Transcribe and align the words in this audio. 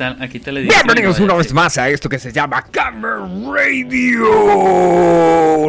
Aquí 0.00 0.40
te 0.40 0.52
le 0.52 0.62
Bienvenidos 0.62 1.20
una 1.20 1.34
vez 1.34 1.52
más 1.52 1.76
a 1.76 1.90
esto 1.90 2.08
que 2.08 2.18
se 2.18 2.32
llama 2.32 2.62
Camera 2.70 3.28
Radio. 3.52 4.24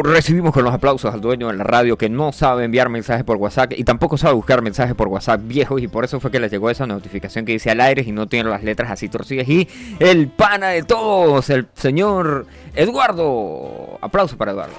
Recibimos 0.02 0.54
con 0.54 0.64
los 0.64 0.72
aplausos 0.72 1.12
al 1.12 1.20
dueño 1.20 1.48
de 1.48 1.54
la 1.54 1.64
radio 1.64 1.98
que 1.98 2.08
no 2.08 2.32
sabe 2.32 2.64
enviar 2.64 2.88
mensajes 2.88 3.22
por 3.22 3.36
WhatsApp 3.36 3.72
y 3.76 3.84
tampoco 3.84 4.16
sabe 4.16 4.32
buscar 4.34 4.62
mensajes 4.62 4.94
por 4.94 5.08
WhatsApp 5.08 5.42
viejos 5.44 5.82
y 5.82 5.88
por 5.88 6.04
eso 6.04 6.20
fue 6.20 6.30
que 6.30 6.40
les 6.40 6.50
llegó 6.50 6.70
esa 6.70 6.86
notificación 6.86 7.44
que 7.44 7.52
dice 7.52 7.70
al 7.70 7.82
aire 7.82 8.02
y 8.06 8.12
no 8.12 8.26
tiene 8.26 8.48
las 8.48 8.64
letras 8.64 8.90
así 8.90 9.10
torcidas. 9.10 9.46
Y 9.46 9.68
el 9.98 10.28
pana 10.28 10.68
de 10.68 10.84
todos, 10.84 11.50
el 11.50 11.66
señor 11.74 12.46
Eduardo. 12.74 13.98
Aplauso 14.00 14.38
para 14.38 14.52
Eduardo. 14.52 14.74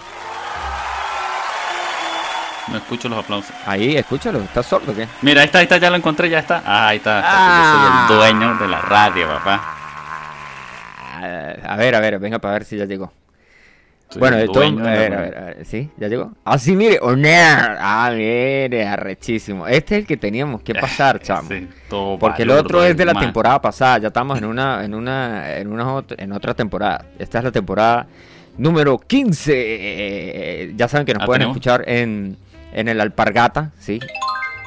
No 2.70 2.78
escucho 2.78 3.08
los 3.10 3.20
aplausos. 3.20 3.56
Ahí, 3.66 3.96
escúchalo. 3.96 4.40
¿Estás 4.42 4.66
sordo 4.66 4.92
o 4.92 4.96
qué? 4.96 5.08
Mira, 5.22 5.42
ahí 5.42 5.46
está, 5.46 5.60
ahí 5.60 5.64
está, 5.64 5.78
ya 5.78 5.90
lo 5.90 5.96
encontré, 5.98 6.30
ya 6.30 6.40
está. 6.40 6.64
Ah, 6.66 6.88
ahí 6.88 6.98
está. 6.98 7.22
Yo 7.22 7.28
soy 7.28 7.86
el 7.86 7.92
Ah. 7.94 8.08
dueño 8.10 8.56
de 8.58 8.68
la 8.68 8.82
radio, 8.82 9.28
papá. 9.28 9.62
Ah, 11.22 11.54
A 11.74 11.78
ver, 11.78 11.96
a 11.96 12.00
ver, 12.00 12.20
venga 12.20 12.40
para 12.40 12.54
ver 12.56 12.66
si 12.66 12.78
ya 12.78 12.86
llegó. 12.86 13.12
Soy 14.10 14.20
bueno, 14.20 14.38
todo, 14.52 14.64
a 14.64 14.92
ver, 14.92 15.14
a 15.14 15.22
ver, 15.22 15.38
a 15.38 15.42
ver, 15.46 15.66
¿sí? 15.66 15.90
¿Ya 15.98 16.08
llegó? 16.08 16.32
Ah, 16.46 16.58
sí, 16.60 16.76
mire, 16.76 17.00
Oner. 17.02 17.78
Ah, 17.80 18.10
mire, 18.14 18.88
arrechísimo. 18.88 19.68
Este 19.68 19.96
es 19.96 20.02
el 20.02 20.08
que 20.08 20.16
teníamos 20.18 20.62
que 20.62 20.76
pasar, 20.76 21.20
chamo. 21.22 21.50
Sí, 21.50 21.68
Porque 22.20 22.44
el 22.44 22.52
otro 22.52 22.84
es 22.84 22.96
de 22.96 23.04
la 23.06 23.14
man. 23.14 23.24
temporada 23.24 23.60
pasada, 23.62 23.98
ya 23.98 24.08
estamos 24.10 24.38
en 24.38 24.46
una, 24.46 24.84
en 24.86 24.94
una, 24.94 25.56
en 25.58 25.72
una 25.72 26.04
en 26.18 26.32
otra 26.34 26.54
temporada. 26.54 27.06
Esta 27.18 27.40
es 27.40 27.44
la 27.46 27.52
temporada 27.52 28.06
número 28.58 28.98
15. 29.00 29.54
Eh, 29.56 30.74
Ya 30.76 30.88
saben 30.88 31.06
que 31.06 31.14
nos 31.14 31.24
Ah, 31.24 31.26
pueden 31.26 31.40
tenemos. 31.42 31.56
escuchar 31.58 31.84
en, 31.90 32.38
en 32.76 32.90
el 32.90 33.00
Alpargata, 33.00 33.72
sí. 33.80 34.00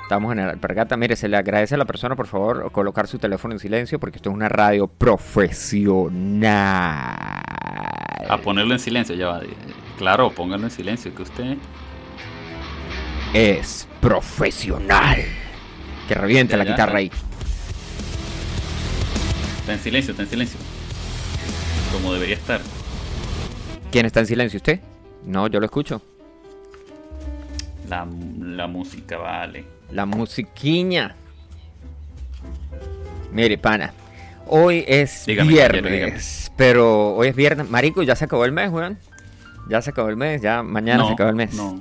Estamos 0.02 0.32
en 0.32 0.38
el 0.38 0.48
Alpargata. 0.48 0.96
Mire, 0.96 1.14
se 1.14 1.28
le 1.28 1.36
agradece 1.36 1.74
a 1.74 1.78
la 1.78 1.84
persona, 1.84 2.16
por 2.16 2.26
favor, 2.26 2.72
colocar 2.72 3.06
su 3.06 3.18
teléfono 3.18 3.52
en 3.52 3.60
silencio 3.60 4.00
porque 4.00 4.16
esto 4.16 4.30
es 4.30 4.34
una 4.34 4.48
radio 4.48 4.86
profesional. 4.88 6.48
A 8.28 8.38
ponerlo 8.42 8.72
en 8.72 8.80
silencio, 8.80 9.14
ya 9.14 9.28
va. 9.28 9.40
Claro, 9.98 10.30
póngalo 10.30 10.64
en 10.64 10.70
silencio, 10.70 11.14
que 11.14 11.22
usted... 11.22 11.56
Es 13.34 13.86
profesional. 14.00 15.18
Que 16.08 16.14
reviente 16.14 16.52
Ya, 16.52 16.56
la 16.56 16.64
ya, 16.64 16.70
guitarra 16.70 16.92
ya. 16.92 16.98
ahí. 16.98 17.10
Está 19.60 19.74
en 19.74 19.80
silencio, 19.80 20.12
está 20.12 20.22
en 20.22 20.30
silencio. 20.30 20.58
Como 21.92 22.14
debería 22.14 22.36
estar. 22.36 22.62
¿Quién 23.92 24.06
está 24.06 24.20
en 24.20 24.26
silencio? 24.26 24.56
¿Usted? 24.56 24.80
No, 25.26 25.46
yo 25.48 25.60
lo 25.60 25.66
escucho. 25.66 26.00
La, 27.88 28.06
la 28.40 28.66
música, 28.66 29.16
vale. 29.18 29.64
La 29.90 30.04
musiquiña. 30.06 31.14
Mire, 33.32 33.58
pana. 33.58 33.92
Hoy 34.46 34.84
es 34.86 35.26
Dígame, 35.26 35.50
viernes. 35.50 35.92
dígame. 35.92 36.18
Pero 36.56 37.14
hoy 37.14 37.28
es 37.28 37.36
viernes. 37.36 37.68
Marico, 37.68 38.02
ya 38.02 38.16
se 38.16 38.24
acabó 38.24 38.44
el 38.44 38.52
mes, 38.52 38.70
weón. 38.70 38.98
Ya 39.68 39.82
se 39.82 39.90
acabó 39.90 40.08
el 40.08 40.16
mes. 40.16 40.40
Ya 40.42 40.62
mañana 40.62 41.06
se 41.06 41.12
acaba 41.12 41.30
el 41.30 41.36
mes. 41.36 41.54
No, 41.54 41.78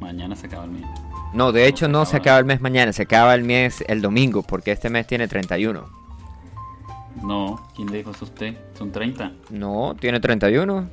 mañana 0.00 0.36
se 0.36 0.46
acaba 0.46 0.64
el 0.64 0.70
mes. 0.70 0.84
No, 1.32 1.50
de 1.52 1.66
hecho 1.66 1.88
no 1.88 2.04
se 2.04 2.16
acaba. 2.16 2.22
acaba 2.22 2.38
el 2.40 2.44
mes 2.44 2.60
mañana. 2.60 2.92
Se 2.92 3.02
acaba 3.02 3.34
el 3.34 3.42
mes 3.42 3.82
el 3.88 4.02
domingo. 4.02 4.42
Porque 4.42 4.72
este 4.72 4.90
mes 4.90 5.06
tiene 5.06 5.28
31. 5.28 5.84
No, 7.22 7.68
¿quién 7.74 7.90
le 7.90 7.98
dijo 7.98 8.10
eso 8.10 8.24
a 8.24 8.28
usted? 8.28 8.56
Son 8.76 8.92
30. 8.92 9.32
No, 9.50 9.96
tiene 9.98 10.20
31. 10.20 10.88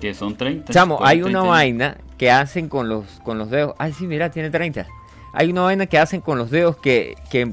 Que 0.00 0.14
son 0.14 0.36
30. 0.36 0.72
Chamo, 0.72 0.98
¿Cuál 0.98 1.08
hay 1.10 1.22
una 1.22 1.40
30? 1.40 1.48
vaina 1.48 1.96
que 2.16 2.30
hacen 2.30 2.68
con 2.68 2.88
los, 2.88 3.04
con 3.24 3.38
los 3.38 3.50
dedos. 3.50 3.74
Ay, 3.78 3.92
sí, 3.92 4.06
mira, 4.06 4.30
tiene 4.30 4.50
30. 4.50 4.86
Hay 5.32 5.50
una 5.50 5.62
vaina 5.62 5.86
que 5.86 5.98
hacen 5.98 6.20
con 6.20 6.38
los 6.38 6.50
dedos 6.50 6.76
que, 6.78 7.14
que 7.30 7.52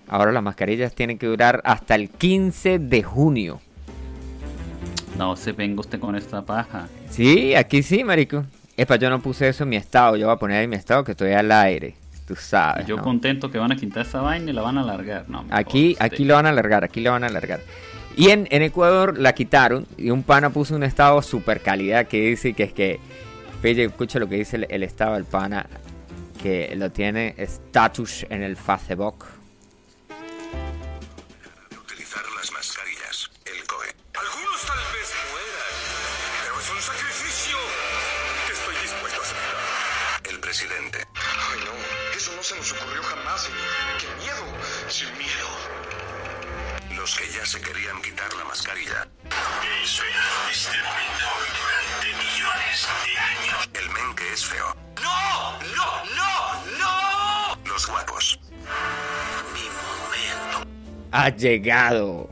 Ahora 0.08 0.32
las 0.32 0.42
mascarillas 0.42 0.94
tienen 0.96 1.18
que 1.20 1.28
durar 1.28 1.62
hasta 1.66 1.94
el 1.96 2.10
15 2.10 2.80
de 2.80 3.04
junio. 3.04 3.62
No 5.18 5.36
se 5.36 5.52
venga 5.52 5.82
usted 5.82 6.00
con 6.00 6.16
esta 6.16 6.42
paja. 6.42 6.88
Sí, 7.10 7.54
aquí 7.56 7.84
sí, 7.84 8.04
marico. 8.04 8.44
Epa, 8.76 8.96
yo 8.96 9.10
no 9.12 9.22
puse 9.22 9.48
eso 9.48 9.64
en 9.64 9.70
mi 9.70 9.76
estado, 9.76 10.16
yo 10.18 10.26
voy 10.26 10.36
a 10.36 10.40
poner 10.40 10.58
ahí 10.62 10.68
mi 10.68 10.76
estado 10.76 11.04
que 11.04 11.12
estoy 11.12 11.32
al 11.34 11.52
aire. 11.52 11.96
Tú 12.28 12.36
sabes. 12.36 12.86
Y 12.86 12.90
yo 12.90 12.98
¿no? 12.98 13.04
contento 13.04 13.52
que 13.52 13.60
van 13.60 13.72
a 13.72 13.76
quitar 13.76 14.04
esa 14.06 14.22
vaina 14.22 14.50
y 14.50 14.54
la 14.54 14.62
van 14.64 14.78
a 14.80 14.82
alargar. 14.82 15.26
No, 15.30 15.46
Aquí, 15.52 15.96
aquí 16.00 16.26
lo 16.26 16.34
van 16.34 16.48
a 16.48 16.50
alargar, 16.50 16.84
aquí 16.84 17.02
lo 17.02 17.12
van 17.12 17.24
a 17.24 17.28
alargar. 17.28 17.60
Y 18.16 18.29
en, 18.29 18.47
en 18.51 18.62
Ecuador 18.62 19.18
la 19.18 19.34
quitaron 19.34 19.88
y 19.97 20.12
un 20.12 20.24
pana 20.24 20.51
puso 20.51 20.75
un 20.75 20.84
estado 20.84 21.22
super 21.22 21.62
calidad 21.62 22.07
que 22.07 22.22
dice 22.22 22.53
que 22.53 22.63
es 22.63 22.74
que, 22.74 23.00
pille, 23.62 23.85
escucha 23.85 24.19
lo 24.19 24.29
que 24.29 24.35
dice 24.35 24.57
el, 24.57 24.68
el 24.69 24.84
estado 24.84 25.16
del 25.16 25.25
pana, 25.25 25.68
que 26.41 26.75
lo 26.75 26.91
tiene 26.91 27.34
status 27.38 28.25
en 28.29 28.44
el 28.44 28.56
Facebook. 28.56 29.25
utilizar 31.81 32.22
las 32.35 32.51
mascarillas, 32.51 33.31
el 33.46 33.66
COE. 33.66 33.88
Algunos 34.13 34.62
tal 34.66 34.78
vez 34.94 35.09
mueran, 35.31 35.74
pero 36.44 36.59
es 36.59 36.69
un 36.69 36.81
sacrificio 36.81 37.57
que 38.45 38.53
estoy 38.53 38.75
dispuesto 38.81 39.19
a 39.19 39.24
aceptar. 39.24 40.31
El 40.31 40.40
presidente. 40.40 41.00
Ay, 41.16 41.59
no, 41.66 42.18
eso 42.18 42.31
no 42.35 42.44
se 42.44 42.56
nos 42.56 42.72
ocurrió 42.74 43.01
jamás, 43.03 43.41
señor. 43.41 43.59
¡Qué 44.00 44.07
miedo! 44.22 44.44
Sin 44.90 45.12
miedo. 45.18 45.62
Los 47.03 47.18
que 47.18 47.25
ya 47.38 47.46
se 47.46 47.59
querían 47.59 48.02
quitar 48.02 48.34
la 48.38 48.46
mascarilla. 48.46 49.06
Eso 49.84 50.03
era 50.03 50.47
exterminado 50.47 51.36
durante 51.59 52.08
millones 52.16 52.88
de 53.03 53.14
años. 53.19 53.69
El 53.74 53.90
men 53.90 54.16
que 54.16 54.34
es 54.34 54.46
feo. 54.46 54.68
¡No! 55.03 55.52
¡No! 55.75 55.86
¡No! 56.16 56.80
¡No! 56.80 57.69
Los 57.69 57.88
guapos. 57.88 58.40
Mi 59.53 59.66
momento. 59.84 60.72
Ha 61.12 61.28
llegado. 61.28 62.30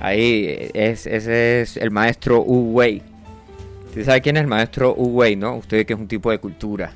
Ahí, 0.00 0.68
es, 0.74 1.06
ese 1.06 1.60
es 1.60 1.76
el 1.76 1.92
maestro 1.92 2.40
Wu 2.40 2.72
Wei. 2.72 3.04
¿Usted 3.86 4.06
sabe 4.06 4.22
quién 4.22 4.36
es 4.38 4.40
el 4.40 4.48
maestro 4.48 4.92
Wu 4.92 5.20
Wei, 5.20 5.36
no? 5.36 5.54
Usted 5.58 5.86
que 5.86 5.92
es 5.92 5.98
un 6.00 6.08
tipo 6.08 6.32
de 6.32 6.38
cultura. 6.38 6.92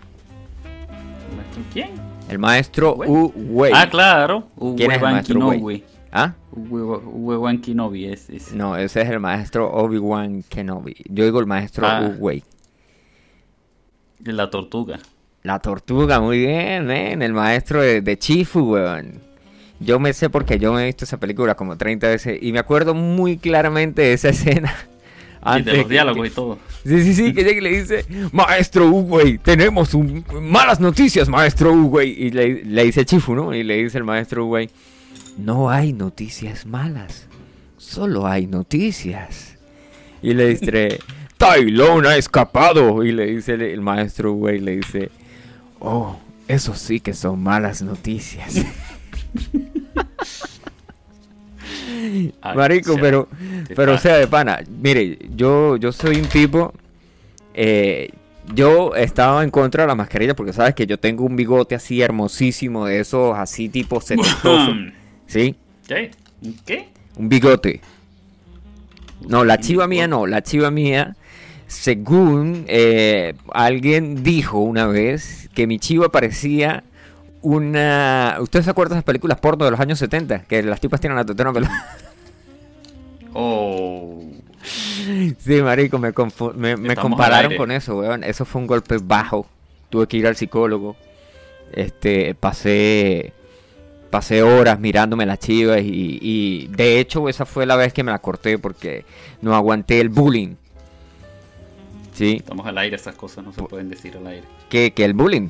¿Quién? 1.72 1.92
El 2.28 2.40
maestro 2.40 2.94
Wei. 2.94 3.08
Wu 3.08 3.32
Wei. 3.36 3.72
Ah, 3.72 3.88
claro. 3.88 4.48
¿Quién 4.76 4.90
es 4.90 4.96
el 4.96 5.02
maestro 5.04 5.46
Wei? 5.46 5.93
¿Ah? 6.16 6.32
Uwe- 6.52 7.02
Uwe-Wan 7.04 7.58
Kenobi 7.60 8.04
es, 8.06 8.30
es- 8.30 8.52
No, 8.52 8.76
ese 8.76 9.02
es 9.02 9.10
el 9.10 9.18
maestro 9.18 9.68
Obi-Wan 9.72 10.44
Kenobi. 10.48 10.94
Yo 11.08 11.24
digo 11.24 11.40
el 11.40 11.46
maestro 11.46 11.86
Ah. 11.88 12.00
Wu 12.02 12.26
Wei. 12.26 12.44
la 14.24 14.48
tortuga. 14.48 14.98
La 15.42 15.58
tortuga, 15.58 16.20
muy 16.20 16.38
bien. 16.38 16.90
El 16.90 17.32
maestro 17.34 17.82
de, 17.82 18.00
de 18.00 18.18
Chifu, 18.18 18.60
weón. 18.74 19.20
Yo 19.80 19.98
me 19.98 20.12
sé 20.12 20.30
porque 20.30 20.58
yo 20.58 20.72
me 20.72 20.82
he 20.82 20.86
visto 20.86 21.04
esa 21.04 21.18
película 21.18 21.54
como 21.56 21.76
30 21.76 22.08
veces 22.08 22.38
y 22.40 22.52
me 22.52 22.60
acuerdo 22.60 22.94
muy 22.94 23.36
claramente 23.36 24.02
de 24.02 24.12
esa 24.14 24.28
escena. 24.30 24.72
Y 24.72 25.36
Antes 25.42 25.72
de 25.74 25.78
los 25.80 25.88
diálogos 25.90 26.22
que- 26.22 26.28
y 26.28 26.30
todo. 26.30 26.58
Sí, 26.86 27.02
sí, 27.02 27.12
sí, 27.14 27.34
que 27.34 27.42
llega 27.44 27.58
y 27.58 27.60
le 27.60 27.80
dice, 27.80 28.06
Maestro 28.32 28.88
Uwey, 28.88 29.36
tenemos 29.38 29.92
un- 29.92 30.24
malas 30.40 30.80
noticias, 30.80 31.28
Maestro 31.28 31.72
Uwey. 31.72 32.10
Y 32.26 32.30
le, 32.30 32.64
le 32.64 32.84
dice 32.84 33.04
Chifu, 33.04 33.34
¿no? 33.34 33.52
Y 33.54 33.62
le 33.64 33.82
dice 33.82 33.98
el 33.98 34.04
Maestro 34.04 34.46
Uwey, 34.46 34.70
no 35.38 35.70
hay 35.70 35.92
noticias 35.92 36.66
malas, 36.66 37.26
solo 37.76 38.26
hay 38.26 38.46
noticias. 38.46 39.56
Y 40.22 40.34
le 40.34 40.48
dice, 40.48 40.98
Tylon 41.36 42.06
ha 42.06 42.16
escapado. 42.16 43.04
Y 43.04 43.12
le 43.12 43.26
dice 43.26 43.54
el, 43.54 43.62
el 43.62 43.80
Maestro 43.80 44.32
Uwey, 44.32 44.60
le 44.60 44.76
dice, 44.76 45.10
oh, 45.80 46.16
eso 46.48 46.74
sí 46.74 47.00
que 47.00 47.14
son 47.14 47.42
malas 47.42 47.82
noticias. 47.82 48.64
Marico, 52.54 52.96
pero, 53.00 53.28
¿qué 53.66 53.74
pero 53.74 53.94
o 53.94 53.98
sea, 53.98 54.16
de 54.16 54.26
pana, 54.26 54.60
mire, 54.80 55.18
yo, 55.34 55.76
yo 55.76 55.92
soy 55.92 56.16
un 56.16 56.26
tipo, 56.26 56.72
eh, 57.54 58.10
yo 58.54 58.94
estaba 58.94 59.42
en 59.42 59.50
contra 59.50 59.84
de 59.84 59.88
la 59.88 59.94
mascarilla 59.94 60.34
porque 60.34 60.52
sabes 60.52 60.74
que 60.74 60.86
yo 60.86 60.98
tengo 60.98 61.24
un 61.24 61.36
bigote 61.36 61.74
así 61.74 62.02
hermosísimo, 62.02 62.86
de 62.86 63.00
esos 63.00 63.36
así 63.36 63.68
tipo 63.68 64.00
setentosos, 64.00 64.76
¿sí? 65.26 65.56
¿Qué? 65.86 66.10
¿Qué? 66.64 66.88
Un 67.16 67.28
bigote. 67.28 67.80
No, 69.26 69.44
la 69.44 69.58
chiva 69.58 69.86
mía 69.86 70.08
no, 70.08 70.26
la 70.26 70.42
chiva 70.42 70.70
mía, 70.70 71.16
según 71.66 72.64
eh, 72.68 73.34
alguien 73.52 74.22
dijo 74.22 74.58
una 74.58 74.86
vez, 74.86 75.48
que 75.54 75.66
mi 75.66 75.78
chiva 75.78 76.10
parecía 76.10 76.84
una... 77.42 78.36
¿Ustedes 78.40 78.64
se 78.64 78.70
acuerdan 78.70 78.96
de 78.96 78.98
esas 78.98 79.04
películas 79.04 79.38
porno 79.38 79.64
de 79.64 79.70
los 79.70 79.80
años 79.80 79.98
70? 79.98 80.44
Que 80.44 80.62
las 80.62 80.80
tipas 80.80 81.00
tienen 81.00 81.16
la 81.16 81.24
tetona 81.24 81.52
peluda. 81.52 81.98
Oh. 83.36 84.22
Sí, 84.62 85.60
marico, 85.60 85.98
me, 85.98 86.12
me, 86.54 86.76
me 86.76 86.94
compararon 86.94 87.56
con 87.56 87.72
eso, 87.72 87.98
weón. 87.98 88.22
Eso 88.22 88.44
fue 88.44 88.60
un 88.60 88.68
golpe 88.68 88.98
bajo. 89.02 89.44
Tuve 89.90 90.06
que 90.06 90.18
ir 90.18 90.26
al 90.28 90.36
psicólogo. 90.36 90.94
Este, 91.72 92.36
pasé... 92.36 93.32
Pasé 94.14 94.44
horas 94.44 94.78
mirándome 94.78 95.26
las 95.26 95.40
chivas 95.40 95.80
y, 95.80 96.20
y 96.22 96.66
de 96.68 97.00
hecho 97.00 97.28
esa 97.28 97.44
fue 97.44 97.66
la 97.66 97.74
vez 97.74 97.92
que 97.92 98.04
me 98.04 98.12
la 98.12 98.20
corté 98.20 98.60
porque 98.60 99.04
no 99.42 99.56
aguanté 99.56 99.98
el 100.00 100.08
bullying. 100.08 100.54
Sí, 102.12 102.36
Estamos 102.36 102.64
al 102.64 102.78
aire, 102.78 102.94
esas 102.94 103.16
cosas 103.16 103.44
no 103.44 103.52
se 103.52 103.64
pueden 103.64 103.88
decir 103.88 104.16
al 104.16 104.28
aire. 104.28 104.44
que, 104.68 104.92
que 104.92 105.04
el 105.04 105.14
bullying. 105.14 105.48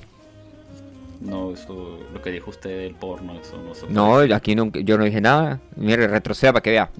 No, 1.20 1.52
eso, 1.52 1.98
lo 2.14 2.22
que 2.22 2.30
dijo 2.30 2.48
usted 2.48 2.70
del 2.78 2.94
porno, 2.94 3.34
eso 3.38 3.58
no 3.62 3.74
se 3.74 3.82
puede 3.82 3.92
No, 3.92 4.16
aquí 4.34 4.54
no, 4.54 4.70
yo 4.72 4.96
no 4.96 5.04
dije 5.04 5.20
nada. 5.20 5.60
Mire, 5.76 6.06
retroceda 6.08 6.54
para 6.54 6.62
que 6.62 6.70
vea. 6.70 6.90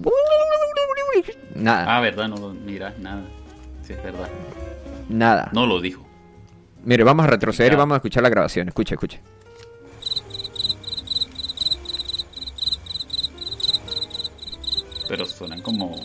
Nada, 1.55 1.97
Ah, 1.97 1.99
verdad, 1.99 2.27
no 2.27 2.35
lo 2.37 2.49
mira, 2.53 2.93
nada. 2.99 3.23
Sí, 3.81 3.93
es 3.93 4.03
verdad. 4.03 4.29
nada. 5.09 5.49
No 5.51 5.65
lo 5.65 5.81
dijo. 5.81 6.05
Mire, 6.83 7.03
vamos 7.03 7.25
a 7.25 7.27
retroceder 7.27 7.73
y 7.73 7.75
vamos 7.75 7.95
a 7.95 7.97
escuchar 7.97 8.21
la 8.21 8.29
grabación. 8.29 8.67
Escucha, 8.67 8.93
escucha. 8.93 9.19
Pero 15.07 15.25
suenan 15.25 15.61
como. 15.61 15.95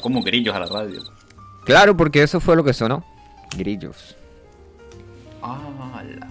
como 0.00 0.22
grillos 0.22 0.54
a 0.54 0.60
la 0.60 0.66
radio. 0.66 1.02
Claro, 1.64 1.96
porque 1.96 2.22
eso 2.22 2.40
fue 2.40 2.56
lo 2.56 2.64
que 2.64 2.72
sonó. 2.72 3.04
Grillos. 3.56 4.16
¡Hala! 5.42 6.28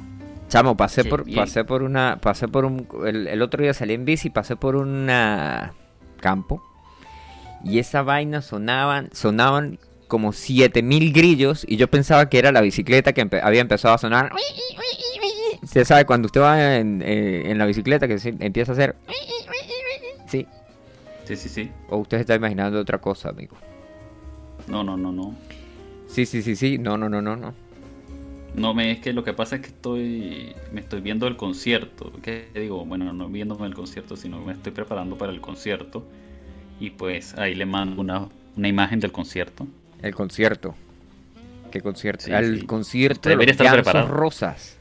Chamo, 0.47 0.75
pasé 0.75 1.03
Qué 1.03 1.09
por, 1.09 1.23
bien. 1.25 1.37
pasé 1.37 1.63
por 1.63 1.83
una, 1.83 2.17
pasé 2.21 2.47
por 2.47 2.65
un, 2.65 2.87
el, 3.05 3.27
el 3.27 3.41
otro 3.43 3.61
día 3.61 3.73
salí 3.73 3.93
en 3.93 4.03
bici, 4.05 4.29
pasé 4.31 4.55
por 4.55 4.75
una 4.75 5.73
campo 6.19 6.63
y 7.63 7.77
esa 7.77 8.01
vaina 8.01 8.41
sonaban, 8.41 9.09
sonaban 9.13 9.77
como 10.07 10.33
7000 10.33 11.13
grillos 11.13 11.65
y 11.67 11.77
yo 11.77 11.87
pensaba 11.87 12.29
que 12.29 12.39
era 12.39 12.51
la 12.51 12.61
bicicleta 12.61 13.13
que 13.13 13.21
empe- 13.23 13.41
había 13.43 13.61
empezado 13.61 13.93
a 13.93 13.97
sonar. 13.99 14.31
Se 15.67 15.85
sabe 15.85 16.05
cuando 16.05 16.25
usted 16.25 16.41
va 16.41 16.77
en, 16.77 17.03
eh, 17.05 17.43
en 17.51 17.57
la 17.59 17.65
bicicleta 17.67 18.07
que 18.07 18.17
se 18.17 18.29
empieza 18.39 18.71
a 18.71 18.73
hacer, 18.73 18.95
sí. 20.27 20.47
Sí, 21.29 21.35
sí, 21.35 21.49
sí. 21.49 21.71
O 21.89 21.97
usted 21.97 22.21
está 22.21 22.33
imaginando 22.33 22.79
otra 22.79 22.97
cosa, 22.97 23.29
amigo. 23.29 23.55
No, 24.67 24.83
no, 24.83 24.97
no, 24.97 25.11
no. 25.11 25.35
Sí, 26.07 26.25
sí, 26.25 26.41
sí, 26.41 26.55
sí. 26.55 26.79
No, 26.79 26.97
no, 26.97 27.07
no, 27.07 27.21
no, 27.21 27.35
no. 27.35 27.53
No, 28.55 28.73
me, 28.73 28.89
es 28.89 28.99
que 28.99 29.13
lo 29.13 29.23
que 29.23 29.33
pasa 29.33 29.57
es 29.57 29.61
que 29.61 29.67
estoy. 29.67 30.55
Me 30.73 30.81
estoy 30.81 31.01
viendo 31.01 31.27
el 31.27 31.37
concierto. 31.37 32.11
¿Qué 32.23 32.47
digo? 32.55 32.83
Bueno, 32.83 33.13
no 33.13 33.29
viéndome 33.29 33.67
el 33.67 33.75
concierto, 33.75 34.17
sino 34.17 34.39
me 34.39 34.53
estoy 34.53 34.71
preparando 34.71 35.19
para 35.19 35.31
el 35.31 35.39
concierto. 35.39 36.03
Y 36.79 36.89
pues 36.89 37.37
ahí 37.37 37.53
le 37.53 37.67
mando 37.67 38.01
una, 38.01 38.27
una 38.57 38.67
imagen 38.67 38.99
del 38.99 39.11
concierto. 39.11 39.67
El 40.01 40.15
concierto. 40.15 40.73
¿Qué 41.69 41.81
concierto? 41.81 42.25
Sí, 42.25 42.31
sí. 42.59 42.65
concierto 42.65 43.29
de 43.29 43.35
los 43.35 43.45
estar. 43.45 44.07
Rosas. 44.09 44.78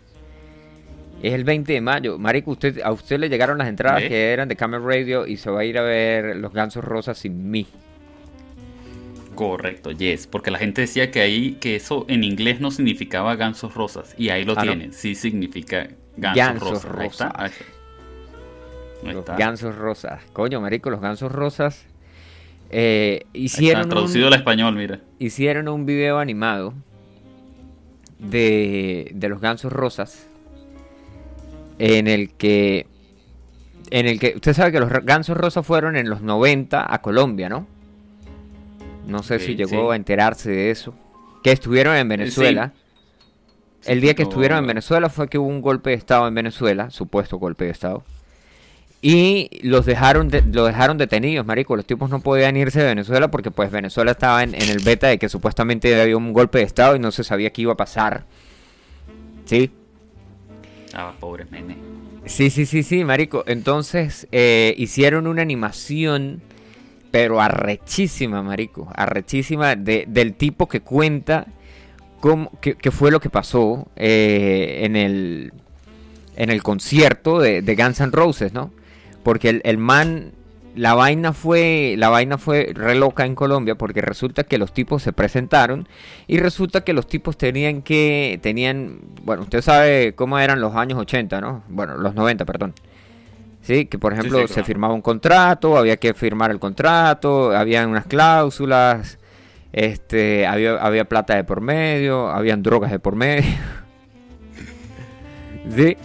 Es 1.22 1.32
el 1.34 1.44
20 1.44 1.72
de 1.72 1.80
mayo. 1.80 2.18
Marico, 2.18 2.52
usted, 2.52 2.80
a 2.82 2.92
usted 2.92 3.18
le 3.18 3.28
llegaron 3.28 3.58
las 3.58 3.68
entradas 3.68 4.02
¿Ve? 4.02 4.08
que 4.08 4.32
eran 4.32 4.48
de 4.48 4.56
Camel 4.56 4.82
Radio 4.84 5.26
y 5.26 5.36
se 5.36 5.50
va 5.50 5.60
a 5.60 5.64
ir 5.64 5.76
a 5.78 5.82
ver 5.82 6.36
los 6.36 6.52
Gansos 6.52 6.84
Rosas 6.84 7.18
sin 7.18 7.50
mí. 7.50 7.66
Correcto, 9.34 9.92
yes. 9.92 10.26
Porque 10.26 10.50
la 10.50 10.58
gente 10.58 10.80
decía 10.82 11.10
que 11.10 11.20
ahí, 11.20 11.52
que 11.60 11.76
eso 11.76 12.04
en 12.08 12.24
inglés 12.24 12.60
no 12.60 12.70
significaba 12.72 13.36
gansos 13.36 13.74
rosas. 13.74 14.14
Y 14.18 14.30
ahí 14.30 14.44
lo 14.44 14.52
Ah, 14.52 14.64
¿no? 14.64 14.72
tienen. 14.72 14.92
Sí 14.92 15.14
significa 15.14 15.88
gansos, 16.16 16.36
Gansos 16.36 16.84
rosas. 16.84 16.98
Ahí 16.98 17.06
está. 17.06 17.28
rosas. 17.28 17.40
Ahí 17.40 17.46
está. 17.50 17.64
Ahí 19.08 19.12
Los 19.14 19.16
está. 19.20 19.36
Gansos 19.36 19.76
Rosas. 19.76 20.24
Coño, 20.32 20.60
marico, 20.60 20.90
los 20.90 21.00
Gansos 21.00 21.30
Rosas 21.30 21.86
eh, 22.70 23.20
está, 23.22 23.38
hicieron, 23.38 23.88
traducido 23.88 24.26
un, 24.26 24.32
al 24.34 24.40
español, 24.40 24.74
mira. 24.74 25.00
hicieron 25.20 25.68
un 25.68 25.86
video 25.86 26.18
animado 26.18 26.74
de, 28.18 29.10
de 29.14 29.28
los 29.28 29.40
Gansos 29.40 29.72
Rosas 29.72 30.27
en 31.78 32.06
el 32.08 32.30
que 32.34 32.86
en 33.90 34.06
el 34.06 34.18
que 34.20 34.32
usted 34.36 34.52
sabe 34.52 34.72
que 34.72 34.80
los 34.80 34.90
Gansos 34.90 35.36
Rosas 35.36 35.64
fueron 35.66 35.96
en 35.96 36.10
los 36.10 36.20
90 36.20 36.92
a 36.92 37.00
Colombia, 37.00 37.48
¿no? 37.48 37.66
No 39.06 39.22
sé 39.22 39.38
si 39.38 39.54
llegó 39.54 39.70
sí. 39.70 39.76
Eh, 39.76 39.92
a 39.92 39.96
enterarse 39.96 40.50
de 40.50 40.70
eso. 40.70 40.94
Que 41.42 41.52
estuvieron 41.52 41.96
en 41.96 42.06
Venezuela. 42.08 42.72
Sí, 43.80 43.90
El 43.92 44.00
día 44.02 44.12
que 44.14 44.24
no- 44.24 44.28
estuvieron 44.28 44.58
en 44.58 44.66
Venezuela 44.66 45.08
fue 45.08 45.28
que 45.28 45.38
hubo 45.38 45.48
un 45.48 45.62
golpe 45.62 45.90
de 45.90 45.96
Estado 45.96 46.28
en 46.28 46.34
Venezuela, 46.34 46.90
supuesto 46.90 47.38
golpe 47.38 47.64
de 47.64 47.70
Estado. 47.70 48.04
Y 49.00 49.48
los 49.62 49.86
dejaron, 49.86 50.28
de- 50.28 50.42
los 50.42 50.66
dejaron 50.66 50.98
detenidos, 50.98 51.46
marico. 51.46 51.74
Los 51.76 51.86
tipos 51.86 52.10
no 52.10 52.20
podían 52.20 52.56
irse 52.56 52.80
de 52.80 52.86
Venezuela 52.86 53.30
porque 53.30 53.50
pues 53.50 53.70
Venezuela 53.70 54.10
estaba 54.10 54.42
en, 54.42 54.54
en 54.54 54.68
el 54.68 54.80
beta 54.84 55.06
de 55.06 55.18
que 55.18 55.28
supuestamente 55.30 55.98
había 55.98 56.16
un 56.16 56.32
golpe 56.34 56.58
de 56.58 56.64
Estado 56.64 56.96
y 56.96 56.98
no 56.98 57.10
se 57.12 57.24
sabía 57.24 57.50
qué 57.50 57.62
iba 57.62 57.72
a 57.72 57.76
pasar. 57.76 58.24
¿Sí? 59.46 59.70
Ah, 61.00 61.12
pobre 61.20 61.44
nene. 61.48 61.76
Sí, 62.26 62.50
sí, 62.50 62.66
sí, 62.66 62.82
sí, 62.82 63.04
marico. 63.04 63.44
Entonces 63.46 64.26
eh, 64.32 64.74
hicieron 64.76 65.28
una 65.28 65.42
animación, 65.42 66.42
pero 67.12 67.40
arrechísima, 67.40 68.42
marico. 68.42 68.90
Arrechísima 68.96 69.76
de- 69.76 70.06
del 70.08 70.34
tipo 70.34 70.66
que 70.68 70.80
cuenta 70.80 71.46
cómo, 72.18 72.50
qué, 72.60 72.74
qué 72.74 72.90
fue 72.90 73.12
lo 73.12 73.20
que 73.20 73.30
pasó 73.30 73.86
eh, 73.94 74.80
en, 74.82 74.96
el, 74.96 75.52
en 76.34 76.50
el 76.50 76.64
concierto 76.64 77.38
de, 77.38 77.62
de 77.62 77.76
Guns 77.76 78.00
N' 78.00 78.10
Roses, 78.10 78.52
¿no? 78.52 78.72
Porque 79.22 79.50
el, 79.50 79.60
el 79.64 79.78
man, 79.78 80.32
la 80.78 80.94
vaina 80.94 81.32
fue, 81.32 81.96
la 81.98 82.08
vaina 82.08 82.38
fue 82.38 82.70
re 82.72 82.94
loca 82.94 83.26
en 83.26 83.34
Colombia 83.34 83.74
porque 83.74 84.00
resulta 84.00 84.44
que 84.44 84.58
los 84.58 84.72
tipos 84.72 85.02
se 85.02 85.12
presentaron 85.12 85.88
y 86.28 86.38
resulta 86.38 86.82
que 86.82 86.92
los 86.92 87.08
tipos 87.08 87.36
tenían 87.36 87.82
que, 87.82 88.38
tenían, 88.42 89.00
bueno, 89.24 89.42
usted 89.42 89.60
sabe 89.60 90.14
cómo 90.14 90.38
eran 90.38 90.60
los 90.60 90.76
años 90.76 90.98
80, 90.98 91.40
¿no? 91.40 91.64
Bueno, 91.68 91.96
los 91.96 92.14
90, 92.14 92.44
perdón. 92.44 92.74
Sí, 93.62 93.86
que 93.86 93.98
por 93.98 94.12
ejemplo 94.12 94.40
sí, 94.42 94.46
se 94.46 94.54
claro. 94.54 94.66
firmaba 94.66 94.94
un 94.94 95.02
contrato, 95.02 95.76
había 95.76 95.96
que 95.96 96.14
firmar 96.14 96.52
el 96.52 96.60
contrato, 96.60 97.56
había 97.56 97.86
unas 97.86 98.06
cláusulas, 98.06 99.18
este, 99.72 100.46
había, 100.46 100.76
había 100.76 101.06
plata 101.06 101.34
de 101.34 101.42
por 101.42 101.60
medio, 101.60 102.28
habían 102.28 102.62
drogas 102.62 102.92
de 102.92 103.00
por 103.00 103.16
medio. 103.16 103.50
sí. 105.76 105.96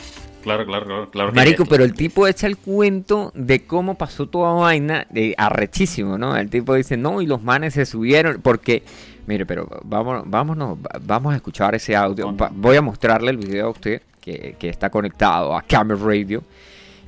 Claro, 0.43 0.65
claro, 0.65 0.85
claro. 0.85 1.09
claro 1.09 1.31
Marico, 1.31 1.65
pero 1.65 1.83
el 1.85 1.93
tipo 1.93 2.27
echa 2.27 2.47
el 2.47 2.57
cuento 2.57 3.31
de 3.33 3.65
cómo 3.65 3.95
pasó 3.95 4.27
toda 4.27 4.51
vaina, 4.53 5.07
de 5.09 5.33
arrechísimo, 5.37 6.17
¿no? 6.17 6.35
El 6.35 6.49
tipo 6.49 6.73
dice, 6.75 6.97
no, 6.97 7.21
y 7.21 7.25
los 7.25 7.41
manes 7.41 7.73
se 7.75 7.85
subieron, 7.85 8.41
porque, 8.41 8.83
mire, 9.25 9.45
pero 9.45 9.67
vamos, 9.85 10.23
vámonos, 10.25 10.77
va- 10.77 10.99
vamos 11.01 11.33
a 11.33 11.37
escuchar 11.37 11.75
ese 11.75 11.95
audio. 11.95 12.35
Voy 12.51 12.75
a 12.75 12.81
mostrarle 12.81 13.31
el 13.31 13.37
video 13.37 13.67
a 13.67 13.69
usted, 13.71 14.01
que, 14.19 14.55
que 14.59 14.67
está 14.69 14.89
conectado 14.89 15.55
a 15.55 15.61
Camel 15.61 15.99
Radio. 15.99 16.43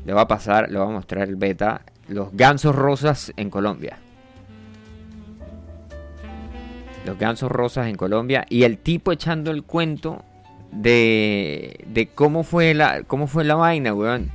Le 0.06 0.13
va 0.13 0.22
a 0.22 0.27
pasar, 0.27 0.72
le 0.72 0.77
va 0.80 0.86
a 0.86 0.89
mostrar 0.89 1.27
el 1.27 1.36
beta, 1.36 1.82
los 2.08 2.30
gansos 2.32 2.74
rosas 2.74 3.34
en 3.36 3.50
Colombia. 3.50 3.98
Los 7.06 7.18
gansos 7.20 7.51
rosas 7.51 7.88
en 7.88 7.96
Colombia. 7.96 8.46
Y 8.50 8.63
el 8.63 8.77
tipo 8.77 9.12
echando 9.12 9.51
el 9.51 9.63
cuento 9.63 10.24
de, 10.72 11.84
de 11.88 12.07
cómo 12.07 12.43
fue 12.43 12.74
la 12.74 13.03
cómo 13.03 13.27
fue 13.27 13.43
la 13.43 13.55
vaina, 13.55 13.93
weón. 13.93 14.31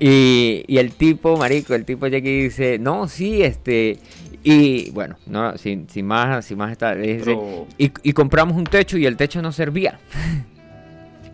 Y, 0.00 0.64
y 0.66 0.78
el 0.78 0.92
tipo, 0.92 1.36
marico, 1.36 1.74
el 1.74 1.84
tipo 1.84 2.06
llega 2.08 2.28
y 2.28 2.42
dice, 2.44 2.78
no, 2.78 3.06
sí, 3.06 3.42
este, 3.42 3.98
y 4.42 4.90
bueno, 4.90 5.16
no, 5.26 5.56
sin, 5.56 5.88
sin 5.88 6.06
más, 6.06 6.44
sin 6.44 6.58
más 6.58 6.72
está, 6.72 6.94
le 6.94 7.14
dice, 7.18 7.24
Pero- 7.26 7.66
y, 7.78 7.92
y 8.02 8.12
compramos 8.12 8.56
un 8.56 8.64
techo 8.64 8.98
y 8.98 9.06
el 9.06 9.16
techo 9.16 9.40
no 9.40 9.52
servía. 9.52 9.98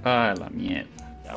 Ah, 0.05 0.35
la 0.39 0.51
mierda. 0.51 0.89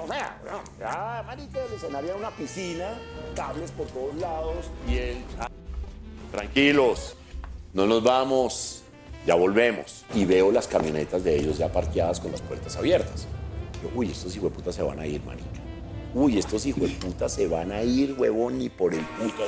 O 0.03 0.07
sea, 0.07 0.37
no, 0.45 0.61
ya, 0.79 1.23
marica, 1.25 1.59
el 1.65 1.73
escenario 1.75 2.09
era 2.09 2.19
una 2.19 2.31
piscina, 2.31 2.89
cables 3.35 3.71
por 3.71 3.87
todos 3.87 4.15
lados 4.15 4.69
y 4.89 4.95
él... 4.97 5.17
Tranquilos, 6.31 7.15
no 7.73 7.85
nos 7.87 8.03
vamos, 8.03 8.82
ya 9.25 9.35
volvemos. 9.35 10.05
Y 10.13 10.25
veo 10.25 10.51
las 10.51 10.67
camionetas 10.67 11.23
de 11.23 11.35
ellos 11.39 11.57
ya 11.57 11.71
parqueadas 11.71 12.19
con 12.19 12.31
las 12.31 12.41
puertas 12.41 12.75
abiertas. 12.77 13.27
Yo, 13.81 13.89
uy, 13.95 14.11
estos 14.11 14.35
hijos 14.35 14.51
de 14.51 14.55
puta 14.57 14.71
se 14.71 14.81
van 14.83 14.99
a 14.99 15.05
ir, 15.07 15.21
marica. 15.23 15.45
Uy, 16.13 16.37
estos 16.37 16.65
hijos 16.65 16.83
de 16.83 16.95
puta 16.95 17.27
se 17.27 17.47
van 17.47 17.71
a 17.71 17.81
ir, 17.83 18.13
huevón, 18.17 18.57
ni 18.59 18.69
por 18.69 18.93
el 18.93 19.01
puto. 19.01 19.43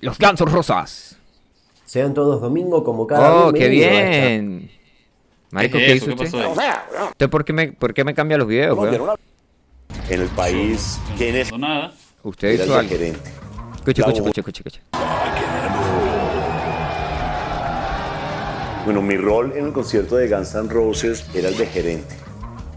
Los 0.00 0.18
gansos 0.18 0.50
rosas. 0.50 1.16
Sean 1.84 2.14
todos 2.14 2.40
domingo 2.40 2.84
como 2.84 3.06
cada 3.06 3.46
Oh, 3.46 3.52
qué 3.52 3.68
bien. 3.68 4.70
Marico, 5.50 5.78
¿Qué 5.78 5.86
¿qué 5.86 5.92
es 5.92 5.96
hizo 6.02 6.10
eso? 6.10 6.16
¿Qué 6.16 6.24
usted? 6.24 6.46
¿Usted 7.10 7.30
por 7.30 7.44
qué 7.44 7.52
me, 7.52 7.72
por 7.72 7.94
qué 7.94 8.04
me 8.04 8.14
cambia 8.14 8.36
los 8.38 8.46
videos, 8.46 8.76
weón? 8.78 9.00
una- 9.00 9.14
En 10.10 10.20
el 10.20 10.28
país 10.28 11.00
que 11.16 11.30
en 11.30 11.36
ese 11.36 11.52
No 11.52 11.58
nada. 11.58 11.92
Usted 12.22 12.62
hizo 12.62 12.76
algo. 12.78 12.88
gerente. 12.90 13.30
Escucha, 13.88 14.02
La 14.02 14.12
escucha, 14.12 14.20
Bogo- 14.20 14.28
escucha, 14.28 14.40
escucha, 14.40 14.62
escucha. 14.68 14.80
Bueno, 18.84 19.00
mi 19.02 19.16
rol 19.16 19.52
en 19.56 19.66
el 19.66 19.72
concierto 19.72 20.16
de 20.16 20.28
Guns 20.28 20.54
N' 20.54 20.68
Roses 20.68 21.24
era 21.34 21.48
el 21.48 21.56
de 21.56 21.66
gerente. 21.66 22.14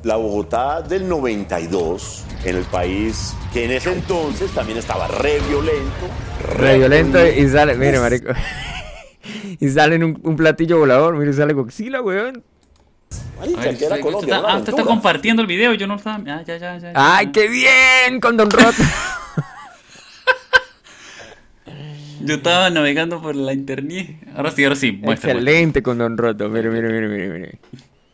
La 0.04 0.16
Bogotá 0.16 0.82
del 0.82 1.08
92, 1.08 2.24
en 2.46 2.56
el 2.58 2.64
país 2.64 3.34
que 3.54 3.66
en 3.66 3.72
ese 3.72 3.94
entonces 3.94 4.52
también 4.52 4.78
estaba 4.80 5.08
re 5.08 5.40
violento. 5.48 6.08
Re 6.58 6.78
violento 6.80 7.18
violento. 7.20 7.42
y 7.42 7.50
sale, 7.50 7.76
mire, 7.76 8.00
marico. 8.00 8.32
y 9.60 9.70
sale 9.70 9.96
en 9.96 10.04
un, 10.06 10.20
un 10.24 10.36
platillo 10.36 10.80
volador, 10.80 11.16
mire, 11.18 11.34
sale 11.34 11.54
Godzilla, 11.54 12.02
weón. 12.02 12.44
Marica, 13.38 13.62
Ay, 13.64 13.76
que 13.76 13.86
era 13.86 14.00
Colombia, 14.00 14.36
está- 14.38 14.50
ah, 14.50 14.58
usted 14.58 14.70
está 14.74 14.84
compartiendo 14.84 15.42
el 15.42 15.48
video, 15.48 15.74
yo 15.74 15.88
no 15.88 15.96
estaba. 15.96 16.16
Ah, 16.28 16.42
ya, 16.46 16.58
ya, 16.58 16.78
ya. 16.78 16.80
ya. 16.80 16.92
¡Ay, 16.96 17.32
qué 17.32 17.48
bien! 17.48 18.20
Con 18.22 18.38
Don 18.38 18.50
Roto. 18.50 18.72
Yo 22.26 22.36
estaba 22.36 22.70
navegando 22.70 23.22
por 23.22 23.36
la 23.36 23.54
internet. 23.54 24.18
Ahora 24.36 24.52
sí, 24.52 24.64
ahora 24.64 24.76
sí, 24.76 24.92
muestra. 24.92 25.06
muestra. 25.06 25.32
Excelente 25.32 25.84
con 25.84 25.98
Don 25.98 26.18
Roto. 26.18 26.50
Mire, 26.50 26.70
mire, 26.70 26.90
mire, 26.90 27.08
mire, 27.08 27.30
mire. 27.30 27.60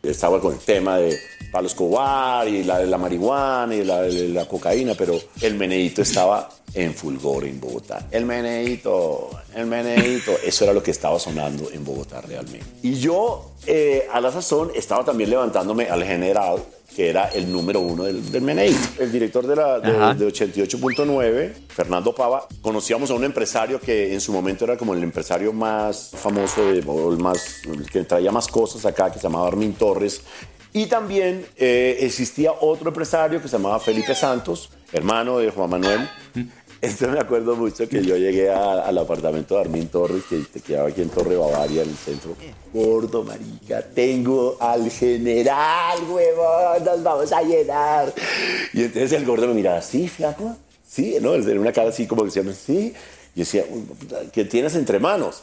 Estaba 0.04 0.40
con 0.40 0.54
el 0.54 0.60
tema 0.60 0.98
de 0.98 1.18
Pablo 1.52 1.68
Escobar 1.68 2.48
y 2.48 2.64
la, 2.64 2.80
la 2.86 2.98
marihuana 2.98 3.76
y 3.76 3.84
la, 3.84 4.04
la 4.04 4.46
cocaína, 4.46 4.94
pero 4.98 5.20
el 5.42 5.56
meneíto 5.56 6.02
estaba 6.02 6.50
en 6.74 6.94
fulgor 6.94 7.46
en 7.46 7.60
Bogotá. 7.60 8.08
El 8.12 8.26
meneíto, 8.26 9.30
el 9.56 9.66
meneíto, 9.66 10.38
eso 10.46 10.64
era 10.64 10.74
lo 10.74 10.84
que 10.84 10.92
estaba 10.92 11.20
sonando 11.20 11.70
en 11.72 11.84
Bogotá 11.84 12.22
realmente. 12.22 12.66
Y 12.84 12.96
yo, 12.96 13.54
eh, 13.66 14.08
a 14.12 14.22
la 14.22 14.32
sazón, 14.32 14.72
estaba 14.76 15.04
también 15.04 15.30
levantándome 15.32 15.86
al 15.86 16.04
general, 16.04 16.64
que 16.96 17.10
era 17.10 17.28
el 17.30 17.52
número 17.52 17.80
uno 17.80 18.04
del, 18.04 18.32
del. 18.32 18.48
El 18.48 19.12
director 19.12 19.46
de, 19.46 19.56
la, 19.56 19.80
de, 19.80 19.92
de 19.92 20.32
88.9, 20.32 21.54
Fernando 21.68 22.14
Pava, 22.16 22.48
conocíamos 22.62 23.12
a 23.12 23.14
un 23.14 23.24
empresario 23.24 23.80
que 23.80 24.14
en 24.14 24.22
su 24.22 24.32
momento 24.32 24.66
era 24.66 24.78
como 24.78 24.94
el 24.94 25.04
empresario 25.04 25.54
más 25.54 26.12
famoso, 26.16 26.66
de, 26.66 26.84
o 26.88 27.12
el, 27.12 27.20
más, 27.20 27.62
el 27.66 27.90
que 27.90 28.04
traía 28.04 28.32
más 28.32 28.48
cosas 28.48 28.86
acá, 28.86 29.12
que 29.12 29.20
se 29.20 29.24
llamaba 29.24 29.48
Armin 29.48 29.74
Torres. 29.74 30.22
Y 30.74 30.88
también 30.88 31.46
eh, 31.56 31.98
existía 32.02 32.52
otro 32.52 32.90
empresario 32.90 33.42
que 33.42 33.48
se 33.48 33.58
llamaba 33.58 33.80
Felipe 33.80 34.14
Santos, 34.14 34.70
hermano 34.92 35.40
de 35.40 35.50
Juan 35.52 35.70
Manuel. 35.70 36.10
Entonces 36.88 37.10
me 37.10 37.20
acuerdo 37.20 37.56
mucho 37.56 37.88
que 37.90 38.02
yo 38.04 38.16
llegué 38.16 38.50
al 38.50 38.98
apartamento 38.98 39.56
de 39.56 39.62
Armin 39.62 39.88
Torres, 39.88 40.24
que 40.30 40.38
te 40.38 40.62
quedaba 40.62 40.88
aquí 40.88 41.02
en 41.02 41.10
Torre 41.10 41.36
Bavaria, 41.36 41.84
en 41.84 41.90
el 41.90 41.96
centro. 41.98 42.34
Gordo, 42.74 43.24
marica, 43.24 43.82
tengo 43.82 44.56
al 44.60 44.90
general, 44.90 46.00
huevón, 46.10 46.86
nos 46.86 47.04
vamos 47.04 47.32
a 47.34 47.42
llenar. 47.42 48.14
Y 48.74 48.84
entonces 48.84 49.12
el 49.12 49.26
gordo 49.26 49.48
me 49.48 49.56
miraba, 49.56 49.82
¿sí, 49.82 50.08
flaco? 50.08 50.56
Sí, 50.88 51.18
¿no? 51.22 51.36
En 51.36 51.60
una 51.60 51.74
cara 51.74 51.90
así 51.90 52.08
como 52.08 52.24
que 52.24 52.30
decía, 52.32 52.54
sí. 52.54 52.94
Y 53.36 53.40
decía, 53.42 53.66
"Uy, 53.70 53.82
puta, 53.82 54.22
¿qué 54.32 54.46
tienes 54.46 54.74
entre 54.76 54.98
manos? 54.98 55.42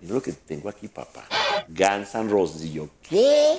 Mira 0.00 0.14
lo 0.14 0.20
que 0.20 0.32
tengo 0.32 0.68
aquí, 0.68 0.88
papá. 0.88 1.24
Guns 1.68 2.14
N' 2.14 2.28
Roses. 2.28 2.68
¿qué? 3.08 3.58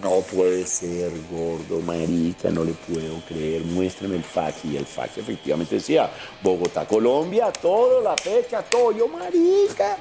No 0.00 0.20
puede 0.20 0.66
ser, 0.66 1.12
gordo, 1.30 1.80
marica, 1.80 2.50
no 2.50 2.64
le 2.64 2.72
puedo 2.72 3.20
creer. 3.28 3.62
Muéstrame 3.62 4.16
el 4.16 4.24
fax. 4.24 4.64
Y 4.64 4.76
el 4.76 4.86
fax 4.86 5.18
efectivamente 5.18 5.76
decía, 5.76 6.10
Bogotá, 6.42 6.86
Colombia, 6.86 7.52
todo, 7.52 8.00
la 8.00 8.16
fecha, 8.16 8.62
todo. 8.62 8.92
Yo, 8.92 9.06
marica. 9.06 9.98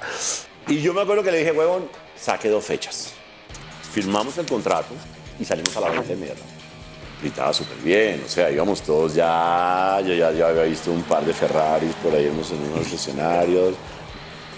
Y 0.67 0.81
yo 0.81 0.93
me 0.93 1.01
acuerdo 1.01 1.23
que 1.23 1.31
le 1.31 1.39
dije, 1.39 1.51
huevón, 1.51 1.89
saque 2.15 2.49
dos 2.49 2.63
fechas. 2.63 3.13
Firmamos 3.91 4.37
el 4.37 4.45
contrato 4.45 4.93
y 5.39 5.45
salimos 5.45 5.75
a 5.75 5.81
la 5.81 5.89
venta 5.89 6.07
de 6.07 6.15
mierda. 6.15 6.41
Y 7.23 7.27
estaba 7.27 7.53
súper 7.53 7.77
bien, 7.77 8.23
o 8.25 8.29
sea, 8.29 8.49
íbamos 8.49 8.81
todos 8.81 9.13
ya, 9.13 10.01
yo 10.03 10.15
ya, 10.15 10.31
ya 10.31 10.47
había 10.47 10.63
visto 10.63 10.91
un 10.91 11.03
par 11.03 11.23
de 11.23 11.33
Ferraris 11.33 11.93
por 12.01 12.15
ahí 12.15 12.25
en 12.25 12.33
unos, 12.33 12.49
en 12.49 12.61
unos 12.61 12.91
escenarios. 12.91 13.75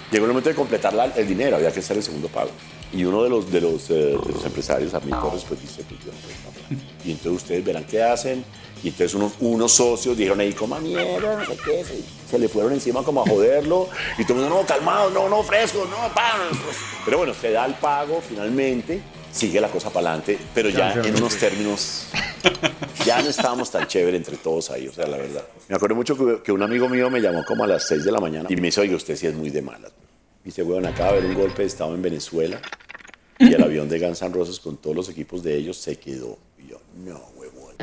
Llegó 0.09 0.25
el 0.25 0.31
momento 0.31 0.49
de 0.49 0.55
completar 0.55 0.93
el 1.15 1.27
dinero, 1.27 1.57
había 1.57 1.73
que 1.73 1.79
hacer 1.79 1.97
el 1.97 2.03
segundo 2.03 2.29
pago. 2.29 2.51
Y 2.93 3.05
uno 3.05 3.23
de 3.23 3.29
los, 3.29 3.51
de 3.51 3.59
los, 3.61 3.89
eh, 3.89 3.93
de 3.93 4.33
los 4.33 4.45
empresarios, 4.45 4.93
Armin 4.93 5.15
Torres, 5.19 5.43
pues 5.47 5.61
dice, 5.61 5.83
pues 5.87 5.99
yo 6.05 6.11
no. 6.11 6.77
Y 7.03 7.11
entonces 7.11 7.41
ustedes 7.41 7.65
verán 7.65 7.83
qué 7.85 8.03
hacen. 8.03 8.45
Y 8.83 8.89
entonces 8.89 9.15
unos, 9.15 9.33
unos 9.39 9.71
socios 9.71 10.15
dijeron 10.17 10.39
ahí, 10.41 10.51
coma 10.53 10.79
mierda, 10.79 11.37
no 11.37 11.45
sé 11.45 11.57
qué, 11.63 11.83
se, 11.85 12.01
se 12.29 12.37
le 12.37 12.49
fueron 12.49 12.73
encima 12.73 13.01
como 13.01 13.21
a 13.21 13.29
joderlo. 13.29 13.87
Y 14.17 14.25
todo 14.25 14.37
el 14.37 14.43
mundo, 14.43 14.61
no, 14.61 14.67
calmado, 14.67 15.09
no, 15.09 15.29
no, 15.29 15.41
fresco, 15.41 15.87
no, 15.89 16.13
pa. 16.13 16.33
Pero 17.05 17.17
bueno, 17.17 17.33
se 17.33 17.51
da 17.51 17.65
el 17.65 17.75
pago 17.75 18.21
finalmente, 18.27 19.01
sigue 19.31 19.61
la 19.61 19.69
cosa 19.69 19.89
para 19.89 20.09
adelante, 20.09 20.37
pero 20.53 20.69
ya 20.69 20.93
en 20.93 21.15
unos 21.15 21.37
términos 21.37 22.07
ya 23.05 23.21
no 23.21 23.29
estábamos 23.29 23.71
tan 23.71 23.87
chévere 23.87 24.17
entre 24.17 24.35
todos 24.37 24.69
ahí, 24.69 24.87
o 24.87 24.93
sea, 24.93 25.07
la 25.07 25.17
verdad. 25.17 25.43
Me 25.69 25.75
acuerdo 25.75 25.95
mucho 25.95 26.17
que, 26.17 26.43
que 26.43 26.51
un 26.51 26.61
amigo 26.61 26.89
mío 26.89 27.09
me 27.09 27.21
llamó 27.21 27.43
como 27.45 27.63
a 27.63 27.67
las 27.67 27.87
6 27.87 28.03
de 28.03 28.11
la 28.11 28.19
mañana 28.19 28.49
y 28.51 28.55
me 28.57 28.63
dice, 28.63 28.81
oye, 28.81 28.95
usted 28.95 29.15
sí 29.15 29.27
es 29.27 29.33
muy 29.33 29.49
de 29.49 29.61
malas. 29.61 29.91
Dice, 30.43 30.63
weón, 30.63 30.85
acaba 30.85 31.13
de 31.13 31.17
haber 31.19 31.29
un 31.31 31.35
golpe 31.35 31.61
de 31.61 31.67
estado 31.67 31.93
en 31.95 32.01
Venezuela 32.01 32.61
y 33.39 33.53
el 33.53 33.63
avión 33.63 33.87
de 33.89 33.99
Guns 33.99 34.21
N' 34.21 34.33
Roses 34.33 34.59
con 34.59 34.77
todos 34.77 34.95
los 34.95 35.09
equipos 35.09 35.41
de 35.43 35.55
ellos 35.55 35.77
se 35.77 35.97
quedó. 35.97 36.37
Y 36.61 36.67
yo, 36.69 36.77
no, 37.05 37.21
huevón. 37.37 37.75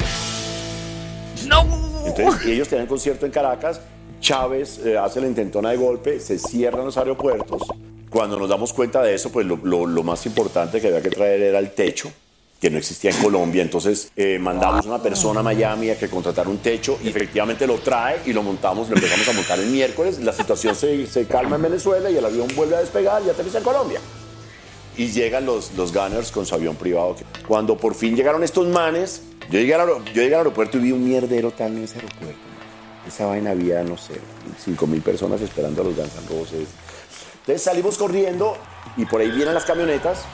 Entonces, 2.06 2.46
y 2.46 2.52
ellos 2.52 2.68
tenían 2.68 2.86
concierto 2.86 3.24
en 3.26 3.32
Caracas, 3.32 3.80
Chávez 4.20 4.78
eh, 4.84 4.98
hace 4.98 5.20
la 5.20 5.26
intentona 5.26 5.70
de 5.70 5.76
golpe, 5.76 6.20
se 6.20 6.38
cierran 6.38 6.84
los 6.84 6.96
aeropuertos. 6.98 7.62
Cuando 8.10 8.38
nos 8.38 8.48
damos 8.48 8.72
cuenta 8.72 9.02
de 9.02 9.14
eso, 9.14 9.30
pues 9.30 9.46
lo, 9.46 9.56
lo- 9.62 9.86
lo 9.86 10.02
más 10.02 10.26
importante 10.26 10.80
que 10.80 10.88
había 10.88 11.00
que 11.00 11.10
traer 11.10 11.40
era 11.42 11.58
el 11.58 11.70
techo 11.72 12.12
que 12.60 12.70
no 12.70 12.78
existía 12.78 13.10
en 13.10 13.16
Colombia. 13.16 13.62
Entonces 13.62 14.12
eh, 14.16 14.38
mandamos 14.38 14.84
una 14.86 15.02
persona 15.02 15.40
a 15.40 15.42
Miami 15.42 15.90
a 15.90 15.98
que 15.98 16.08
contratara 16.08 16.48
un 16.48 16.58
techo 16.58 16.98
y 17.02 17.08
efectivamente 17.08 17.66
lo 17.66 17.78
trae 17.78 18.20
y 18.26 18.32
lo 18.32 18.42
montamos, 18.42 18.88
lo 18.90 18.96
empezamos 18.96 19.26
a 19.28 19.32
montar 19.32 19.58
el 19.58 19.66
miércoles. 19.66 20.18
La 20.18 20.32
situación 20.32 20.74
se, 20.74 21.06
se 21.06 21.26
calma 21.26 21.56
en 21.56 21.62
Venezuela 21.62 22.10
y 22.10 22.16
el 22.16 22.24
avión 22.24 22.48
vuelve 22.54 22.76
a 22.76 22.80
despegar 22.80 23.22
y 23.26 23.30
aterriza 23.30 23.58
en 23.58 23.64
Colombia. 23.64 24.00
Y 24.96 25.08
llegan 25.08 25.46
los, 25.46 25.72
los 25.72 25.94
Gunners 25.94 26.30
con 26.30 26.44
su 26.44 26.54
avión 26.54 26.76
privado. 26.76 27.16
Cuando 27.48 27.78
por 27.78 27.94
fin 27.94 28.14
llegaron 28.14 28.44
estos 28.44 28.66
manes, 28.68 29.22
yo 29.50 29.58
llegué, 29.58 29.74
al, 29.74 30.04
yo 30.12 30.22
aeropuerto 30.22 30.76
y 30.76 30.80
vi 30.80 30.92
un 30.92 31.02
mierdero 31.02 31.52
tal 31.52 31.76
en 31.76 31.84
ese 31.84 31.96
aeropuerto. 31.96 32.38
Esa 33.08 33.26
vaina 33.26 33.52
había, 33.52 33.82
no 33.82 33.96
sé, 33.96 34.20
5 34.62 34.86
mil 34.86 35.00
personas 35.00 35.40
esperando 35.40 35.80
a 35.80 35.84
los 35.86 35.96
Guns 35.96 36.12
N' 36.14 36.38
Roses. 36.38 36.68
Entonces 37.40 37.62
salimos 37.62 37.96
corriendo 37.96 38.56
y 38.98 39.06
por 39.06 39.22
ahí 39.22 39.30
vienen 39.30 39.54
las 39.54 39.64
camionetas. 39.64 40.24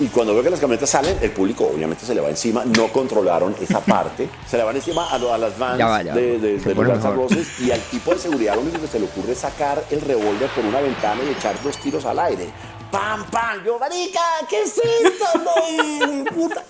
Y 0.00 0.06
cuando 0.08 0.34
veo 0.34 0.42
que 0.42 0.50
las 0.50 0.58
camionetas 0.58 0.90
salen, 0.90 1.16
el 1.22 1.30
público 1.30 1.70
obviamente 1.72 2.04
se 2.04 2.14
le 2.16 2.20
va 2.20 2.28
encima. 2.28 2.64
No 2.64 2.88
controlaron 2.88 3.54
esa 3.60 3.80
parte. 3.84 4.28
Se 4.48 4.56
le 4.56 4.64
van 4.64 4.74
encima 4.74 5.08
a, 5.08 5.14
a 5.14 5.38
las 5.38 5.56
vans 5.58 5.78
Ya 5.78 5.86
va, 5.86 6.02
ya 6.02 6.12
va. 6.14 6.20
de, 6.20 6.38
de- 6.40 6.58
de 6.58 6.74
los. 6.74 7.02
Roses. 7.02 7.60
Y 7.60 7.70
al 7.70 7.80
tipo 7.80 8.12
de 8.12 8.18
seguridad 8.18 8.56
lo 8.56 8.62
único 8.62 8.80
que 8.80 8.88
se 8.88 8.98
le 8.98 9.06
ocurre 9.06 9.32
es 9.32 9.38
sacar 9.38 9.84
el 9.90 10.00
revólver 10.00 10.48
por 10.50 10.64
una 10.64 10.80
ventana 10.80 11.20
y 11.24 11.30
echar 11.30 11.54
dos 11.62 11.76
tiros 11.78 12.04
al 12.06 12.18
aire. 12.18 12.48
¡Pam, 12.90 13.24
pam! 13.30 13.64
Yo, 13.64 13.78
marica, 13.78 14.20
¿qué 14.48 14.62
es 14.62 14.76
esto? 14.78 15.24
No, 15.44 16.24
puta. 16.34 16.64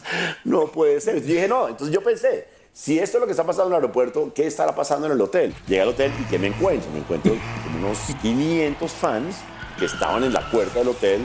no 0.44 0.66
puede 0.66 1.00
ser. 1.00 1.20
Yo 1.22 1.34
dije, 1.34 1.48
no. 1.48 1.68
Entonces 1.68 1.94
yo 1.94 2.02
pensé, 2.02 2.46
si 2.72 2.98
esto 2.98 3.16
es 3.18 3.20
lo 3.22 3.26
que 3.26 3.32
está 3.32 3.44
pasando 3.44 3.68
en 3.68 3.72
el 3.72 3.76
aeropuerto, 3.82 4.32
¿qué 4.34 4.46
estará 4.46 4.74
pasando 4.74 5.06
en 5.06 5.12
el 5.12 5.20
hotel? 5.20 5.54
Llegué 5.66 5.80
al 5.82 5.88
hotel 5.88 6.12
y 6.20 6.24
¿qué 6.24 6.38
me 6.38 6.48
encuentro? 6.48 6.90
Me 6.92 6.98
encuentro 7.00 7.32
con 7.64 7.84
unos 7.84 7.98
500 8.22 8.90
fans 8.92 9.36
que 9.78 9.86
estaban 9.86 10.24
en 10.24 10.32
la 10.32 10.50
puerta 10.50 10.78
del 10.80 10.88
hotel. 10.88 11.20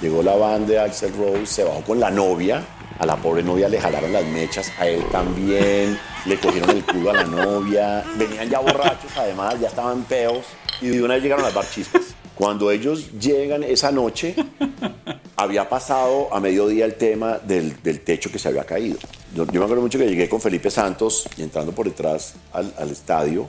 Llegó 0.00 0.22
la 0.22 0.34
banda 0.34 0.72
de 0.72 0.78
Axel 0.78 1.12
Rose, 1.16 1.46
se 1.46 1.64
bajó 1.64 1.82
con 1.82 2.00
la 2.00 2.10
novia. 2.10 2.64
A 2.98 3.06
la 3.06 3.16
pobre 3.16 3.42
novia 3.42 3.68
le 3.68 3.80
jalaron 3.80 4.12
las 4.12 4.24
mechas, 4.24 4.72
a 4.78 4.86
él 4.86 5.04
también. 5.10 5.98
Le 6.26 6.38
cogieron 6.38 6.70
el 6.70 6.84
culo 6.84 7.10
a 7.10 7.14
la 7.14 7.24
novia. 7.24 8.04
Venían 8.16 8.48
ya 8.48 8.60
borrachos, 8.60 9.10
además, 9.16 9.58
ya 9.60 9.68
estaban 9.68 10.04
peos. 10.04 10.44
Y 10.80 10.88
de 10.88 11.02
una 11.02 11.14
vez 11.14 11.22
llegaron 11.22 11.44
al 11.44 11.52
bar 11.52 11.68
chispas. 11.68 12.14
Cuando 12.34 12.70
ellos 12.70 13.12
llegan 13.18 13.62
esa 13.62 13.90
noche, 13.90 14.34
había 15.36 15.68
pasado 15.68 16.32
a 16.32 16.40
mediodía 16.40 16.86
el 16.86 16.94
tema 16.94 17.38
del, 17.38 17.82
del 17.82 18.00
techo 18.00 18.30
que 18.30 18.38
se 18.38 18.48
había 18.48 18.64
caído. 18.64 18.98
Yo, 19.34 19.46
yo 19.46 19.60
me 19.60 19.64
acuerdo 19.64 19.82
mucho 19.82 19.98
que 19.98 20.06
llegué 20.06 20.28
con 20.28 20.40
Felipe 20.40 20.70
Santos 20.70 21.28
y 21.36 21.42
entrando 21.42 21.72
por 21.72 21.86
detrás 21.86 22.34
al, 22.52 22.72
al 22.78 22.90
estadio 22.90 23.48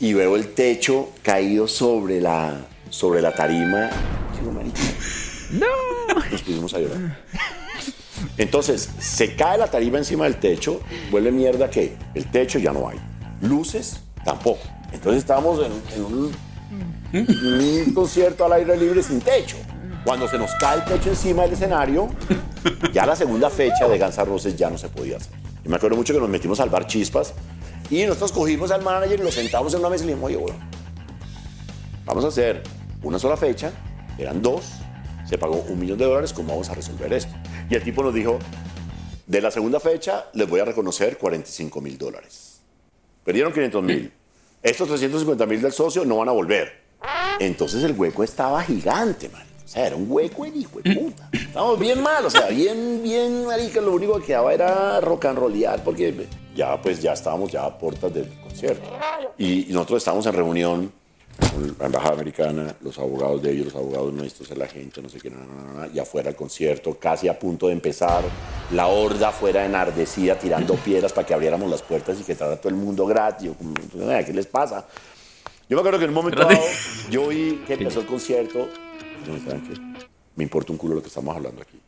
y 0.00 0.12
veo 0.12 0.36
el 0.36 0.52
techo 0.54 1.10
caído 1.22 1.66
sobre 1.68 2.20
la, 2.20 2.66
sobre 2.90 3.22
la 3.22 3.32
tarima. 3.32 3.90
Digo, 4.38 4.52
marica, 4.52 4.80
nos 5.50 6.40
pusimos 6.42 6.74
a 6.74 6.78
llorar. 6.80 7.18
Entonces, 8.38 8.88
se 8.98 9.34
cae 9.34 9.58
la 9.58 9.70
tarima 9.70 9.98
encima 9.98 10.24
del 10.24 10.36
techo, 10.36 10.80
vuelve 11.10 11.30
mierda 11.30 11.70
que 11.70 11.96
el 12.14 12.30
techo 12.30 12.58
ya 12.58 12.72
no 12.72 12.88
hay. 12.88 12.98
Luces, 13.42 14.00
tampoco. 14.24 14.60
Entonces 14.92 15.20
estábamos 15.20 15.60
en, 15.64 15.72
en 15.94 16.04
un, 16.04 16.32
un 17.12 17.94
concierto 17.94 18.44
al 18.44 18.52
aire 18.54 18.76
libre 18.76 19.02
sin 19.02 19.20
techo. 19.20 19.56
Cuando 20.04 20.28
se 20.28 20.38
nos 20.38 20.52
cae 20.60 20.78
el 20.78 20.84
techo 20.84 21.10
encima 21.10 21.42
del 21.42 21.52
escenario, 21.52 22.08
ya 22.92 23.04
la 23.06 23.16
segunda 23.16 23.50
fecha 23.50 23.88
de 23.88 23.98
Guns 23.98 24.18
N' 24.18 24.24
Roses 24.24 24.56
ya 24.56 24.70
no 24.70 24.78
se 24.78 24.88
podía 24.88 25.16
hacer. 25.16 25.32
Yo 25.64 25.70
me 25.70 25.76
acuerdo 25.76 25.96
mucho 25.96 26.14
que 26.14 26.20
nos 26.20 26.28
metimos 26.28 26.60
al 26.60 26.70
bar 26.70 26.86
Chispas 26.86 27.34
y 27.90 28.04
nosotros 28.04 28.32
cogimos 28.32 28.70
al 28.70 28.82
manager 28.82 29.18
y 29.18 29.22
lo 29.22 29.32
sentamos 29.32 29.74
en 29.74 29.80
una 29.80 29.90
mesa 29.90 30.04
y 30.04 30.06
le 30.06 30.12
dijimos, 30.14 30.28
oye, 30.30 30.38
bueno, 30.38 30.58
vamos 32.04 32.24
a 32.24 32.28
hacer 32.28 32.62
una 33.02 33.18
sola 33.18 33.36
fecha, 33.36 33.72
eran 34.16 34.40
dos, 34.40 34.74
se 35.28 35.38
pagó 35.38 35.56
un 35.68 35.78
millón 35.78 35.98
de 35.98 36.04
dólares, 36.04 36.32
¿cómo 36.32 36.50
vamos 36.50 36.70
a 36.70 36.74
resolver 36.74 37.12
esto? 37.12 37.34
Y 37.68 37.74
el 37.74 37.82
tipo 37.82 38.02
nos 38.02 38.14
dijo, 38.14 38.38
de 39.26 39.40
la 39.40 39.50
segunda 39.50 39.80
fecha 39.80 40.26
les 40.34 40.48
voy 40.48 40.60
a 40.60 40.64
reconocer 40.64 41.18
45 41.18 41.80
mil 41.80 41.98
dólares. 41.98 42.60
Perdieron 43.24 43.52
500 43.52 43.82
mil. 43.82 44.12
Estos 44.62 44.88
350 44.88 45.46
mil 45.46 45.60
del 45.60 45.72
socio 45.72 46.04
no 46.04 46.18
van 46.18 46.28
a 46.28 46.32
volver. 46.32 46.86
Entonces 47.40 47.82
el 47.84 47.92
hueco 47.92 48.22
estaba 48.22 48.62
gigante, 48.62 49.28
man. 49.28 49.46
O 49.64 49.68
sea, 49.68 49.88
era 49.88 49.96
un 49.96 50.06
hueco 50.08 50.44
el 50.44 50.56
hijo 50.56 50.80
de 50.80 50.94
puta. 50.94 51.28
Estábamos 51.32 51.80
bien 51.80 52.00
mal, 52.00 52.24
o 52.24 52.30
sea, 52.30 52.46
bien, 52.46 53.00
bien, 53.02 53.46
marica. 53.46 53.80
Lo 53.80 53.92
único 53.92 54.18
que 54.20 54.26
quedaba 54.26 54.54
era 54.54 55.00
rock 55.00 55.24
and 55.24 55.38
rollear 55.38 55.82
porque 55.82 56.28
ya, 56.54 56.80
pues, 56.80 57.02
ya 57.02 57.14
estábamos 57.14 57.50
ya 57.50 57.64
a 57.64 57.76
puertas 57.76 58.14
del 58.14 58.28
concierto. 58.40 58.88
Y, 59.36 59.66
nosotros 59.70 59.98
estábamos 59.98 60.24
en 60.26 60.32
reunión 60.34 60.92
la 61.78 61.86
embajada 61.86 62.14
americana, 62.14 62.74
los 62.80 62.98
abogados 62.98 63.42
de 63.42 63.52
ellos, 63.52 63.66
los 63.66 63.76
abogados 63.76 64.12
nuestros, 64.12 64.56
la 64.56 64.66
gente, 64.66 65.02
no 65.02 65.08
sé 65.08 65.20
qué, 65.20 65.30
na, 65.30 65.38
na, 65.38 65.80
na, 65.80 65.88
y 65.92 65.98
afuera 65.98 66.30
el 66.30 66.36
concierto, 66.36 66.98
casi 66.98 67.28
a 67.28 67.38
punto 67.38 67.66
de 67.68 67.72
empezar, 67.72 68.22
la 68.72 68.86
horda 68.86 69.28
afuera 69.28 69.64
enardecida, 69.64 70.38
tirando 70.38 70.74
piedras 70.84 71.12
para 71.12 71.26
que 71.26 71.34
abriéramos 71.34 71.70
las 71.70 71.82
puertas 71.82 72.18
y 72.20 72.24
que 72.24 72.32
entrara 72.32 72.56
todo 72.56 72.68
el 72.68 72.76
mundo 72.76 73.06
gratis. 73.06 73.50
Como, 73.56 73.74
¿Qué 74.24 74.32
les 74.32 74.46
pasa? 74.46 74.86
Yo 75.68 75.76
me 75.76 75.80
acuerdo 75.80 75.98
que 75.98 76.04
en 76.04 76.10
un 76.10 76.14
momento 76.14 76.40
dado, 76.40 76.60
yo 77.10 77.28
vi 77.28 77.62
que 77.66 77.74
empezó 77.74 78.00
el 78.00 78.06
concierto. 78.06 78.68
Me 80.36 80.44
importa 80.44 80.72
un 80.72 80.78
culo 80.78 80.94
lo 80.94 81.02
que 81.02 81.08
estamos 81.08 81.34
hablando 81.34 81.62
aquí. 81.62 81.80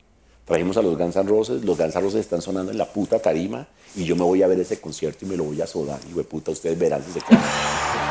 Trajimos 0.44 0.76
a 0.78 0.82
los 0.82 0.96
Guns 0.96 1.14
N' 1.14 1.28
Roses, 1.28 1.62
los 1.62 1.76
Guns 1.76 1.94
N' 1.94 2.00
Roses 2.00 2.20
están 2.20 2.40
sonando 2.40 2.72
en 2.72 2.78
la 2.78 2.86
puta 2.86 3.18
tarima 3.18 3.68
y 3.94 4.04
yo 4.04 4.16
me 4.16 4.24
voy 4.24 4.42
a 4.42 4.46
ver 4.46 4.58
ese 4.58 4.80
concierto 4.80 5.26
y 5.26 5.28
me 5.28 5.36
lo 5.36 5.44
voy 5.44 5.60
a 5.60 5.66
sodar. 5.66 6.00
Y 6.10 6.14
de 6.14 6.24
puta, 6.24 6.50
ustedes 6.50 6.78
verán 6.78 7.04
si 7.04 7.12
se 7.12 7.20
quedan. 7.20 8.07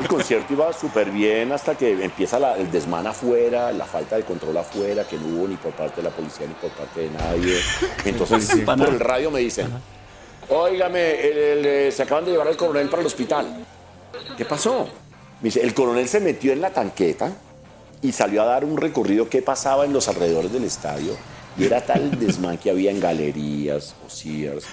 El 0.00 0.08
concierto 0.08 0.52
iba 0.52 0.72
súper 0.72 1.10
bien 1.10 1.52
hasta 1.52 1.74
que 1.76 2.04
empieza 2.04 2.38
la- 2.38 2.56
el 2.56 2.70
desmán 2.70 3.06
afuera, 3.06 3.72
la 3.72 3.84
falta 3.84 4.16
de 4.16 4.22
control 4.22 4.56
afuera, 4.56 5.04
que 5.04 5.16
no 5.18 5.26
hubo 5.26 5.48
ni 5.48 5.56
por 5.56 5.72
parte 5.72 5.96
de 5.96 6.04
la 6.08 6.10
policía 6.14 6.46
ni 6.46 6.54
por 6.54 6.70
parte 6.70 7.00
de 7.00 7.10
nadie. 7.10 7.58
Entonces, 8.04 8.48
por 8.64 8.94
el 8.94 9.00
radio 9.00 9.30
me 9.30 9.40
dicen, 9.40 9.68
óigame, 10.48 11.10
el- 11.28 11.38
el, 11.38 11.66
eh, 11.66 11.92
se 11.92 12.02
acaban 12.02 12.24
de 12.24 12.32
llevar 12.32 12.48
al 12.48 12.56
coronel 12.56 12.88
para 12.88 13.00
el 13.00 13.06
hospital. 13.06 13.64
¿Qué 14.36 14.44
pasó? 14.44 14.88
Me 15.40 15.46
dice, 15.48 15.60
el 15.62 15.74
coronel 15.74 16.08
se 16.08 16.20
metió 16.20 16.52
en 16.52 16.60
la 16.60 16.70
tanqueta 16.70 17.32
y 18.00 18.12
salió 18.12 18.42
a 18.42 18.46
dar 18.46 18.64
un 18.64 18.76
recorrido 18.76 19.28
qué 19.28 19.42
pasaba 19.42 19.84
en 19.84 19.92
los 19.92 20.08
alrededores 20.08 20.52
del 20.52 20.64
estadio. 20.64 21.16
Y 21.58 21.64
era 21.64 21.80
tal 21.84 22.18
desmán 22.18 22.56
que 22.58 22.70
había 22.70 22.90
en 22.90 22.98
galerías 23.00 23.94
o 24.06 24.08
Sears. 24.08 24.64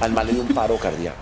Al 0.00 0.12
mal 0.12 0.26
le 0.26 0.34
dio 0.34 0.42
un 0.42 0.48
paro 0.48 0.76
cardíaco. 0.76 1.16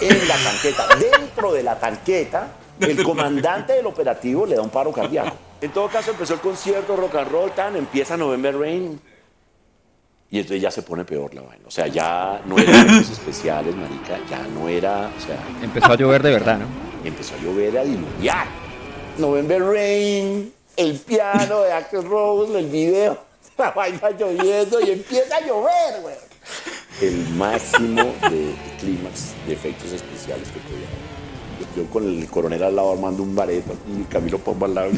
En 0.00 0.28
la 0.28 0.36
tanqueta, 0.36 0.86
dentro 0.96 1.52
de 1.52 1.62
la 1.62 1.78
tanqueta, 1.78 2.48
el 2.80 3.02
comandante 3.04 3.74
del 3.74 3.86
operativo 3.86 4.46
le 4.46 4.56
da 4.56 4.62
un 4.62 4.70
paro 4.70 4.92
cardíaco. 4.92 5.36
En 5.60 5.70
todo 5.72 5.88
caso, 5.88 6.12
empezó 6.12 6.34
el 6.34 6.40
concierto 6.40 6.96
rock 6.96 7.16
and 7.16 7.30
roll, 7.30 7.50
tan, 7.52 7.76
empieza 7.76 8.16
November 8.16 8.56
Rain. 8.56 9.00
Y 10.30 10.38
entonces 10.38 10.62
ya 10.62 10.70
se 10.70 10.82
pone 10.82 11.04
peor 11.04 11.34
la 11.34 11.42
vaina. 11.42 11.64
O 11.66 11.70
sea, 11.70 11.88
ya 11.88 12.40
no 12.46 12.56
eran 12.56 12.86
efectos 12.86 13.10
especiales, 13.10 13.74
marica. 13.74 14.18
Ya 14.30 14.38
no 14.46 14.68
era, 14.68 15.10
o 15.16 15.20
sea, 15.20 15.36
Empezó 15.60 15.92
a 15.92 15.96
llover 15.96 16.22
de 16.22 16.30
verdad, 16.30 16.58
¿no? 16.58 16.66
empezó 17.04 17.34
a 17.34 17.38
llover, 17.38 17.78
a 17.78 17.84
diluviar. 17.84 18.46
November 19.18 19.62
Rain, 19.62 20.52
el 20.76 20.98
piano 21.00 21.62
de 21.62 21.72
Axl 21.72 22.04
Rose, 22.04 22.58
el 22.58 22.66
video, 22.66 23.18
la 23.58 23.70
vaina 23.72 24.10
lloviendo 24.10 24.80
y 24.80 24.90
empieza 24.90 25.36
a 25.36 25.40
llover, 25.40 26.00
güey. 26.02 26.14
El 27.00 27.28
máximo 27.30 28.12
de 28.30 28.54
clímax 28.78 29.32
de 29.46 29.54
efectos 29.54 29.92
especiales 29.92 30.48
que 30.48 30.60
podía 30.60 30.86
haber. 30.86 31.20
Yo, 31.76 31.86
con 31.90 32.04
el 32.04 32.28
coronel 32.28 32.62
al 32.62 32.76
lado 32.76 32.92
armando 32.92 33.22
un 33.22 33.34
bareto 33.34 33.74
y 33.86 34.02
Camilo 34.04 34.38
Pombo 34.38 34.64
al 34.66 34.74
lado, 34.74 34.90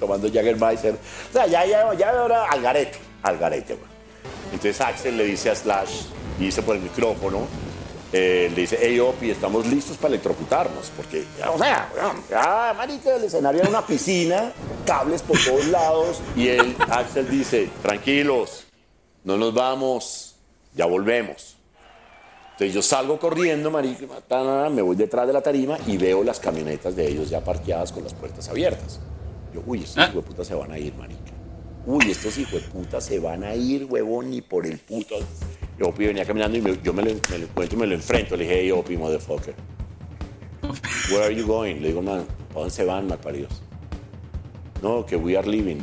tomando 0.00 0.28
Jaggermeister. 0.32 0.94
O 0.94 1.32
sea, 1.32 1.46
ya, 1.46 1.64
ya, 1.64 1.94
ya 1.94 2.10
era 2.10 2.44
al 2.44 2.60
garete, 2.60 2.98
al 3.22 3.38
garete, 3.38 3.74
güey. 3.74 3.88
Entonces 4.52 4.80
Axel 4.80 5.16
le 5.16 5.24
dice 5.24 5.50
a 5.50 5.54
Slash, 5.54 6.02
y 6.38 6.44
dice 6.46 6.62
por 6.62 6.76
el 6.76 6.82
micrófono, 6.82 7.46
eh, 8.12 8.50
le 8.54 8.60
dice, 8.60 8.78
hey 8.80 8.98
Opi, 9.00 9.30
estamos 9.30 9.66
listos 9.66 9.96
para 9.96 10.14
electrocutarnos, 10.14 10.92
porque, 10.96 11.24
o 11.52 11.58
sea, 11.58 11.90
ya, 12.30 12.74
marica, 12.76 13.16
el 13.16 13.24
escenario 13.24 13.62
era 13.62 13.70
una 13.70 13.84
piscina, 13.84 14.52
cables 14.86 15.22
por 15.22 15.38
todos 15.44 15.66
lados, 15.66 16.20
y 16.36 16.48
él, 16.48 16.76
Axel 16.88 17.28
dice, 17.28 17.68
tranquilos, 17.82 18.64
no 19.24 19.36
nos 19.36 19.52
vamos, 19.52 20.35
ya 20.76 20.86
volvemos. 20.86 21.56
Entonces 22.52 22.72
yo 22.74 22.80
salgo 22.82 23.18
corriendo, 23.18 23.70
marica, 23.70 24.06
me 24.70 24.80
voy 24.82 24.96
detrás 24.96 25.26
de 25.26 25.32
la 25.32 25.42
tarima 25.42 25.76
y 25.86 25.96
veo 25.98 26.22
las 26.24 26.38
camionetas 26.40 26.94
de 26.96 27.06
ellos 27.08 27.28
ya 27.28 27.42
parqueadas 27.42 27.92
con 27.92 28.04
las 28.04 28.14
puertas 28.14 28.48
abiertas. 28.48 29.00
Yo, 29.52 29.62
uy, 29.66 29.82
estos 29.82 29.98
Ah. 29.98 30.04
hijos 30.10 30.14
de 30.16 30.22
puta 30.22 30.44
se 30.44 30.54
van 30.54 30.70
a 30.72 30.78
ir, 30.78 30.94
marica. 30.94 31.32
Uy, 31.84 32.10
estos 32.10 32.36
hijos 32.38 32.54
de 32.62 32.68
puta 32.68 33.00
se 33.00 33.18
van 33.18 33.44
a 33.44 33.54
ir, 33.54 33.84
huevón, 33.84 34.30
ni 34.30 34.40
por 34.40 34.66
el 34.66 34.78
puto. 34.78 35.16
Yo 35.78 35.88
Opi 35.88 36.06
venía 36.06 36.24
caminando 36.24 36.56
y 36.56 36.62
me- 36.62 36.80
yo 36.82 36.92
me 36.94 37.02
lo, 37.02 37.10
me 37.30 37.38
lo 37.38 37.44
encuentro 37.44 37.76
y 37.76 37.80
me 37.80 37.86
lo 37.86 37.94
enfrento. 37.94 38.36
Le 38.36 38.44
dije, 38.44 38.60
hey, 38.62 38.70
Opi, 38.70 38.96
motherfucker. 38.96 39.54
Where 41.10 41.24
are 41.24 41.34
you 41.34 41.46
going? 41.46 41.76
Le 41.80 41.88
digo, 41.88 42.02
man, 42.02 42.24
¿para 42.48 42.60
dónde 42.60 42.70
se 42.74 42.84
van, 42.84 43.06
malparidos? 43.06 43.62
No, 44.82 45.04
que 45.06 45.16
we 45.16 45.36
are 45.36 45.46
leaving. 45.46 45.82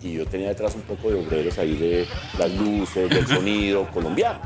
Y 0.00 0.12
yo 0.14 0.26
tenía 0.26 0.48
detrás 0.48 0.74
un 0.74 0.82
poco 0.82 1.10
de 1.10 1.16
obreros 1.16 1.58
ahí 1.58 1.76
de 1.76 2.06
las 2.38 2.50
luces, 2.52 3.10
del 3.10 3.26
sonido 3.26 3.88
colombiano. 3.90 4.38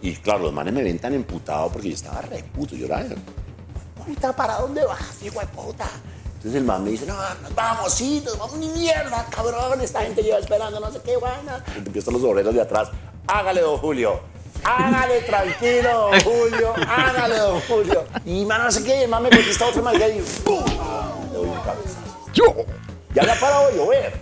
Y 0.00 0.14
claro, 0.16 0.44
los 0.44 0.52
manes 0.52 0.72
me 0.74 0.82
ven 0.82 0.98
tan 0.98 1.14
emputado 1.14 1.68
porque 1.70 1.88
yo 1.88 1.94
estaba 1.94 2.22
re 2.22 2.42
puto, 2.42 2.74
yo 2.74 2.86
era, 2.86 3.04
¿para 4.36 4.58
dónde 4.58 4.84
vas, 4.84 5.22
hijo 5.22 5.38
de 5.38 5.46
puta? 5.46 5.88
Entonces 6.34 6.60
el 6.60 6.64
man 6.64 6.82
me 6.82 6.90
dice, 6.90 7.06
no, 7.06 7.14
nos 7.14 7.54
vamos, 7.54 7.94
sí, 7.94 8.20
nos 8.24 8.36
vamos, 8.36 8.56
ni 8.56 8.68
mierda, 8.70 9.24
cabrón, 9.30 9.80
esta 9.80 10.00
gente 10.00 10.22
lleva 10.22 10.38
esperando, 10.38 10.80
no 10.80 10.90
sé 10.90 11.00
qué. 11.04 11.12
Y 11.12 11.78
empiezan 11.78 12.14
los 12.14 12.24
obreros 12.24 12.52
de 12.52 12.62
atrás, 12.62 12.88
hágale, 13.28 13.60
don 13.60 13.78
Julio, 13.78 14.20
hágale, 14.64 15.20
tranquilo, 15.20 16.10
don 16.10 16.20
Julio, 16.22 16.74
hágale, 16.88 17.36
don 17.36 17.60
Julio. 17.60 18.04
Y 18.24 18.44
man, 18.44 18.64
no 18.64 18.72
sé 18.72 18.82
qué, 18.82 19.04
el 19.04 19.08
man 19.08 19.22
me 19.22 19.30
contesta 19.30 19.66
otra 19.66 19.82
manera 19.82 20.08
y 20.08 20.20
¡pum! 20.44 20.64
Le 21.30 21.38
doy 21.38 21.46
un 21.46 21.60
cabezazo. 21.60 22.00
¡Yo! 22.34 22.44
Ya 23.14 23.22
le 23.24 23.32
ha 23.32 23.40
parado 23.40 23.68
de 23.68 23.76
llover. 23.76 24.12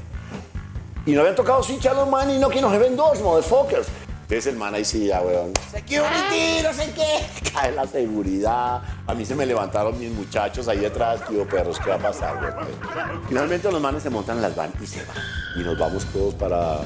Y 1.07 1.13
no 1.13 1.21
habían 1.21 1.37
tocado 1.37 1.63
switch 1.63 1.87
a 1.87 1.95
los 1.95 2.09
man 2.09 2.31
y 2.31 2.39
no 2.39 2.49
que 2.49 2.61
nos 2.61 2.77
ven 2.79 2.97
dos, 2.97 3.21
motherfuckers. 3.21 3.89
Entonces 4.23 4.47
el 4.53 4.57
man 4.59 4.75
ahí 4.75 4.85
sí, 4.85 5.07
ya, 5.07 5.21
weón. 5.23 5.53
Security, 5.73 6.63
no 6.63 6.73
sé 6.73 6.93
qué. 6.95 7.51
Cae 7.53 7.73
la 7.73 7.87
seguridad. 7.87 8.83
A 9.07 9.15
mí 9.15 9.25
se 9.25 9.35
me 9.35 9.45
levantaron 9.45 9.99
mis 9.99 10.11
muchachos 10.13 10.69
ahí 10.69 10.79
detrás. 10.79 11.27
Tío, 11.27 11.49
perros, 11.49 11.81
¿qué 11.83 11.91
va 11.91 11.97
a 11.97 11.99
pasar, 11.99 12.37
weón? 12.41 13.23
Finalmente 13.29 13.71
los 13.73 13.81
manes 13.81 14.03
se 14.03 14.11
montan 14.11 14.37
en 14.37 14.43
las 14.43 14.55
van 14.55 14.73
y 14.81 14.87
se 14.87 15.05
van. 15.05 15.17
Y 15.57 15.65
nos 15.65 15.79
vamos 15.79 16.05
todos 16.13 16.35
para, 16.35 16.79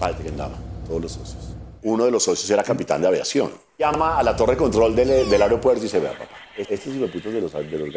para 0.00 0.16
el 0.16 0.34
todos 0.86 1.02
los 1.02 1.12
socios. 1.12 1.54
Uno 1.82 2.04
de 2.04 2.10
los 2.10 2.24
socios 2.24 2.50
era 2.50 2.62
capitán 2.64 3.00
de 3.00 3.08
aviación. 3.08 3.52
Llama 3.78 4.18
a 4.18 4.22
la 4.22 4.34
torre 4.34 4.52
de 4.52 4.58
control 4.58 4.96
del, 4.96 5.30
del 5.30 5.42
aeropuerto 5.42 5.80
y 5.80 5.84
dice, 5.84 6.00
vea, 6.00 6.12
papá, 6.12 6.30
estos 6.56 6.94
hijueputos 6.94 7.32
de 7.32 7.40
los, 7.40 7.52
de 7.52 7.78
los 7.78 7.90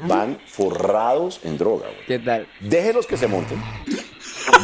van 0.00 0.38
forrados 0.46 1.40
en 1.44 1.56
droga, 1.58 1.86
güey. 1.86 2.06
¿Qué 2.06 2.18
tal? 2.18 2.46
Déjelos 2.60 3.06
que 3.06 3.16
se 3.16 3.26
monten, 3.28 3.62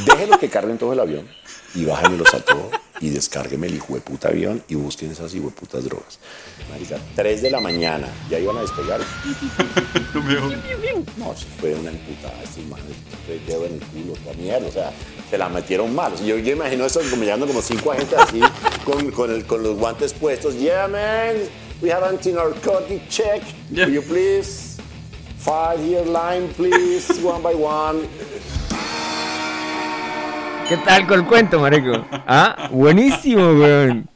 déjelos 0.04 0.38
que 0.38 0.48
carguen 0.48 0.78
todo 0.78 0.92
el 0.92 1.00
avión 1.00 1.28
y 1.74 1.84
bájenmelos 1.84 2.32
a 2.34 2.40
todo 2.44 2.70
y 3.00 3.08
descárgueme 3.10 3.66
el 3.68 3.76
hijo 3.76 3.94
de 3.94 4.00
puta 4.00 4.28
avión 4.28 4.62
y 4.68 4.74
busquen 4.74 5.10
esas 5.10 5.34
hijo 5.34 5.46
de 5.46 5.52
putas 5.52 5.84
drogas. 5.84 6.18
Marica, 6.70 6.98
3 7.16 7.40
de 7.42 7.50
la 7.50 7.60
mañana, 7.60 8.08
ya 8.28 8.38
iban 8.38 8.58
a 8.58 8.60
despegar. 8.62 9.00
No, 11.16 11.34
se 11.36 11.46
fue 11.60 11.74
una 11.74 11.90
emputada, 11.90 12.42
estos 12.42 12.64
manes, 12.66 12.86
el 13.28 13.44
dedo 13.46 13.66
en 13.66 13.74
el 13.74 13.80
culo, 13.80 14.14
toda 14.24 14.34
mierda, 14.36 14.66
o 14.66 14.72
sea, 14.72 14.92
se 15.28 15.38
la 15.38 15.48
metieron 15.48 15.94
mal. 15.94 16.12
Yo, 16.24 16.36
yo 16.38 16.52
imagino 16.52 16.84
eso 16.84 17.00
como 17.10 17.22
llegando 17.22 17.46
como 17.46 17.62
cinco 17.62 17.92
agentes 17.92 18.18
así, 18.18 18.40
con, 18.84 19.10
con, 19.12 19.30
el- 19.30 19.44
con 19.46 19.62
los 19.62 19.76
guantes 19.76 20.12
puestos. 20.12 20.54
Yeah, 20.58 20.88
man, 20.88 21.36
we 21.80 21.90
have 21.92 22.04
anti-narcotic 22.06 23.08
check. 23.08 23.42
Yeah. 23.70 23.86
Will 23.86 23.94
you 23.94 24.02
please? 24.02 24.69
Five 25.40 25.80
here 25.80 26.04
line, 26.04 26.48
please, 26.54 27.08
one 27.24 27.42
by 27.42 27.54
one. 27.54 28.00
¿Qué 30.68 30.76
tal 30.76 31.06
con 31.06 31.20
el 31.20 31.26
cuento, 31.26 31.58
marico? 31.58 32.04
Ah, 32.12 32.68
buenísimo, 32.70 33.52
weón. 33.54 34.08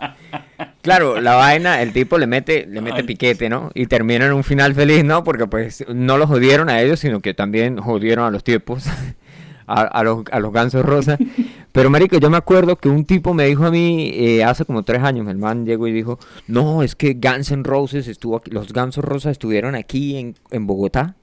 Claro, 0.82 1.20
la 1.20 1.34
vaina, 1.34 1.80
el 1.80 1.94
tipo 1.94 2.18
le 2.18 2.26
mete, 2.26 2.66
le 2.66 2.82
mete 2.82 2.98
Ay. 2.98 3.02
piquete, 3.04 3.48
¿no? 3.48 3.70
Y 3.74 3.87
termina 3.87 4.26
en 4.26 4.34
un 4.34 4.44
final 4.44 4.74
feliz, 4.74 5.02
¿no? 5.02 5.24
Porque 5.24 5.46
pues 5.46 5.84
no 5.88 6.18
los 6.18 6.28
jodieron 6.28 6.68
a 6.68 6.82
ellos, 6.82 7.00
sino 7.00 7.20
que 7.20 7.32
también 7.32 7.78
jodieron 7.78 8.26
a 8.26 8.30
los 8.30 8.44
tipos, 8.44 8.84
a, 9.66 9.80
a 9.80 10.02
los, 10.04 10.24
a 10.30 10.38
los 10.40 10.52
gansos 10.52 10.84
rosa. 10.84 11.16
Pero 11.74 11.90
marico, 11.90 12.18
yo 12.18 12.30
me 12.30 12.37
acuerdo 12.37 12.76
que 12.76 12.88
un 12.88 13.04
tipo 13.04 13.34
me 13.34 13.46
dijo 13.46 13.64
a 13.66 13.70
mí 13.72 14.12
eh, 14.14 14.44
hace 14.44 14.64
como 14.64 14.84
tres 14.84 15.02
años, 15.02 15.26
el 15.26 15.38
man 15.38 15.66
llegó 15.66 15.88
y 15.88 15.92
dijo, 15.92 16.20
no, 16.46 16.84
es 16.84 16.94
que 16.94 17.14
Guns 17.14 17.50
N' 17.50 17.64
Roses 17.64 18.06
estuvo 18.06 18.37
aquí, 18.37 18.52
los 18.52 18.72
gansos 18.72 19.04
rosas 19.04 19.32
estuvieron 19.32 19.74
aquí 19.74 20.16
en, 20.16 20.37
en 20.52 20.68
Bogotá. 20.68 21.16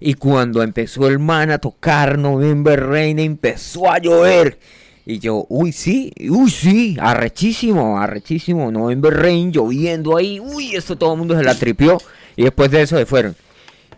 Y 0.00 0.14
cuando 0.14 0.64
empezó 0.64 1.06
el 1.06 1.20
man 1.20 1.52
a 1.52 1.58
tocar 1.58 2.18
November 2.18 2.88
Rain, 2.88 3.20
empezó 3.20 3.88
a 3.88 3.98
llover. 3.98 4.58
Y 5.06 5.20
yo, 5.20 5.46
uy, 5.48 5.70
sí, 5.70 6.12
uy, 6.28 6.50
sí, 6.50 6.96
arrechísimo, 7.00 8.00
arrechísimo, 8.00 8.72
November 8.72 9.14
Rain, 9.14 9.52
lloviendo 9.52 10.16
ahí, 10.16 10.40
uy, 10.40 10.74
esto 10.74 10.98
todo 10.98 11.12
el 11.12 11.20
mundo 11.20 11.36
se 11.36 11.44
la 11.44 11.54
tripió. 11.54 11.98
Y 12.34 12.42
después 12.42 12.68
de 12.72 12.82
eso 12.82 12.98
se 12.98 13.06
fueron. 13.06 13.36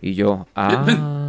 Y 0.02 0.12
yo, 0.12 0.46
ah. 0.54 1.22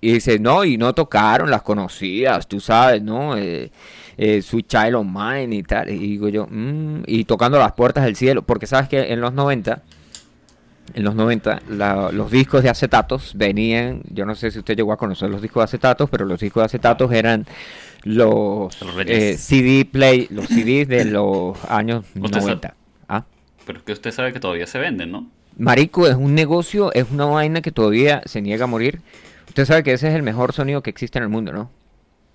Y 0.00 0.12
dice, 0.12 0.38
no, 0.38 0.64
y 0.64 0.76
no 0.78 0.94
tocaron 0.94 1.50
las 1.50 1.62
conocidas, 1.62 2.46
tú 2.46 2.60
sabes, 2.60 3.02
¿no? 3.02 3.36
Eh, 3.36 3.70
eh, 4.16 4.42
Sweet 4.42 4.68
Child 4.68 4.94
of 4.94 5.06
Mine 5.06 5.56
y 5.56 5.62
tal. 5.64 5.90
Y 5.90 5.98
digo 5.98 6.28
yo, 6.28 6.46
mm, 6.48 7.02
y 7.06 7.24
tocando 7.24 7.58
las 7.58 7.72
puertas 7.72 8.04
del 8.04 8.14
cielo, 8.16 8.42
porque 8.42 8.66
sabes 8.66 8.88
que 8.88 9.12
en 9.12 9.20
los 9.20 9.32
90, 9.32 9.82
en 10.94 11.04
los 11.04 11.14
90, 11.16 11.60
la- 11.68 12.10
los 12.12 12.30
discos 12.30 12.62
de 12.62 12.68
acetatos 12.70 13.32
venían, 13.34 14.02
yo 14.10 14.24
no 14.24 14.34
sé 14.36 14.50
si 14.52 14.58
usted 14.60 14.76
llegó 14.76 14.92
a 14.92 14.96
conocer 14.96 15.30
los 15.30 15.42
discos 15.42 15.62
de 15.62 15.64
acetatos, 15.64 16.08
pero 16.10 16.24
los 16.24 16.38
discos 16.40 16.62
de 16.62 16.66
acetatos 16.66 17.12
eran 17.12 17.46
los 18.04 18.74
eh, 19.06 19.36
CD 19.36 19.84
play, 19.84 20.28
los 20.30 20.46
CDs 20.46 20.86
de 20.88 21.04
los 21.10 21.58
años 21.68 22.04
Usted 22.14 22.38
sabe- 22.38 22.42
90. 22.52 22.74
¿Ah? 23.08 23.24
Pero 23.66 23.78
es 23.80 23.84
que 23.84 23.92
usted 23.92 24.12
sabe 24.12 24.32
que 24.32 24.40
todavía 24.40 24.66
se 24.66 24.78
venden, 24.78 25.10
¿no? 25.10 25.28
Marico, 25.56 26.06
es 26.06 26.14
un 26.14 26.34
negocio, 26.36 26.92
es 26.94 27.06
una 27.10 27.24
vaina 27.24 27.60
que 27.60 27.72
todavía 27.72 28.22
se 28.26 28.40
niega 28.40 28.64
a 28.64 28.68
morir. 28.68 29.00
Usted 29.48 29.64
sabe 29.64 29.82
que 29.82 29.92
ese 29.92 30.08
es 30.08 30.14
el 30.14 30.22
mejor 30.22 30.52
sonido 30.52 30.82
que 30.82 30.90
existe 30.90 31.18
en 31.18 31.24
el 31.24 31.30
mundo, 31.30 31.52
¿no? 31.52 31.70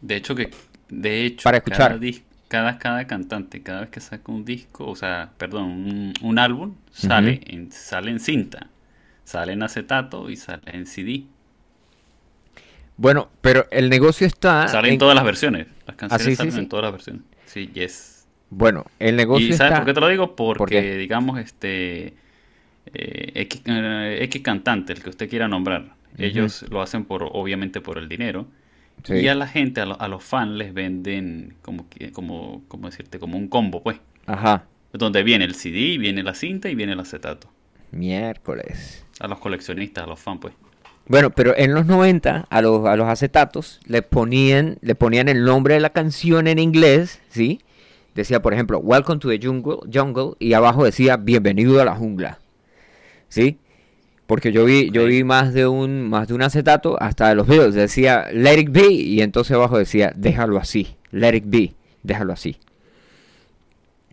De 0.01 0.15
hecho, 0.15 0.35
que 0.35 0.51
de 0.89 1.25
hecho, 1.25 1.43
Para 1.43 1.57
escuchar. 1.57 1.99
Cada, 1.99 2.11
cada, 2.47 2.77
cada 2.79 3.07
cantante, 3.07 3.63
cada 3.63 3.81
vez 3.81 3.89
que 3.89 3.99
saca 3.99 4.31
un 4.31 4.45
disco, 4.45 4.87
o 4.87 4.95
sea, 4.95 5.31
perdón, 5.37 5.63
un, 5.63 6.13
un 6.21 6.39
álbum, 6.39 6.75
sale, 6.91 7.41
en, 7.45 7.71
sale 7.71 8.11
en 8.11 8.19
cinta, 8.19 8.69
sale 9.23 9.53
en 9.53 9.63
acetato 9.63 10.29
y 10.29 10.35
sale 10.35 10.61
en 10.65 10.85
CD. 10.85 11.25
Bueno, 12.95 13.29
pero 13.41 13.65
el 13.71 13.89
negocio 13.89 14.27
está... 14.27 14.67
sale 14.67 14.89
en 14.89 14.99
todas 14.99 15.15
las 15.15 15.23
versiones. 15.23 15.67
Las 15.87 15.95
canciones 15.95 16.27
Ah, 16.27 16.29
sí, 16.29 16.35
salen 16.35 16.51
sí. 16.53 16.59
en 16.59 16.69
todas 16.69 16.83
las 16.83 16.91
versiones. 16.91 17.23
Sí, 17.45 17.67
yes. 17.73 18.27
Bueno, 18.49 18.85
el 18.99 19.15
negocio 19.15 19.47
¿Y 19.47 19.53
sabes 19.53 19.71
está... 19.71 19.79
por 19.79 19.85
qué 19.87 19.93
te 19.93 19.99
lo 19.99 20.07
digo? 20.09 20.35
Porque, 20.35 20.97
digamos, 20.97 21.39
este 21.39 22.15
eh, 22.93 23.31
X, 23.35 23.61
eh, 23.65 24.19
X 24.23 24.41
cantante, 24.43 24.93
el 24.93 25.01
que 25.01 25.09
usted 25.09 25.29
quiera 25.29 25.47
nombrar, 25.47 25.95
ellos 26.17 26.65
lo 26.69 26.81
hacen 26.81 27.05
por, 27.05 27.23
obviamente, 27.31 27.81
por 27.81 27.97
el 27.97 28.07
dinero. 28.09 28.45
Sí. 29.03 29.15
Y 29.15 29.27
a 29.27 29.35
la 29.35 29.47
gente, 29.47 29.81
a, 29.81 29.85
lo- 29.85 29.99
a 29.99 30.07
los 30.07 30.23
fans 30.23 30.51
les 30.53 30.73
venden 30.73 31.55
como, 31.61 31.87
como, 32.13 32.61
como 32.67 32.89
decirte, 32.89 33.19
como 33.19 33.37
un 33.37 33.47
combo, 33.47 33.81
pues. 33.83 33.97
Ajá, 34.25 34.65
Donde 34.93 35.23
viene 35.23 35.45
el 35.45 35.55
CD, 35.55 35.97
viene 35.97 36.23
la 36.23 36.33
cinta 36.35 36.69
y 36.69 36.75
viene 36.75 36.93
el 36.93 36.99
acetato. 36.99 37.49
miércoles. 37.91 39.05
A 39.19 39.27
los 39.27 39.39
coleccionistas, 39.39 40.03
a 40.03 40.07
los 40.07 40.19
fans, 40.19 40.39
pues. 40.41 40.53
Bueno, 41.07 41.31
pero 41.31 41.53
en 41.57 41.73
los 41.73 41.85
90 41.85 42.45
a 42.49 42.61
los, 42.61 42.85
a 42.87 42.95
los 42.95 43.07
acetatos 43.07 43.79
le 43.85 44.01
ponían, 44.03 44.77
le 44.81 44.95
ponían 44.95 45.27
el 45.27 45.43
nombre 45.43 45.73
de 45.73 45.79
la 45.81 45.89
canción 45.89 46.47
en 46.47 46.59
inglés, 46.59 47.19
¿sí? 47.29 47.59
Decía, 48.15 48.41
por 48.41 48.53
ejemplo, 48.53 48.77
Welcome 48.79 49.19
to 49.19 49.27
the 49.29 49.39
Jungle, 49.41 49.79
jungle 49.91 50.35
y 50.39 50.53
abajo 50.53 50.85
decía 50.85 51.17
Bienvenido 51.17 51.81
a 51.81 51.85
la 51.85 51.95
jungla. 51.95 52.39
¿Sí? 53.27 53.57
Porque 54.33 54.51
yo 54.51 54.65
vi, 54.65 54.89
yo 54.89 55.05
vi 55.05 55.23
más 55.23 55.53
de 55.53 55.67
un 55.67 56.09
más 56.09 56.27
de 56.27 56.33
un 56.33 56.41
acetato 56.41 56.99
hasta 56.99 57.29
de 57.29 57.35
los 57.35 57.45
videos 57.47 57.75
decía 57.75 58.25
Let 58.33 58.61
it 58.61 58.71
be 58.71 58.91
y 58.91 59.21
entonces 59.21 59.55
abajo 59.55 59.77
decía 59.77 60.11
Déjalo 60.15 60.57
así, 60.57 60.95
Let 61.11 61.35
it 61.35 61.43
be, 61.45 61.75
déjalo 62.01 62.33
así. 62.33 62.57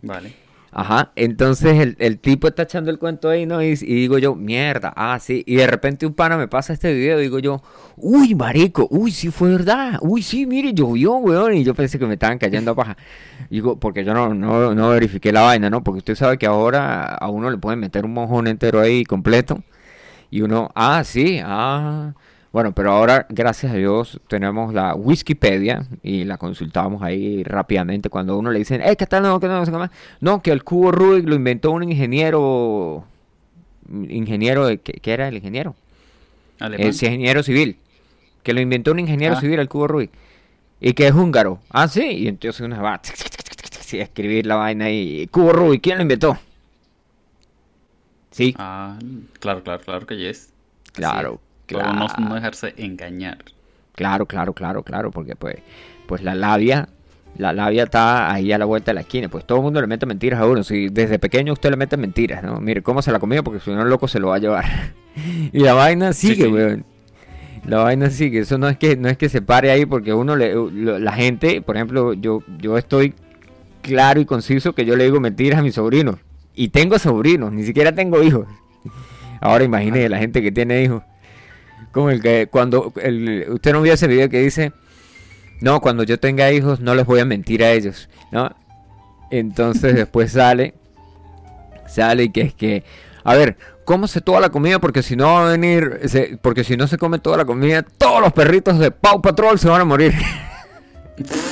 Vale. 0.03 0.35
Ajá, 0.71 1.11
entonces 1.15 1.79
el, 1.79 1.95
el 1.97 2.19
tipo 2.19 2.47
está 2.47 2.63
echando 2.63 2.91
el 2.91 2.99
cuento 2.99 3.29
ahí, 3.29 3.47
¿no? 3.47 3.63
Y, 3.63 3.69
y 3.71 3.95
digo 3.95 4.19
yo, 4.19 4.35
mierda, 4.35 4.93
ah, 4.95 5.17
sí. 5.19 5.43
Y 5.47 5.55
de 5.55 5.65
repente 5.65 6.05
un 6.05 6.13
pana 6.13 6.37
me 6.37 6.47
pasa 6.47 6.71
este 6.71 6.93
video 6.93 7.19
y 7.19 7.23
digo 7.23 7.39
yo, 7.39 7.63
uy, 7.97 8.35
marico, 8.35 8.87
uy, 8.91 9.11
sí 9.11 9.31
fue 9.31 9.49
verdad. 9.49 9.97
Uy, 10.01 10.21
sí, 10.21 10.45
mire, 10.45 10.71
llovió, 10.71 11.15
weón. 11.15 11.55
Y 11.55 11.63
yo 11.63 11.73
pensé 11.73 11.97
que 11.97 12.05
me 12.05 12.13
estaban 12.13 12.37
cayendo 12.37 12.71
a 12.71 12.75
paja. 12.75 12.95
Digo, 13.49 13.79
porque 13.79 14.05
yo 14.05 14.13
no, 14.13 14.35
no, 14.35 14.75
no 14.75 14.89
verifiqué 14.91 15.31
la 15.31 15.41
vaina, 15.41 15.71
¿no? 15.71 15.83
Porque 15.83 15.97
usted 15.97 16.13
sabe 16.13 16.37
que 16.37 16.45
ahora 16.45 17.15
a 17.15 17.27
uno 17.27 17.49
le 17.49 17.57
pueden 17.57 17.79
meter 17.79 18.05
un 18.05 18.13
mojón 18.13 18.45
entero 18.45 18.79
ahí 18.79 19.03
completo. 19.03 19.63
Y 20.31 20.41
uno, 20.41 20.71
ah, 20.73 21.03
sí, 21.03 21.39
ah. 21.43 22.13
Bueno, 22.53 22.73
pero 22.73 22.91
ahora, 22.91 23.27
gracias 23.29 23.71
a 23.71 23.75
Dios, 23.75 24.19
tenemos 24.27 24.73
la 24.73 24.93
Wikipedia 24.95 25.85
y 26.03 26.25
la 26.25 26.37
consultamos 26.37 27.01
ahí 27.01 27.43
rápidamente 27.43 28.09
cuando 28.09 28.33
a 28.33 28.37
uno 28.37 28.51
le 28.51 28.59
dicen, 28.59 28.81
eh, 28.81 28.95
¿qué 28.97 29.05
tal? 29.05 29.23
No, 29.23 29.39
que 29.39 29.47
no, 29.47 29.53
no 29.59 29.65
sé 29.65 29.71
qué 29.71 29.77
más". 29.77 29.91
No, 30.19 30.41
que 30.41 30.51
el 30.51 30.63
cubo 30.63 30.91
Rubik 30.91 31.27
lo 31.29 31.35
inventó 31.35 31.71
un 31.71 31.83
ingeniero, 31.83 33.05
ingeniero, 34.09 34.65
de- 34.65 34.79
¿qué, 34.79 34.93
qué 34.93 35.13
era 35.13 35.27
el 35.29 35.35
ingeniero? 35.37 35.75
Es 36.77 37.01
ingeniero 37.03 37.41
civil. 37.41 37.77
Que 38.43 38.53
lo 38.53 38.59
inventó 38.61 38.91
un 38.91 38.99
ingeniero 38.99 39.35
Ah. 39.37 39.39
civil, 39.39 39.59
el 39.59 39.69
cubo 39.69 39.87
Rubik. 39.87 40.11
Y 40.81 40.93
que 40.93 41.07
es 41.07 41.13
húngaro. 41.13 41.59
Ah, 41.69 41.87
sí. 41.87 42.03
Y 42.03 42.27
entonces 42.27 42.59
uno 42.61 42.81
va 42.81 42.95
a 42.95 43.01
escribir 43.93 44.45
la 44.45 44.55
vaina 44.55 44.89
y 44.89 45.27
cubo 45.27 45.53
Rubik, 45.53 45.81
¿quién 45.81 45.97
lo 45.97 46.01
inventó? 46.03 46.37
Sí, 48.31 48.55
Ah, 48.57 48.97
claro, 49.39 49.61
claro, 49.63 49.81
claro 49.83 50.05
que 50.07 50.17
yes. 50.17 50.53
Claro, 50.93 51.33
es. 51.33 51.39
Pero 51.67 51.93
no, 51.93 52.07
claro. 52.07 52.21
no 52.29 52.35
dejarse 52.35 52.73
engañar. 52.77 53.37
Claro, 53.93 54.25
claro, 54.25 54.53
claro, 54.53 54.83
claro, 54.83 55.11
porque 55.11 55.35
pues, 55.35 55.57
pues 56.07 56.21
la 56.23 56.33
labia, 56.33 56.87
la 57.37 57.53
labia 57.53 57.83
está 57.83 58.31
ahí 58.31 58.51
a 58.51 58.57
la 58.57 58.65
vuelta 58.65 58.91
de 58.91 58.95
la 58.95 59.01
esquina, 59.01 59.29
pues 59.29 59.45
todo 59.45 59.57
el 59.59 59.63
mundo 59.65 59.79
le 59.81 59.87
mete 59.87 60.05
mentiras 60.05 60.39
a 60.39 60.45
uno, 60.47 60.63
si 60.63 60.89
desde 60.89 61.19
pequeño 61.19 61.53
usted 61.53 61.69
le 61.71 61.77
mete 61.77 61.97
mentiras, 61.97 62.41
¿no? 62.43 62.59
Mire, 62.59 62.81
cómo 62.81 63.01
se 63.01 63.11
la 63.11 63.19
comió 63.19 63.43
porque 63.43 63.59
si 63.59 63.69
no 63.71 63.83
loco 63.85 64.07
se 64.07 64.19
lo 64.19 64.29
va 64.29 64.35
a 64.35 64.39
llevar. 64.39 64.65
y 65.51 65.59
la 65.59 65.73
vaina 65.73 66.13
sigue, 66.13 66.45
sí. 66.45 66.51
weón. 66.51 66.85
La 67.65 67.77
vaina 67.83 68.09
sigue, 68.09 68.39
eso 68.39 68.57
no 68.57 68.67
es 68.69 68.77
que 68.77 68.95
no 68.97 69.07
es 69.07 69.17
que 69.17 69.29
se 69.29 69.41
pare 69.41 69.69
ahí 69.71 69.85
porque 69.85 70.13
uno 70.13 70.35
le 70.35 70.53
lo- 70.55 70.97
la 70.97 71.11
gente, 71.13 71.61
por 71.61 71.75
ejemplo, 71.75 72.13
yo 72.13 72.41
yo 72.57 72.75
estoy 72.77 73.13
claro 73.83 74.19
y 74.19 74.25
conciso 74.25 74.73
que 74.73 74.83
yo 74.85 74.95
le 74.95 75.03
digo 75.03 75.19
mentiras 75.19 75.59
a 75.59 75.61
mis 75.63 75.75
sobrinos 75.75 76.15
y 76.55 76.69
tengo 76.69 76.99
sobrinos, 76.99 77.51
ni 77.51 77.63
siquiera 77.63 77.93
tengo 77.93 78.21
hijos. 78.21 78.47
Ahora 79.39 79.63
imagine 79.63 80.07
la 80.09 80.19
gente 80.19 80.41
que 80.41 80.51
tiene 80.51 80.83
hijos. 80.83 81.03
Como 81.91 82.09
el 82.09 82.21
que 82.21 82.47
cuando 82.49 82.87
usted 82.87 83.73
no 83.73 83.81
vio 83.81 83.93
ese 83.93 84.07
video 84.07 84.29
que 84.29 84.39
dice, 84.39 84.71
no, 85.59 85.81
cuando 85.81 86.03
yo 86.03 86.19
tenga 86.19 86.51
hijos 86.51 86.79
no 86.79 86.95
les 86.95 87.05
voy 87.05 87.19
a 87.19 87.25
mentir 87.25 87.63
a 87.63 87.71
ellos, 87.71 88.09
¿no? 88.31 88.55
Entonces 89.29 89.95
después 89.95 90.31
sale, 90.31 90.75
sale 91.87 92.23
y 92.23 92.29
que 92.29 92.41
es 92.41 92.53
que, 92.53 92.83
a 93.23 93.35
ver, 93.35 93.57
cómase 93.85 94.21
toda 94.21 94.39
la 94.39 94.49
comida 94.49 94.79
porque 94.79 95.03
si 95.03 95.15
no 95.15 95.25
va 95.25 95.47
a 95.47 95.51
venir, 95.51 95.99
porque 96.41 96.63
si 96.63 96.77
no 96.77 96.87
se 96.87 96.97
come 96.97 97.19
toda 97.19 97.37
la 97.37 97.45
comida, 97.45 97.83
todos 97.83 98.21
los 98.21 98.33
perritos 98.33 98.79
de 98.79 98.91
Pau 98.91 99.21
Patrol 99.21 99.59
se 99.59 99.69
van 99.69 99.81
a 99.81 99.85
morir. 99.85 100.13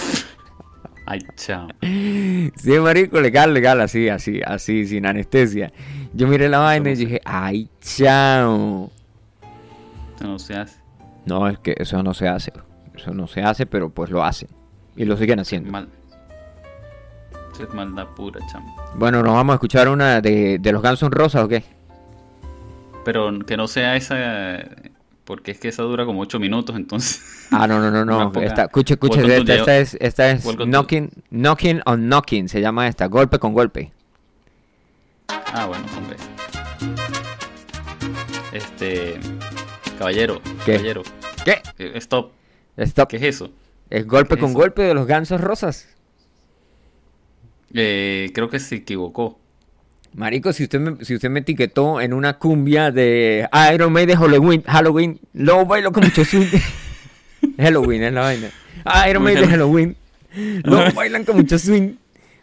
Ay, 1.09 1.21
chao. 1.35 1.67
Sí, 1.81 2.79
marico, 2.79 3.19
legal, 3.19 3.51
legal, 3.51 3.81
así, 3.81 4.09
así, 4.09 4.41
así, 4.45 4.85
sin 4.85 5.07
anestesia. 5.07 5.73
Yo 6.13 6.27
miré 6.27 6.47
la 6.49 6.59
vaina 6.59 6.91
y 6.91 6.95
dije, 6.95 7.19
ay, 7.25 7.67
chao. 7.81 8.91
Eso 10.15 10.27
no 10.27 10.37
se 10.37 10.53
hace. 10.53 10.79
No, 11.25 11.47
es 11.47 11.57
que 11.57 11.73
eso 11.79 12.03
no 12.03 12.13
se 12.13 12.27
hace. 12.27 12.53
Eso 12.95 13.11
no 13.11 13.25
se 13.25 13.41
hace, 13.41 13.65
pero 13.65 13.89
pues 13.89 14.11
lo 14.11 14.23
hacen. 14.23 14.49
Y 14.95 15.05
lo 15.05 15.17
siguen 15.17 15.39
haciendo. 15.39 15.71
Mal. 15.71 15.89
Eso 17.53 17.63
es 17.63 17.73
maldad 17.73 18.05
pura, 18.15 18.39
chamo. 18.51 18.75
Bueno, 18.93 19.23
nos 19.23 19.33
vamos 19.33 19.53
a 19.53 19.55
escuchar 19.55 19.89
una 19.89 20.21
de, 20.21 20.59
de 20.59 20.71
los 20.71 20.83
Gansos 20.83 21.09
Rosas 21.09 21.43
o 21.43 21.47
qué? 21.47 21.63
Pero 23.03 23.31
que 23.47 23.57
no 23.57 23.67
sea 23.67 23.95
esa. 23.95 24.59
Porque 25.29 25.51
es 25.51 25.59
que 25.59 25.67
esa 25.67 25.83
dura 25.83 26.07
como 26.07 26.21
8 26.21 26.39
minutos, 26.39 26.75
entonces. 26.75 27.21
Ah, 27.51 27.67
no, 27.67 27.77
no, 27.79 27.91
no, 27.91 28.03
no. 28.19 28.31
Poca- 28.31 28.47
Esta, 28.47 28.63
escuche, 28.63 28.95
escuche. 28.95 29.21
Esta, 29.37 29.77
es, 29.77 29.95
esta 30.01 30.31
es 30.31 30.41
to- 30.43 30.65
knocking, 30.65 31.11
knocking 31.29 31.81
on 31.85 32.07
knocking. 32.09 32.49
Se 32.49 32.59
llama 32.59 32.87
esta. 32.87 33.05
Golpe 33.05 33.37
con 33.37 33.53
golpe. 33.53 33.91
Ah, 35.27 35.67
bueno, 35.67 35.85
hombre. 35.95 36.17
Este. 38.51 39.19
Caballero, 39.99 40.41
¿Qué? 40.65 40.73
caballero. 40.77 41.03
¿Qué? 41.45 41.61
eh, 41.77 41.91
Stop. 41.97 42.31
Stop. 42.77 43.09
¿Qué 43.09 43.17
es 43.17 43.23
eso? 43.23 43.51
Es 43.91 44.07
golpe 44.07 44.33
¿Qué 44.33 44.41
con 44.41 44.49
es? 44.49 44.55
golpe 44.55 44.81
de 44.81 44.95
los 44.95 45.05
Gansos 45.05 45.39
Rosas. 45.41 45.87
Eh, 47.73 48.31
creo 48.33 48.49
que 48.49 48.59
se 48.59 48.77
equivocó. 48.77 49.37
Marico, 50.13 50.51
si 50.53 50.63
usted 50.63 50.79
me, 50.79 51.05
si 51.05 51.15
usted 51.15 51.29
me 51.29 51.39
etiquetó 51.39 52.01
en 52.01 52.13
una 52.13 52.37
cumbia 52.37 52.91
de 52.91 53.47
Iron 53.73 53.93
Maiden 53.93 54.09
de 54.09 54.17
Halloween, 54.17 54.63
Halloween, 54.63 55.19
lo 55.33 55.65
bailo 55.65 55.91
con 55.91 56.03
mucho 56.03 56.25
swing. 56.25 56.47
Halloween 57.57 58.03
es 58.03 58.13
la 58.13 58.21
vaina. 58.21 58.49
Iron 59.09 59.23
Maiden 59.23 59.43
de 59.43 59.47
Halloween, 59.49 59.97
lo 60.63 60.91
bailan 60.93 61.23
con 61.23 61.37
mucho 61.37 61.59
swing. 61.59 61.93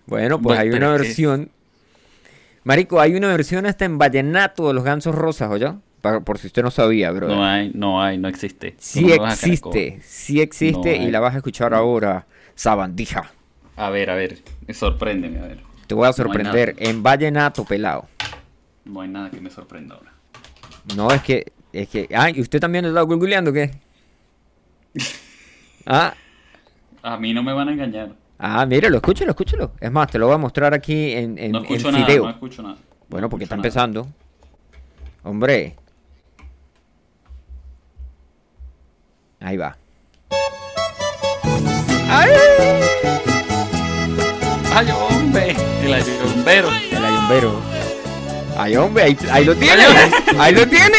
Bueno, 0.06 0.40
pues 0.40 0.58
hay 0.58 0.70
una 0.70 0.90
versión. 0.90 1.50
Marico, 2.64 3.00
hay 3.00 3.14
una 3.14 3.28
versión 3.28 3.66
hasta 3.66 3.84
en 3.84 3.98
vallenato 3.98 4.68
de 4.68 4.74
los 4.74 4.84
gansos 4.84 5.14
rosas, 5.14 5.50
¿oye? 5.50 5.72
Por 6.24 6.38
si 6.38 6.46
usted 6.46 6.62
no 6.62 6.70
sabía, 6.70 7.10
bro. 7.10 7.28
No 7.28 7.44
hay, 7.44 7.72
no 7.74 8.02
hay, 8.02 8.16
no 8.18 8.28
existe. 8.28 8.76
Sí 8.78 9.02
¿Cómo 9.02 9.14
me 9.14 9.18
vas 9.18 9.32
a 9.32 9.36
sacar 9.36 9.50
existe, 9.50 9.98
sí 10.02 10.40
existe 10.40 10.98
No 10.98 11.04
y 11.04 11.10
la 11.10 11.20
vas 11.20 11.34
a 11.34 11.38
escuchar 11.38 11.74
ahora, 11.74 12.26
sabandija. 12.54 13.32
A 13.76 13.90
ver, 13.90 14.10
a 14.10 14.14
ver. 14.14 14.38
Sorpréndeme, 14.72 15.38
a 15.38 15.42
ver. 15.42 15.58
Te 15.86 15.94
voy 15.94 16.04
a 16.04 16.08
No 16.08 16.12
sorprender 16.12 16.74
nada. 16.76 16.90
en 16.90 17.02
vallenato 17.02 17.64
pelado. 17.64 18.06
No 18.84 19.00
hay 19.00 19.08
nada 19.08 19.30
que 19.30 19.40
me 19.40 19.50
sorprenda 19.50 19.94
ahora. 19.96 20.12
No, 20.96 21.10
es 21.10 21.22
que, 21.22 21.52
es 21.72 21.88
que, 21.88 22.08
ah, 22.14 22.30
¿y 22.30 22.40
usted 22.40 22.60
también 22.60 22.84
lo 22.84 22.90
está 22.90 23.02
googleando 23.02 23.50
o 23.50 23.54
qué? 23.54 23.70
Ah, 25.88 26.14
A 27.02 27.16
mí 27.16 27.32
no 27.32 27.44
me 27.44 27.52
van 27.52 27.68
a 27.68 27.72
engañar. 27.72 28.12
Ah, 28.38 28.66
míralo, 28.66 28.96
escúchalo, 28.96 29.30
escúchalo. 29.30 29.70
Es 29.80 29.90
más, 29.92 30.10
te 30.10 30.18
lo 30.18 30.26
voy 30.26 30.34
a 30.34 30.38
mostrar 30.38 30.74
aquí 30.74 31.12
en, 31.12 31.38
en, 31.38 31.52
No 31.52 31.64
en 31.64 31.82
nada, 31.82 32.06
video. 32.06 32.24
no 32.24 32.30
escucho 32.30 32.60
nada. 32.62 32.76
Bueno, 33.08 33.26
No 33.26 33.30
porque 33.30 33.44
está 33.44 33.54
nada. 33.56 33.66
empezando. 33.68 34.08
Hombre. 35.22 35.76
Ahí 39.38 39.56
va. 39.56 39.76
¡Ay! 42.08 42.30
¡Ay, 44.74 44.88
hombre! 44.90 45.56
El 45.86 45.94
ayumbero. 45.94 46.68
El 46.90 47.04
ayumbero. 47.04 47.60
¡Ay, 48.58 48.76
hombre! 48.76 49.04
Ahí, 49.04 49.16
ahí 49.30 49.44
lo 49.44 49.54
tiene. 49.54 49.84
Ahí 50.38 50.54
lo 50.54 50.66
tiene. 50.66 50.96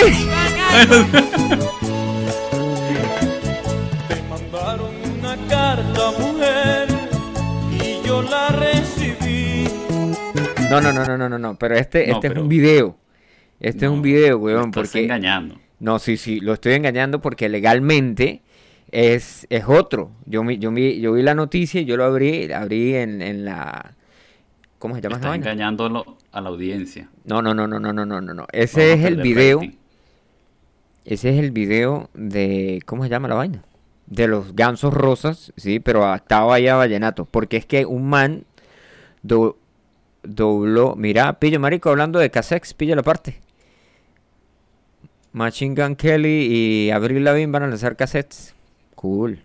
Me 4.09 4.21
mandaron 4.29 4.91
una 5.19 5.35
carta, 5.49 6.11
mujer, 6.19 6.87
y 7.71 8.07
yo 8.07 8.21
la 8.21 8.49
recibí. 8.49 9.67
No, 10.69 10.79
no, 10.81 10.93
no, 10.93 11.03
no, 11.05 11.17
no, 11.17 11.27
no, 11.29 11.37
no. 11.37 11.55
Pero 11.57 11.75
este, 11.75 12.07
No, 12.07 12.15
este 12.15 12.27
es 12.27 12.33
un 12.37 12.47
video. 12.47 12.95
Este 13.59 13.85
es 13.85 13.91
un 13.91 14.01
video, 14.01 14.37
weón. 14.37 14.69
estás 14.69 14.83
Porque. 14.83 15.03
engañando. 15.03 15.59
No, 15.79 15.99
sí, 15.99 16.17
sí, 16.17 16.39
lo 16.39 16.53
estoy 16.53 16.73
engañando 16.73 17.21
porque 17.21 17.49
legalmente 17.49 18.41
es, 18.91 19.45
es 19.49 19.65
otro. 19.67 20.11
Yo, 20.25 20.43
yo, 20.51 20.71
yo 20.71 21.11
vi 21.13 21.21
la 21.23 21.35
noticia 21.35 21.81
y 21.81 21.85
yo 21.85 21.97
lo 21.97 22.05
abrí, 22.05 22.51
abrí 22.51 22.95
en, 22.95 23.21
en 23.21 23.43
la... 23.45 23.93
¿Cómo 24.79 24.95
se 24.95 25.01
llama 25.01 25.15
Está 25.15 25.33
engañándolo 25.33 26.17
a 26.31 26.41
la 26.41 26.49
audiencia. 26.49 27.09
No, 27.25 27.41
no, 27.41 27.53
no, 27.53 27.67
no, 27.67 27.79
no, 27.79 27.93
no, 27.93 28.05
no, 28.05 28.21
no. 28.21 28.47
Ese 28.51 28.93
es 28.93 29.05
el 29.05 29.21
video. 29.21 29.61
Ese 31.03 31.29
es 31.29 31.39
el 31.39 31.51
video 31.51 32.09
de. 32.13 32.81
¿Cómo 32.85 33.03
se 33.03 33.09
llama 33.09 33.27
la 33.27 33.35
vaina? 33.35 33.63
De 34.05 34.27
los 34.27 34.55
gansos 34.55 34.93
rosas, 34.93 35.51
sí, 35.57 35.79
pero 35.79 36.05
adaptado 36.05 36.53
allá 36.53 36.75
a 36.75 36.77
Vallenato. 36.77 37.25
Porque 37.25 37.57
es 37.57 37.65
que 37.65 37.85
un 37.85 38.07
man 38.07 38.45
do, 39.23 39.57
dobló. 40.23 40.95
Mira, 40.95 41.39
pillo 41.39 41.59
marico 41.59 41.89
hablando 41.89 42.19
de 42.19 42.29
Casex, 42.29 42.73
pilla 42.73 42.95
la 42.95 43.03
parte. 43.03 43.39
Machine 45.31 45.75
Gun 45.75 45.95
Kelly 45.95 46.47
y 46.49 46.91
Avril 46.91 47.23
Lavigne 47.23 47.51
van 47.51 47.63
a 47.63 47.67
lanzar 47.67 47.95
cassettes. 47.95 48.55
Cool. 48.95 49.39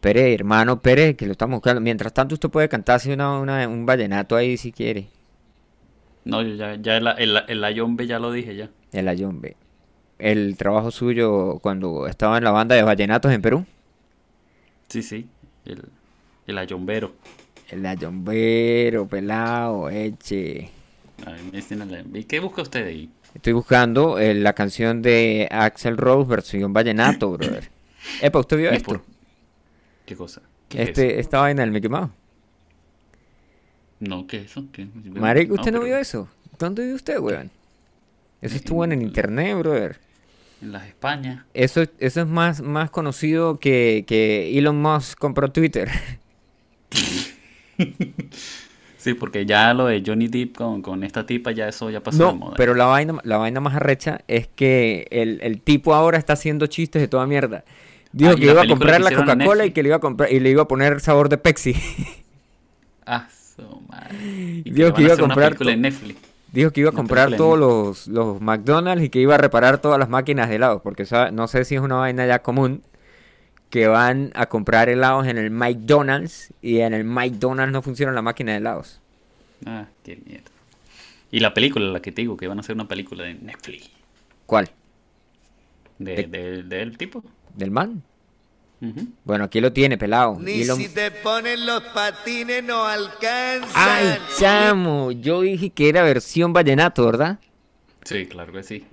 Pere, 0.00 0.32
hermano 0.34 0.80
Pere, 0.80 1.16
que 1.16 1.26
lo 1.26 1.32
estamos 1.32 1.56
buscando. 1.56 1.80
Mientras 1.80 2.12
tanto, 2.12 2.34
usted 2.34 2.48
puede 2.50 2.68
cantar 2.68 2.96
así 2.96 3.10
una, 3.12 3.38
una- 3.38 3.66
un 3.68 3.86
vallenato 3.86 4.36
ahí 4.36 4.56
si 4.56 4.72
quiere. 4.72 5.08
No, 6.24 6.42
yo 6.42 6.54
ya, 6.54 6.74
ya 6.76 6.96
el, 6.96 7.06
el, 7.18 7.38
el 7.48 7.64
ayombe 7.64 8.06
ya 8.06 8.18
lo 8.18 8.32
dije 8.32 8.56
ya. 8.56 8.70
El 8.92 9.08
ayombe. 9.08 9.56
El 10.18 10.56
trabajo 10.56 10.90
suyo 10.90 11.58
cuando 11.60 12.06
estaba 12.06 12.38
en 12.38 12.44
la 12.44 12.50
banda 12.50 12.74
de 12.74 12.82
vallenatos 12.82 13.32
en 13.32 13.42
Perú. 13.42 13.66
Sí, 14.88 15.02
sí. 15.02 15.26
El, 15.64 15.82
el 16.46 16.58
ayombero. 16.58 17.12
El 17.68 17.84
ayombero, 17.84 19.06
pelado, 19.06 19.90
eche. 19.90 20.70
Ay, 21.26 21.42
me 21.44 21.50
dicen 21.58 21.82
el- 21.82 22.16
¿Y 22.16 22.24
qué 22.24 22.40
busca 22.40 22.62
usted 22.62 22.86
ahí? 22.86 23.10
Estoy 23.34 23.52
buscando 23.52 24.18
eh, 24.18 24.34
la 24.34 24.52
canción 24.54 25.02
de 25.02 25.48
Axel 25.50 25.96
Rose 25.96 26.28
versión 26.28 26.72
vallenato, 26.72 27.30
brother. 27.32 27.68
Epa, 28.22 28.38
¿usted 28.38 28.56
vio 28.56 28.72
¿Y 28.72 28.76
esto? 28.76 28.86
por- 28.92 29.02
¿Qué 30.06 30.16
cosa? 30.16 30.40
¿Qué 30.68 30.82
es 30.82 30.88
Este, 30.90 31.20
esta 31.20 31.40
vaina 31.40 31.62
del 31.62 31.72
Mickey 31.72 31.90
Mouse. 31.90 32.10
No, 34.00 34.26
¿qué 34.26 34.38
es 34.38 34.44
eso? 34.46 34.64
¿Qué? 34.72 34.84
¿usted 34.84 35.72
no, 35.72 35.80
pero 35.80 35.82
vio 35.82 35.98
eso? 35.98 36.28
¿Dónde 36.58 36.84
vio 36.86 36.94
usted, 36.94 37.18
weón? 37.18 37.50
Eso 38.40 38.56
estuvo 38.56 38.84
en 38.84 38.92
el 38.92 39.02
internet, 39.02 39.58
brother. 39.58 39.98
En 40.62 40.72
las 40.72 40.86
Españas. 40.86 41.44
Eso, 41.54 41.82
eso 41.98 42.20
es 42.20 42.26
más, 42.26 42.62
más 42.62 42.90
conocido 42.90 43.58
que, 43.58 44.04
que 44.06 44.56
Elon 44.56 44.80
Musk 44.80 45.18
compró 45.18 45.50
Twitter. 45.50 45.90
Sí, 48.96 49.14
porque 49.14 49.46
ya 49.46 49.72
lo 49.72 49.86
de 49.86 50.02
Johnny 50.04 50.26
Depp 50.26 50.56
con, 50.56 50.82
con 50.82 51.04
esta 51.04 51.24
tipa, 51.26 51.52
ya 51.52 51.68
eso 51.68 51.90
ya 51.90 52.02
pasó 52.02 52.26
de 52.26 52.32
moda. 52.32 52.54
pero 52.56 52.74
la 52.74 52.86
vaina, 52.86 53.20
la 53.22 53.36
vaina 53.36 53.60
más 53.60 53.76
arrecha 53.76 54.22
es 54.26 54.48
que 54.48 55.06
el, 55.12 55.38
el 55.42 55.60
tipo 55.60 55.94
ahora 55.94 56.18
está 56.18 56.32
haciendo 56.32 56.66
chistes 56.66 57.02
de 57.02 57.06
toda 57.06 57.24
mierda. 57.28 57.64
Dijo 58.16 58.30
Ah, 58.30 58.34
¿y 58.34 58.40
que 58.40 58.46
iba 58.46 58.62
a 58.62 58.66
comprar 58.66 59.00
la 59.02 59.10
Coca-Cola 59.10 59.66
y 59.66 59.70
que 59.72 59.82
le 59.82 59.88
iba 59.90 59.96
a 59.96 60.00
comprar 60.00 60.32
y 60.32 60.40
le 60.40 60.48
iba 60.50 60.62
a 60.62 60.68
poner 60.68 61.00
sabor 61.00 61.28
de 61.28 61.36
Pepsi. 61.38 61.74
Ah, 63.08 63.28
su 63.56 63.62
madre. 63.88 64.62
Y 64.64 64.70
Dijo 64.70 64.92
que 64.94 65.02
iba 65.02 65.14
a 65.14 65.16
comprar 65.18 65.56
Netflix. 65.78 66.18
Dijo 66.52 66.70
que 66.72 66.80
iba 66.80 66.88
a 66.88 66.92
Una 66.92 66.96
comprar 66.96 67.36
todos 67.36 67.58
los, 67.58 68.08
los 68.08 68.40
McDonald's 68.40 69.04
y 69.04 69.10
que 69.10 69.20
iba 69.20 69.34
a 69.34 69.38
reparar 69.38 69.78
todas 69.78 69.98
las 69.98 70.08
máquinas 70.08 70.48
de 70.48 70.56
helados. 70.56 70.82
Porque 70.82 71.04
no 71.32 71.46
sé 71.46 71.64
si 71.64 71.74
es 71.74 71.80
una 71.82 71.96
vaina 71.96 72.26
ya 72.26 72.40
común 72.42 72.82
que 73.70 73.86
van 73.86 74.32
a 74.34 74.46
comprar 74.46 74.88
helados 74.88 75.26
en 75.26 75.38
el 75.38 75.50
McDonald's 75.50 76.52
y 76.62 76.78
en 76.80 76.94
el 76.94 77.04
McDonald's 77.04 77.72
no 77.72 77.82
funciona 77.82 78.12
la 78.12 78.22
máquina 78.22 78.52
de 78.52 78.58
helados. 78.58 79.00
Ah, 79.66 79.86
qué 80.02 80.18
mierda. 80.24 80.50
Y 81.30 81.40
la 81.40 81.52
película, 81.52 81.86
la 81.86 82.00
que 82.00 82.12
te 82.12 82.22
digo, 82.22 82.36
que 82.36 82.48
van 82.48 82.58
a 82.58 82.60
hacer 82.60 82.74
una 82.74 82.88
película 82.88 83.24
de 83.24 83.34
Netflix. 83.34 83.90
¿Cuál? 84.46 84.70
De, 85.98 86.24
de- 86.24 86.62
del 86.62 86.96
tipo. 86.98 87.22
¿Del 87.56 87.70
man? 87.70 88.02
Bueno, 89.24 89.44
aquí 89.44 89.60
lo 89.60 89.72
tiene, 89.72 89.96
pelado. 89.98 90.36
Ni 90.38 90.60
Elon- 90.62 90.76
si 90.76 90.88
te 90.90 91.10
ponen 91.10 91.66
los 91.66 91.82
patines 91.82 92.62
no 92.62 92.84
alcanzan. 92.84 93.70
¡Ay, 93.74 94.18
chamo! 94.38 95.10
Yo 95.12 95.40
dije 95.40 95.70
que 95.70 95.88
era 95.88 96.02
versión 96.02 96.52
vallenato, 96.52 97.04
¿verdad? 97.06 97.38
Sí, 98.04 98.26
claro 98.26 98.52
que 98.52 98.62
sí. 98.62 98.84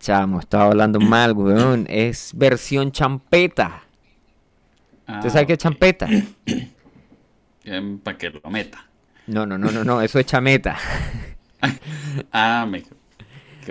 Chamo, 0.00 0.40
estaba 0.40 0.66
hablando 0.66 1.00
mal, 1.00 1.32
weón. 1.32 1.86
Es 1.88 2.32
versión 2.34 2.92
champeta. 2.92 3.82
¿Usted 5.08 5.30
sabe 5.30 5.46
qué 5.46 5.52
es 5.54 5.58
champeta? 5.58 6.06
Para 8.02 8.18
que 8.18 8.30
lo 8.30 8.40
meta. 8.50 8.84
No, 9.26 9.46
no, 9.46 9.56
no, 9.56 9.70
no, 9.70 9.84
no. 9.84 10.02
Eso 10.02 10.18
es 10.18 10.26
chameta. 10.26 10.76
Ah, 12.32 12.66
me... 12.68 12.84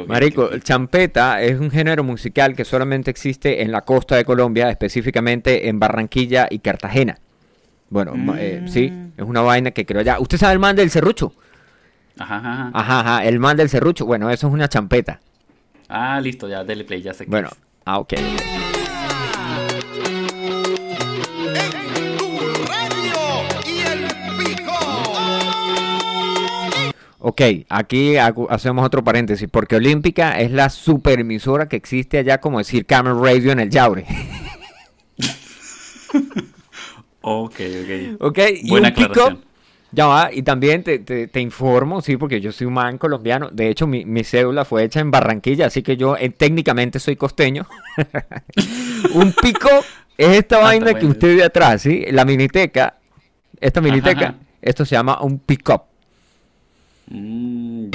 qué 0.03 0.07
Marico, 0.07 0.49
qué 0.49 0.60
champeta 0.60 1.41
es 1.41 1.60
un 1.60 1.71
género 1.71 2.03
musical 2.03 2.55
que 2.55 2.65
solamente 2.65 3.12
existe 3.12 3.62
en 3.62 3.71
la 3.71 3.81
costa 3.81 4.15
de 4.15 4.25
Colombia, 4.25 4.69
específicamente 4.69 5.67
en 5.69 5.79
Barranquilla 5.79 6.47
y 6.49 6.60
Cartagena. 6.60 7.19
Bueno, 7.89 8.13
eh, 8.38 8.63
sí, 8.67 8.91
es 9.15 9.25
una 9.25 9.41
vaina 9.41 9.71
que 9.71 9.86
creo 9.86 10.01
ya. 10.01 10.19
¿Usted 10.19 10.38
sabe 10.38 10.53
el 10.53 10.60
man 10.60 10.75
del 10.75 10.89
serrucho? 10.89 11.33
Ajá, 12.17 12.38
ajá, 12.38 12.71
ajá. 12.73 12.99
Ajá, 12.99 13.25
el 13.25 13.39
man 13.39 13.57
del 13.57 13.69
serrucho. 13.69 14.05
Bueno, 14.05 14.29
eso 14.29 14.47
es 14.47 14.53
una 14.53 14.67
champeta. 14.67 15.19
Ah, 15.88 16.19
listo, 16.19 16.49
ya, 16.49 16.63
dele 16.63 16.83
play, 16.83 17.01
ya 17.01 17.13
sé 17.13 17.25
Bueno, 17.27 17.49
ah, 17.86 17.99
ok. 17.99 18.13
Ok, 27.29 27.41
aquí 27.67 28.15
hago- 28.15 28.47
hacemos 28.49 28.85
otro 28.85 29.03
paréntesis, 29.03 29.49
porque 29.51 29.75
Olímpica 29.75 30.39
es 30.39 30.49
la 30.49 30.69
superemisora 30.69 31.67
que 31.67 31.75
existe 31.75 32.19
allá, 32.19 32.39
como 32.39 32.59
decir 32.59 32.85
Camel 32.85 33.19
Radio 33.21 33.51
en 33.51 33.59
el 33.59 33.69
Yaure. 33.69 34.05
Ok, 37.21 37.59
ok. 37.59 38.21
Ok, 38.21 38.39
y 38.61 38.69
Buena 38.69 38.87
un 38.89 38.93
pick-up, 38.95 39.11
aclaración. 39.11 39.45
Ya 39.91 40.05
va, 40.05 40.29
y 40.31 40.43
también 40.43 40.83
te, 40.83 40.99
te- 40.99 41.27
te 41.27 41.41
informo, 41.41 42.01
sí, 42.01 42.15
porque 42.15 42.39
yo 42.39 42.51
soy 42.53 42.67
un 42.67 42.73
man 42.73 42.97
colombiano. 42.97 43.49
De 43.51 43.69
hecho, 43.69 43.87
mi, 43.87 44.05
mi 44.05 44.23
cédula 44.23 44.63
fue 44.63 44.83
hecha 44.85 44.99
en 45.01 45.11
Barranquilla, 45.11 45.65
así 45.67 45.81
que 45.81 45.97
yo 45.97 46.15
eh, 46.17 46.29
técnicamente 46.29 46.99
soy 46.99 47.15
costeño. 47.17 47.65
un 49.13 49.33
pico 49.33 49.69
es 50.17 50.37
esta 50.37 50.57
Ah, 50.59 50.63
vaina 50.63 50.93
que 50.93 51.05
usted 51.05 51.35
ve 51.37 51.43
atrás, 51.43 51.81
¿sí? 51.81 52.05
La 52.11 52.23
miniteca, 52.23 52.97
esta 53.59 53.81
miniteca, 53.81 54.27
ajá. 54.27 54.35
esto 54.61 54.85
se 54.85 54.95
llama 54.95 55.21
un 55.21 55.39
pick-up. 55.39 55.81
Mm, 57.10 57.89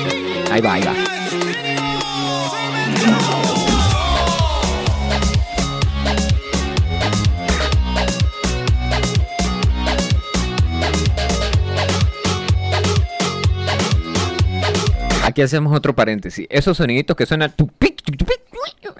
Ahí 0.50 0.60
va, 0.60 0.74
ahí 0.74 0.82
va. 0.82 2.02
Aquí 15.24 15.40
hacemos 15.40 15.74
otro 15.74 15.94
paréntesis. 15.94 16.46
Esos 16.50 16.76
soniditos 16.76 17.16
que 17.16 17.26
suenan 17.26 17.54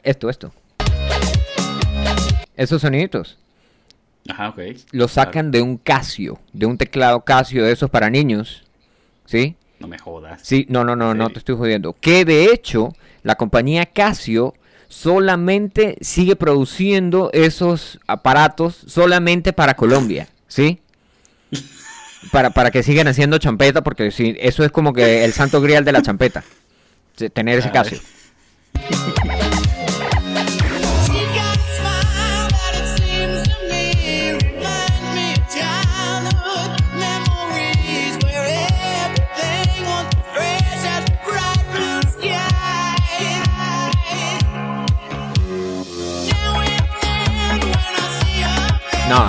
esto, 0.05 0.31
esto. 0.31 0.53
Esos 2.57 2.83
soniditos 2.83 3.39
Ajá, 4.29 4.51
ok. 4.51 4.61
los 4.93 5.13
sacan 5.13 5.51
de 5.51 5.63
un 5.63 5.77
Casio, 5.79 6.39
de 6.53 6.67
un 6.67 6.77
teclado 6.79 7.21
Casio 7.25 7.65
de 7.65 7.73
esos 7.73 7.91
para 7.91 8.09
niños. 8.11 8.65
¿Sí? 9.27 9.57
No 9.83 9.89
me 9.89 9.99
jodas. 9.99 10.41
Sí, 10.45 10.65
no, 10.69 10.85
no, 10.85 10.95
no, 10.95 11.13
no 11.13 11.29
te 11.31 11.41
estoy 11.41 11.57
jodiendo. 11.57 11.97
Que 12.01 12.25
de 12.25 12.45
hecho, 12.45 12.95
la 13.25 13.35
compañía 13.35 13.85
Casio 13.85 14.55
solamente 14.87 15.97
sigue 16.01 16.37
produciendo 16.37 17.31
esos 17.33 17.99
aparatos 18.07 18.77
solamente 18.87 19.53
para 19.53 19.75
Colombia, 19.75 20.29
¿sí? 20.47 20.79
Para, 22.31 22.51
para 22.51 22.71
que 22.71 22.85
sigan 22.85 23.09
haciendo 23.09 23.39
champeta, 23.39 23.83
porque 23.83 24.13
sí, 24.13 24.37
eso 24.39 24.65
es 24.65 24.71
como 24.71 24.93
que 24.93 25.25
el 25.25 25.33
santo 25.33 25.61
grial 25.61 25.85
de 25.85 25.91
la 25.91 26.03
champeta. 26.03 26.45
Tener 27.35 27.59
ese 27.59 27.73
Casio. 27.73 27.99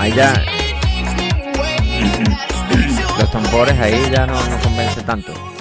Ahí 0.03 0.13
ya. 0.13 0.33
Los 3.19 3.31
tambores 3.31 3.79
ahí 3.79 4.09
ya 4.11 4.25
no, 4.27 4.33
no 4.33 4.59
convence 4.59 5.01
tanto. 5.03 5.52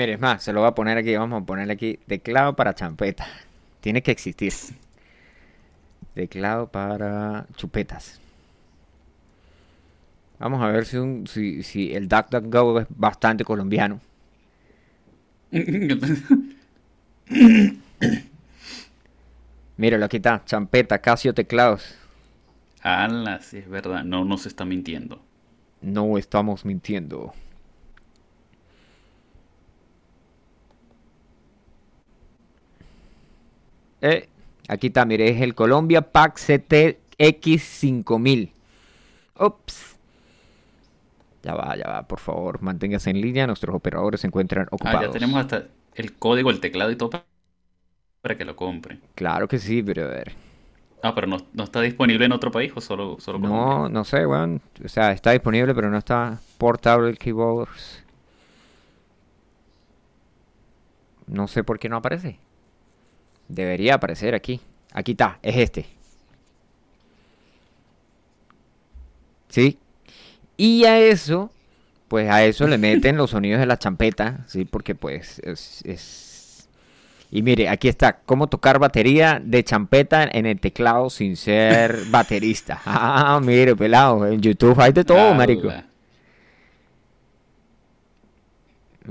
Mire, 0.00 0.14
es 0.14 0.18
más, 0.18 0.42
se 0.42 0.54
lo 0.54 0.60
voy 0.60 0.68
a 0.70 0.74
poner 0.74 0.96
aquí, 0.96 1.14
vamos 1.14 1.42
a 1.42 1.44
ponerle 1.44 1.74
aquí 1.74 1.98
teclado 2.06 2.56
para 2.56 2.74
champeta. 2.74 3.26
Tiene 3.82 4.02
que 4.02 4.10
existir. 4.10 4.50
Teclado 6.14 6.68
para 6.68 7.46
chupetas. 7.54 8.18
Vamos 10.38 10.62
a 10.62 10.68
ver 10.68 10.86
si, 10.86 10.96
un, 10.96 11.26
si, 11.26 11.62
si 11.62 11.92
el 11.92 12.08
DuckDuckGo 12.08 12.80
es 12.80 12.86
bastante 12.88 13.44
colombiano. 13.44 14.00
Míralo, 19.76 20.06
aquí 20.06 20.16
está, 20.16 20.42
champeta, 20.46 20.98
Casio 20.98 21.34
teclados. 21.34 21.94
Ala, 22.80 23.42
sí, 23.42 23.58
es 23.58 23.68
verdad. 23.68 24.02
No 24.04 24.24
nos 24.24 24.46
está 24.46 24.64
mintiendo. 24.64 25.20
No 25.82 26.16
estamos 26.16 26.64
mintiendo. 26.64 27.34
Eh, 34.02 34.28
aquí 34.68 34.88
está, 34.88 35.04
mire, 35.04 35.28
es 35.30 35.40
el 35.40 35.54
Colombia 35.54 36.02
Pack 36.02 36.38
CTX5000. 36.38 38.50
Ups. 39.38 39.96
Ya 41.42 41.54
va, 41.54 41.74
ya 41.76 41.88
va, 41.88 42.02
por 42.06 42.20
favor, 42.20 42.60
manténgase 42.60 43.10
en 43.10 43.20
línea. 43.20 43.46
Nuestros 43.46 43.74
operadores 43.74 44.20
se 44.20 44.26
encuentran 44.26 44.64
Ah, 44.66 44.68
ocupados. 44.72 45.02
ya 45.06 45.10
tenemos 45.10 45.40
hasta 45.40 45.64
el 45.94 46.12
código, 46.14 46.50
el 46.50 46.60
teclado 46.60 46.90
y 46.90 46.96
todo 46.96 47.10
pa- 47.10 47.24
para 48.20 48.36
que 48.36 48.44
lo 48.44 48.56
compren. 48.56 49.00
Claro 49.14 49.48
que 49.48 49.58
sí, 49.58 49.80
brother. 49.82 50.32
Ah, 51.02 51.14
pero 51.14 51.26
no, 51.26 51.38
no 51.54 51.64
está 51.64 51.80
disponible 51.80 52.26
en 52.26 52.32
otro 52.32 52.50
país 52.50 52.72
o 52.74 52.80
solo, 52.82 53.16
solo 53.20 53.38
No, 53.38 53.48
Colombia? 53.48 53.88
no 53.88 54.04
sé, 54.04 54.26
weón. 54.26 54.60
O 54.84 54.88
sea, 54.88 55.12
está 55.12 55.30
disponible, 55.30 55.74
pero 55.74 55.88
no 55.90 55.96
está 55.96 56.38
portable 56.58 57.16
keyboards. 57.16 58.04
No 61.26 61.48
sé 61.48 61.64
por 61.64 61.78
qué 61.78 61.88
no 61.88 61.96
aparece. 61.96 62.38
Debería 63.50 63.94
aparecer 63.94 64.34
aquí. 64.34 64.60
Aquí 64.92 65.12
está, 65.12 65.38
es 65.42 65.56
este. 65.56 65.86
¿Sí? 69.48 69.78
Y 70.56 70.84
a 70.84 70.98
eso, 70.98 71.50
pues 72.08 72.28
a 72.30 72.44
eso 72.44 72.66
le 72.66 72.78
meten 72.78 73.16
los 73.16 73.30
sonidos 73.30 73.60
de 73.60 73.66
la 73.66 73.78
champeta, 73.78 74.44
¿sí? 74.46 74.64
Porque 74.64 74.94
pues 74.94 75.38
es, 75.40 75.82
es- 75.84 76.68
Y 77.32 77.42
mire, 77.42 77.68
aquí 77.68 77.88
está, 77.88 78.18
cómo 78.26 78.48
tocar 78.48 78.78
batería 78.78 79.40
de 79.44 79.62
champeta 79.64 80.28
en 80.30 80.46
el 80.46 80.60
teclado 80.60 81.10
sin 81.10 81.36
ser 81.36 82.04
baterista. 82.10 82.80
Ah, 82.86 83.40
mire, 83.42 83.74
pelado, 83.76 84.26
en 84.26 84.40
YouTube 84.40 84.78
hay 84.80 84.92
de 84.92 85.04
todo, 85.04 85.18
marico. 85.34 85.68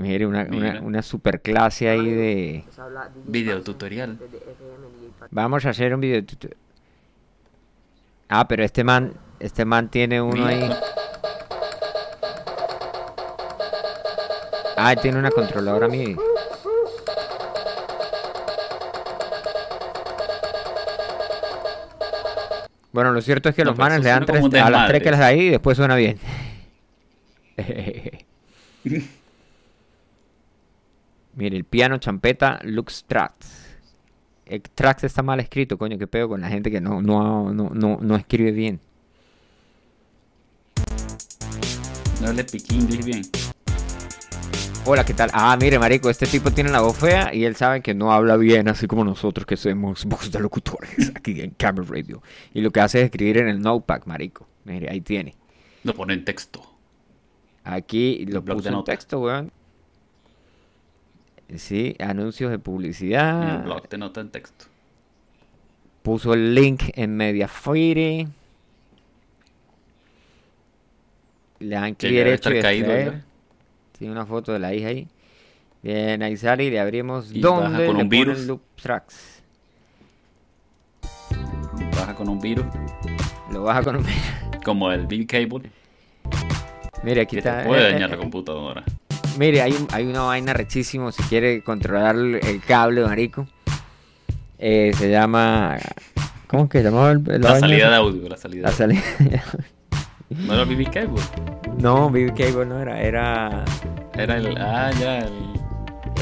Mire, 0.00 0.24
una, 0.24 0.44
una, 0.50 0.80
una 0.80 1.02
super 1.02 1.42
clase 1.42 1.86
ahí 1.90 2.08
de... 2.10 2.64
Video 3.26 3.60
tutorial. 3.62 4.18
Vamos 5.30 5.66
a 5.66 5.70
hacer 5.70 5.94
un 5.94 6.00
video. 6.00 6.24
tuto- 6.24 6.48
Ah, 8.30 8.48
pero 8.48 8.64
este 8.64 8.82
man, 8.82 9.12
este 9.40 9.66
man 9.66 9.90
tiene 9.90 10.22
uno 10.22 10.46
ahí. 10.46 10.70
Ah, 14.74 14.96
tiene 14.96 15.18
una 15.18 15.30
controladora 15.30 15.86
MIDI. 15.86 16.16
Bueno, 22.92 23.12
lo 23.12 23.20
cierto 23.20 23.48
es 23.48 23.54
que 23.54 23.62
No, 23.64 23.70
los 23.70 23.78
manes 23.78 24.02
le 24.02 24.08
dan 24.10 24.24
tres, 24.26 24.42
a 24.60 24.70
las 24.70 24.88
tres 24.88 25.02
que 25.02 25.10
las 25.10 25.20
da 25.20 25.26
ahí 25.26 25.40
y 25.42 25.50
después 25.50 25.76
suena 25.76 25.94
bien. 25.94 26.18
Mire, 31.34 31.56
el 31.56 31.59
piano 31.70 31.98
champeta 31.98 32.58
Lux 32.64 33.04
Tracks. 33.04 33.68
El 34.44 34.60
Tracks 34.62 35.04
está 35.04 35.22
mal 35.22 35.38
escrito, 35.38 35.78
coño, 35.78 35.96
qué 35.96 36.08
pedo 36.08 36.28
con 36.28 36.40
la 36.40 36.48
gente 36.48 36.70
que 36.70 36.80
no, 36.80 37.00
no, 37.00 37.52
no, 37.52 37.70
no, 37.72 37.98
no 38.02 38.16
escribe 38.16 38.50
bien. 38.50 38.80
No 42.20 42.32
le 42.32 42.42
piqué 42.42 42.74
inglés 42.74 43.04
bien. 43.04 43.22
Hola, 44.84 45.04
¿qué 45.04 45.14
tal? 45.14 45.30
Ah, 45.32 45.56
mire, 45.60 45.78
marico, 45.78 46.10
este 46.10 46.26
tipo 46.26 46.50
tiene 46.50 46.70
la 46.70 46.80
voz 46.80 46.98
fea 46.98 47.32
y 47.32 47.44
él 47.44 47.54
sabe 47.54 47.80
que 47.80 47.94
no 47.94 48.12
habla 48.12 48.36
bien, 48.36 48.66
así 48.68 48.88
como 48.88 49.04
nosotros 49.04 49.46
que 49.46 49.56
somos 49.56 50.04
voz 50.04 50.32
de 50.32 50.40
locutores 50.40 51.12
aquí 51.14 51.40
en 51.40 51.50
Camera 51.50 51.86
Radio. 51.88 52.20
Y 52.52 52.60
lo 52.60 52.72
que 52.72 52.80
hace 52.80 52.98
es 52.98 53.04
escribir 53.04 53.38
en 53.38 53.48
el 53.48 53.60
notepad, 53.60 54.02
marico. 54.06 54.48
Mire, 54.64 54.90
ahí 54.90 55.00
tiene. 55.00 55.36
Lo 55.84 55.94
pone 55.94 56.14
en 56.14 56.24
texto. 56.24 56.60
Aquí 57.62 58.26
lo 58.26 58.44
puso 58.44 58.68
en 58.68 58.84
texto, 58.84 59.20
weón. 59.20 59.52
Sí, 61.56 61.96
anuncios 61.98 62.50
de 62.50 62.54
En 62.54 62.60
el 62.60 62.62
publicidad. 62.62 63.64
blog 63.64 63.88
te 63.88 63.98
nota 63.98 64.20
en 64.20 64.30
texto. 64.30 64.66
Puso 66.02 66.32
el 66.34 66.54
link 66.54 66.84
en 66.94 67.16
Mediafire. 67.16 68.28
Le 71.58 71.74
dan 71.74 71.94
Que 71.94 72.10
derecho 72.10 72.52
y 72.52 72.60
caído. 72.60 73.14
Tiene 73.98 74.12
una 74.12 74.24
foto 74.24 74.52
de 74.52 74.58
la 74.58 74.72
hija 74.74 74.88
ahí. 74.88 75.08
Bien, 75.82 76.22
ahí 76.22 76.36
sale 76.36 76.64
y 76.64 76.70
le 76.70 76.80
abrimos 76.80 77.32
Y 77.32 77.40
baja 77.40 77.86
con 77.86 77.96
le 77.96 78.02
un 78.02 78.08
virus. 78.08 78.46
loop 78.46 78.62
tracks. 78.80 79.42
Baja 81.92 82.14
con 82.14 82.28
un 82.28 82.40
virus. 82.40 82.66
Lo 83.52 83.64
baja 83.64 83.82
con 83.82 83.96
un 83.96 84.06
Como 84.64 84.90
el 84.92 85.06
Big 85.06 85.26
Cable. 85.26 85.70
Mire, 87.02 87.22
aquí 87.22 87.36
Que 87.36 87.38
está. 87.38 87.62
te 87.62 87.66
puede 87.68 87.88
eh, 87.88 87.92
dañar 87.92 88.10
eh, 88.10 88.12
la 88.12 88.18
computadora. 88.18 88.84
Mire, 89.38 89.62
hay, 89.62 89.74
hay 89.92 90.06
una 90.06 90.22
vaina 90.22 90.52
rechísimo 90.52 91.12
si 91.12 91.22
quiere 91.24 91.62
controlar 91.62 92.16
el, 92.16 92.34
el 92.36 92.60
cable, 92.60 93.02
marico. 93.04 93.46
Eh, 94.58 94.92
se 94.96 95.10
llama. 95.10 95.78
¿Cómo 96.46 96.64
es 96.64 96.70
que 96.70 96.78
se 96.78 96.84
llamaba 96.84 97.12
el, 97.12 97.22
la 97.24 97.38
La 97.38 97.50
vaina 97.52 97.60
salida 97.60 97.90
de 97.90 97.96
audio, 97.96 98.28
la 98.28 98.36
salida. 98.36 98.68
La 98.68 98.74
salida. 98.74 99.02
No 100.30 100.52
era 100.54 100.62
el 100.62 100.68
BB 100.76 100.90
Cable. 100.92 101.22
no, 101.78 102.08
BB 102.08 102.34
Cable 102.36 102.66
no 102.66 102.78
era. 102.80 103.00
Era. 103.00 103.64
Era 104.16 104.36
el. 104.36 104.56
Ah, 104.58 104.90
ya, 105.00 105.18
el. 105.18 105.32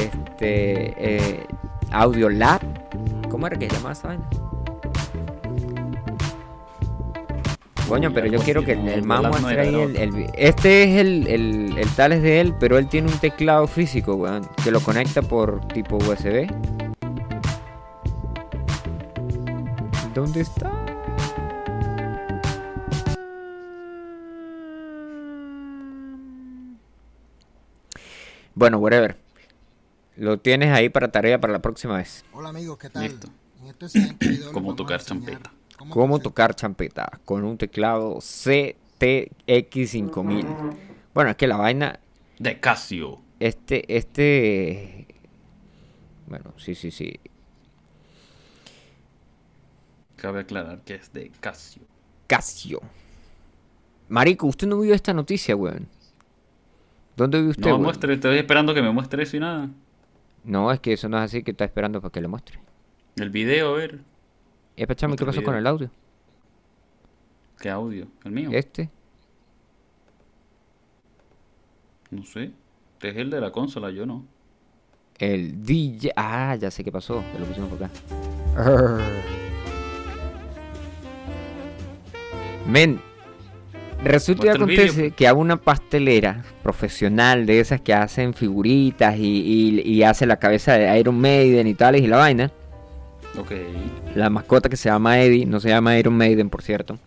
Este. 0.01 0.95
Eh, 0.99 1.47
Audio 1.91 2.29
Lab. 2.31 2.61
¿Cómo 3.29 3.47
era 3.47 3.59
que 3.59 3.69
se 3.69 3.77
llamaba 3.77 3.93
esa 3.93 4.09
vaina? 4.09 4.29
Coño, 7.89 8.13
pero 8.13 8.27
yo 8.27 8.39
quiero 8.41 8.63
que 8.65 8.73
el, 8.73 8.87
el 8.89 9.03
man 9.03 9.23
muestre 9.31 9.61
ahí 9.61 9.75
el, 9.75 9.97
el- 9.97 10.31
Este 10.35 10.83
es 10.85 11.01
el, 11.01 11.27
el, 11.27 11.79
el 11.79 11.89
tal 11.97 12.13
es 12.13 12.23
de 12.23 12.41
él, 12.41 12.55
pero 12.61 12.77
él 12.77 12.87
tiene 12.89 13.11
un 13.11 13.19
teclado 13.19 13.67
físico, 13.67 14.15
weón. 14.15 14.47
Que 14.63 14.71
lo 14.71 14.81
conecta 14.81 15.23
por 15.23 15.67
tipo 15.69 15.97
USB. 15.97 16.47
¿Dónde 20.15 20.41
está? 20.43 20.71
Bueno, 28.55 28.79
whatever. 28.79 29.17
Lo 30.17 30.39
tienes 30.39 30.71
ahí 30.73 30.89
para 30.89 31.09
tarea 31.13 31.41
para 31.41 31.53
la 31.53 31.61
próxima 31.61 31.97
vez. 31.97 32.25
Hola 32.33 32.49
amigos, 32.49 32.79
¿qué 32.79 32.91
tal? 32.91 33.05
Listo. 33.05 33.29
En 33.63 33.69
este 33.69 33.87
a 34.73 34.77
tocar 34.77 35.01
champeta. 35.03 35.53
Cómo 35.91 36.19
tocar 36.19 36.55
champeta 36.55 37.21
con 37.25 37.45
un 37.45 37.57
teclado 37.57 38.17
CTX5000. 38.17 40.77
Bueno, 41.15 41.31
es 41.31 41.37
que 41.37 41.47
la 41.47 41.57
vaina, 41.57 42.01
De 42.39 42.59
Casio. 42.61 43.21
este, 43.39 43.97
este, 43.97 45.07
bueno, 46.27 46.53
sí, 46.57 46.75
sí, 46.75 46.91
sí. 46.91 47.19
Cabe 50.17 50.41
aclarar 50.41 50.81
que 50.83 50.95
es 50.95 51.13
de 51.13 51.31
Casio. 51.41 51.83
Casio. 52.27 52.81
Marico, 54.09 54.47
usted 54.47 54.67
no 54.67 54.81
vio 54.81 54.95
esta 54.95 55.15
noticia, 55.15 55.55
weón. 55.55 55.87
¿Dónde 57.17 57.41
vio 57.41 57.51
usted, 57.51 57.71
No 57.71 57.79
muestre, 57.79 58.15
estoy 58.15 58.39
esperando 58.39 58.75
que 58.75 58.83
me 58.83 58.91
muestre 58.91 59.23
eso 59.23 59.37
y 59.37 59.41
nada. 59.41 59.69
No, 60.45 60.73
es 60.73 60.81
que 60.81 60.93
eso 60.93 61.09
no 61.09 61.19
es 61.19 61.25
así 61.25 61.43
que 61.43 61.51
está 61.53 61.65
esperando 61.65 62.01
para 62.01 62.11
que 62.11 62.21
le 62.21 62.29
muestre. 62.29 62.59
El 63.17 63.31
video, 63.31 63.75
a 63.75 63.77
ver. 63.77 64.01
Epa, 64.79 64.95
chamo, 64.95 65.17
¿qué 65.17 65.27
pasó 65.27 65.43
con 65.43 65.55
el 65.57 65.67
audio? 65.67 65.91
¿Qué 67.61 67.69
audio? 67.69 68.07
¿El 68.25 68.31
mío? 68.33 68.51
Este. 68.53 68.89
No 72.11 72.25
sé. 72.25 72.53
Este 72.95 73.09
es 73.11 73.17
el 73.17 73.31
de 73.31 73.41
la 73.41 73.51
consola, 73.51 73.91
yo 73.91 74.07
no. 74.07 74.25
el 75.19 75.65
DJ. 75.65 76.13
Ah, 76.17 76.55
ya 76.57 76.71
sé 76.71 76.85
qué 76.85 76.93
pasó. 76.93 77.25
Que 77.33 77.39
lo 77.41 77.47
pusimos 77.47 77.71
por 77.71 77.83
acá. 77.85 77.91
Arr. 78.57 79.01
Men, 82.69 83.01
resulta 84.05 84.47
y 84.47 84.49
acontece 84.51 85.01
pues. 85.01 85.15
que 85.15 85.27
a 85.27 85.35
una 85.35 85.57
pastelera 85.57 86.45
profesional 86.63 87.47
de 87.47 87.59
esas 87.61 87.81
que 87.81 87.95
hacen 87.95 88.35
figuritas 88.35 89.17
y, 89.19 89.23
y- 89.81 89.81
y 89.81 90.03
hace 90.05 90.27
la 90.27 90.37
cabeza 90.39 90.75
de 90.75 91.01
Iron 91.01 91.19
Maiden 91.19 91.67
y 91.67 91.75
tales 91.75 92.03
y 92.03 92.07
la 92.07 92.19
vaina. 92.19 92.53
Ok, 93.37 93.53
La 94.15 94.31
mascota 94.31 94.69
que 94.69 94.77
se 94.77 94.89
llama 94.89 95.21
Eddie, 95.21 95.47
no 95.47 95.61
se 95.61 95.69
llama 95.69 95.97
Iron 95.99 96.17
Maiden, 96.17 96.51
por 96.51 96.63
cierto. 96.63 96.99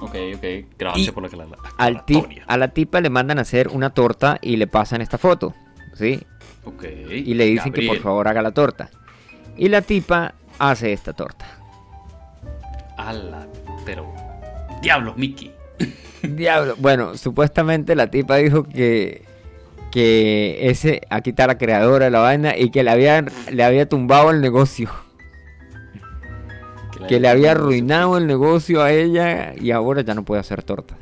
ok, 0.00 0.14
ok. 0.36 0.44
Gracias 0.78 1.08
Y 1.08 1.10
por 1.12 1.22
la, 1.22 1.44
la, 1.44 1.46
la 1.46 1.58
Al 1.78 2.04
a 2.46 2.56
la 2.58 2.68
tipa 2.68 3.00
le 3.00 3.10
mandan 3.10 3.38
a 3.38 3.42
hacer 3.42 3.68
una 3.68 3.90
torta 3.90 4.38
y 4.42 4.56
le 4.56 4.66
pasan 4.66 5.00
esta 5.00 5.18
foto, 5.18 5.54
¿sí? 5.94 6.20
Ok. 6.64 6.84
Y 7.10 7.34
le 7.34 7.46
dicen 7.46 7.72
que 7.72 7.86
por 7.86 7.98
favor 8.00 8.28
haga 8.28 8.42
la 8.42 8.52
torta. 8.52 8.90
Y 9.56 9.68
la 9.68 9.82
tipa 9.82 10.34
hace 10.58 10.92
esta 10.92 11.12
torta. 11.12 11.46
Ala, 12.96 13.46
pero. 13.84 14.12
Diablos, 14.82 15.16
Mickey. 15.16 15.52
Diablo. 16.22 16.74
Bueno, 16.78 17.16
supuestamente 17.16 17.94
la 17.94 18.10
tipa 18.10 18.36
dijo 18.36 18.64
que 18.64 19.22
que 19.90 20.70
ese 20.70 21.02
aquí 21.08 21.30
está 21.30 21.46
la 21.46 21.56
creadora 21.56 22.06
de 22.06 22.10
la 22.10 22.18
vaina 22.18 22.56
y 22.58 22.70
que 22.70 22.82
le 22.82 22.90
había 22.90 23.24
le 23.52 23.62
había 23.62 23.88
tumbado 23.88 24.30
el 24.32 24.40
negocio, 24.40 24.90
que 27.08 27.20
le 27.20 27.28
había 27.28 27.52
arruinado 27.52 28.18
el 28.18 28.26
negocio 28.26 28.82
a 28.82 28.92
ella 28.92 29.54
y 29.54 29.70
ahora 29.70 30.02
ya 30.02 30.14
no 30.14 30.24
puede 30.24 30.40
hacer 30.40 30.62
torta. 30.62 30.96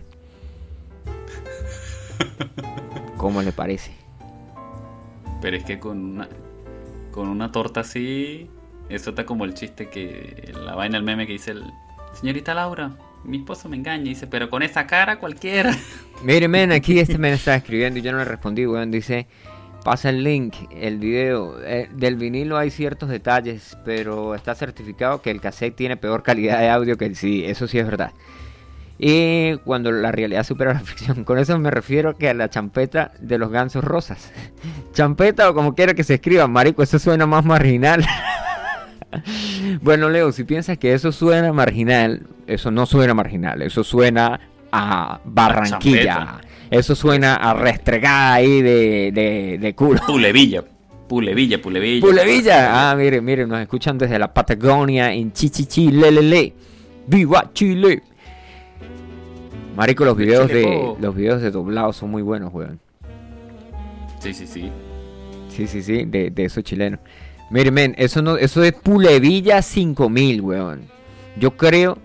¿Cómo 3.17 3.43
le 3.43 3.53
parece? 3.53 3.93
Pero 5.41 5.57
es 5.57 5.65
que 5.65 5.79
con 5.79 5.99
una, 5.99 6.29
con 7.11 7.29
una 7.29 7.53
torta 7.53 7.81
así, 7.81 8.49
eso 8.89 9.11
está 9.11 9.27
como 9.27 9.45
el 9.45 9.55
chiste 9.55 9.89
que 9.89 10.53
la 10.65 10.75
vaina, 10.75 10.99
el 10.99 11.05
meme 11.05 11.27
que 11.27 11.33
dice 11.33 11.53
el 11.53 11.65
señorita 12.15 12.55
Laura, 12.55 12.93
mi 13.25 13.39
esposo 13.39 13.69
me 13.69 13.77
engaña, 13.77 14.05
dice, 14.05 14.27
pero 14.27 14.51
con 14.51 14.63
esa 14.63 14.87
cara 14.87 15.19
cualquiera. 15.19 15.77
Mire, 16.23 16.49
men, 16.49 16.73
aquí 16.73 16.99
este 16.99 17.19
men 17.19 17.35
está 17.35 17.55
escribiendo 17.57 17.99
y 17.99 18.03
yo 18.03 18.13
no 18.13 18.19
le 18.19 18.25
respondí, 18.25 18.67
weón. 18.67 18.91
Dice, 18.91 19.27
pasa 19.83 20.11
el 20.11 20.25
link, 20.25 20.55
el 20.71 20.99
video. 20.99 21.57
Eh, 21.63 21.89
del 21.93 22.17
vinilo 22.17 22.57
hay 22.57 22.71
ciertos 22.71 23.09
detalles, 23.09 23.77
pero 23.85 24.35
está 24.35 24.55
certificado 24.55 25.23
que 25.23 25.31
el 25.31 25.41
cassette 25.41 25.77
tiene 25.77 25.97
peor 25.97 26.23
calidad 26.23 26.61
de 26.61 26.71
audio 26.71 26.97
que 26.97 27.07
el 27.07 27.17
CD. 27.17 27.51
Eso 27.51 27.69
sí 27.69 27.79
es 27.79 27.87
verdad. 27.87 28.13
Y 28.99 29.57
cuando 29.65 29.91
la 29.91 30.13
realidad 30.13 30.45
supera 30.45 30.75
la 30.75 30.81
ficción. 30.85 31.25
Con 31.25 31.39
eso 31.39 31.59
me 31.59 31.71
refiero 31.71 32.17
que 32.17 32.29
a 32.29 32.35
la 32.35 32.49
champeta 32.49 33.13
de 33.21 33.39
los 33.39 33.51
gansos 33.51 33.85
rosas. 33.85 34.33
Champeta 34.93 35.51
o 35.51 35.55
como 35.55 35.75
quiera 35.75 35.95
que 35.95 36.05
se 36.05 36.15
escriba, 36.15 36.47
marico, 36.47 36.83
eso 36.83 36.99
suena 36.99 37.27
más 37.27 37.45
marginal. 37.45 38.05
bueno, 39.83 40.09
Leo, 40.09 40.33
si 40.33 40.45
piensas 40.45 40.79
que 40.79 40.95
eso 40.95 41.13
suena 41.13 41.53
marginal, 41.53 42.23
eso 42.47 42.71
no 42.71 42.87
suena 42.87 43.15
marginal, 43.15 43.63
eso 43.63 43.83
suena 43.85 44.41
a 44.71 45.21
Barranquilla. 45.25 46.41
Eso 46.73 46.95
suena 46.95 47.35
a 47.35 47.53
restregada 47.53 48.33
ahí 48.33 48.63
de, 48.63 49.13
de, 49.13 49.59
de 49.61 49.75
culo. 49.75 50.01
Pulevilla, 50.07 50.65
Pulevilla, 51.07 51.61
Pulevilla. 51.61 52.01
Pulevilla. 52.01 52.91
Ah, 52.91 52.97
mire, 52.97 53.21
mire, 53.21 53.47
nos 53.47 53.61
escuchan 53.61 53.99
desde 53.99 54.19
la 54.19 54.33
Patagonia 54.33 55.13
en 55.13 55.35
Chichichi, 55.35 55.91
Lelele. 55.91 56.55
¡Viva 57.07 57.51
Chile! 57.53 58.03
Marico, 59.77 60.07
los 60.07 60.17
videos 60.17 60.49
de 60.49 60.95
los 60.99 61.15
videos 61.15 61.43
de 61.43 61.51
doblados 61.51 61.97
son 61.97 62.11
muy 62.11 62.23
buenos, 62.23 62.55
weón. 62.55 62.81
Sí, 64.21 64.33
sí, 64.33 64.47
sí. 64.47 64.71
Sí, 65.51 65.67
sí, 65.67 65.83
sí, 65.83 66.05
de, 66.07 66.31
de 66.31 66.45
esos 66.47 66.65
chilenos. 66.65 67.01
Mire, 67.51 67.71
men, 67.71 67.95
eso 67.99 68.23
no, 68.23 68.39
eso 68.39 68.65
es 68.65 68.73
Pulevilla 68.73 69.61
5000, 69.61 70.41
weón. 70.41 70.85
Yo 71.39 71.51
creo. 71.55 71.99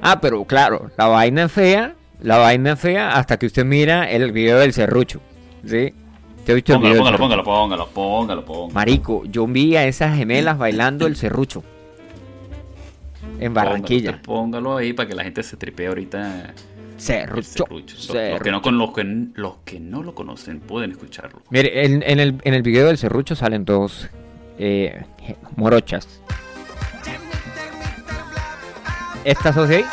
Ah, 0.00 0.20
pero 0.20 0.44
claro, 0.44 0.92
la 0.96 1.08
vaina 1.08 1.44
es 1.46 1.52
fea, 1.52 1.96
la 2.24 2.38
vaina 2.38 2.74
fea 2.74 3.16
hasta 3.16 3.38
que 3.38 3.46
usted 3.46 3.64
mira 3.66 4.10
el 4.10 4.32
video 4.32 4.58
del 4.58 4.72
serrucho, 4.72 5.20
¿sí? 5.64 5.92
¿Te 6.44 6.54
visto 6.54 6.72
el 6.72 6.78
Póngalo, 6.80 6.94
video? 6.94 7.04
del 7.04 7.16
póngalo, 7.18 7.18
serrucho? 7.18 7.44
póngalo, 7.44 7.44
póngalo, 7.44 7.86
póngalo, 7.92 8.44
póngalo. 8.44 8.74
Marico, 8.74 9.24
yo 9.26 9.46
vi 9.46 9.76
a 9.76 9.84
esas 9.86 10.16
gemelas 10.16 10.56
bailando 10.58 11.06
el 11.06 11.16
serrucho. 11.16 11.62
En 13.40 13.52
Barranquilla. 13.52 14.20
Póngalo, 14.22 14.22
póngalo 14.24 14.76
ahí 14.78 14.92
para 14.94 15.08
que 15.08 15.14
la 15.14 15.22
gente 15.24 15.42
se 15.42 15.56
tripee 15.56 15.86
ahorita. 15.86 16.46
el 16.50 17.00
Serrucho. 17.00 17.42
serrucho. 17.66 17.96
Los, 18.14 18.40
que 18.42 18.50
no, 18.50 18.62
con 18.62 18.78
los, 18.78 18.92
que, 18.92 19.04
los 19.34 19.56
que 19.64 19.80
no 19.80 20.02
lo 20.02 20.14
conocen 20.14 20.60
pueden 20.60 20.92
escucharlo. 20.92 21.42
Mire, 21.50 21.84
en, 21.84 22.02
en 22.06 22.20
el, 22.20 22.40
en 22.42 22.54
el 22.54 22.62
video 22.62 22.86
del 22.86 22.96
serrucho 22.98 23.34
salen 23.34 23.64
dos 23.66 24.08
eh, 24.58 25.02
morochas. 25.56 26.08
¿Estas 29.24 29.54
dos 29.54 29.68
de 29.68 29.76
ahí? 29.76 29.84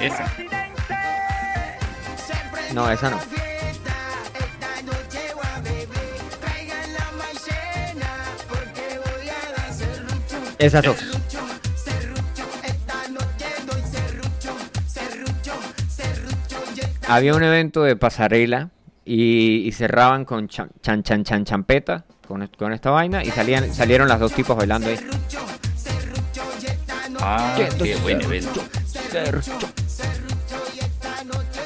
Esa. 0.00 0.32
No, 2.74 2.90
esa 2.90 3.10
no. 3.10 3.18
Esas 10.58 10.84
dos. 10.84 10.96
Había 17.08 17.34
un 17.34 17.42
evento 17.42 17.82
de 17.84 17.96
pasarela 17.96 18.68
y, 19.04 19.66
y 19.66 19.72
cerraban 19.72 20.24
con 20.24 20.48
chan 20.48 20.68
chan 20.82 21.02
chan, 21.02 21.24
chan 21.24 21.44
champeta 21.44 22.04
con, 22.26 22.46
con 22.48 22.72
esta 22.74 22.90
vaina 22.90 23.24
y 23.24 23.30
salían 23.30 23.72
salieron 23.72 24.08
las 24.08 24.20
dos 24.20 24.32
tipos 24.34 24.54
bailando 24.56 24.90
ahí. 24.90 24.98
Ah, 27.20 27.56
qué 27.78 27.96
buen 27.96 28.20
evento. 28.20 28.62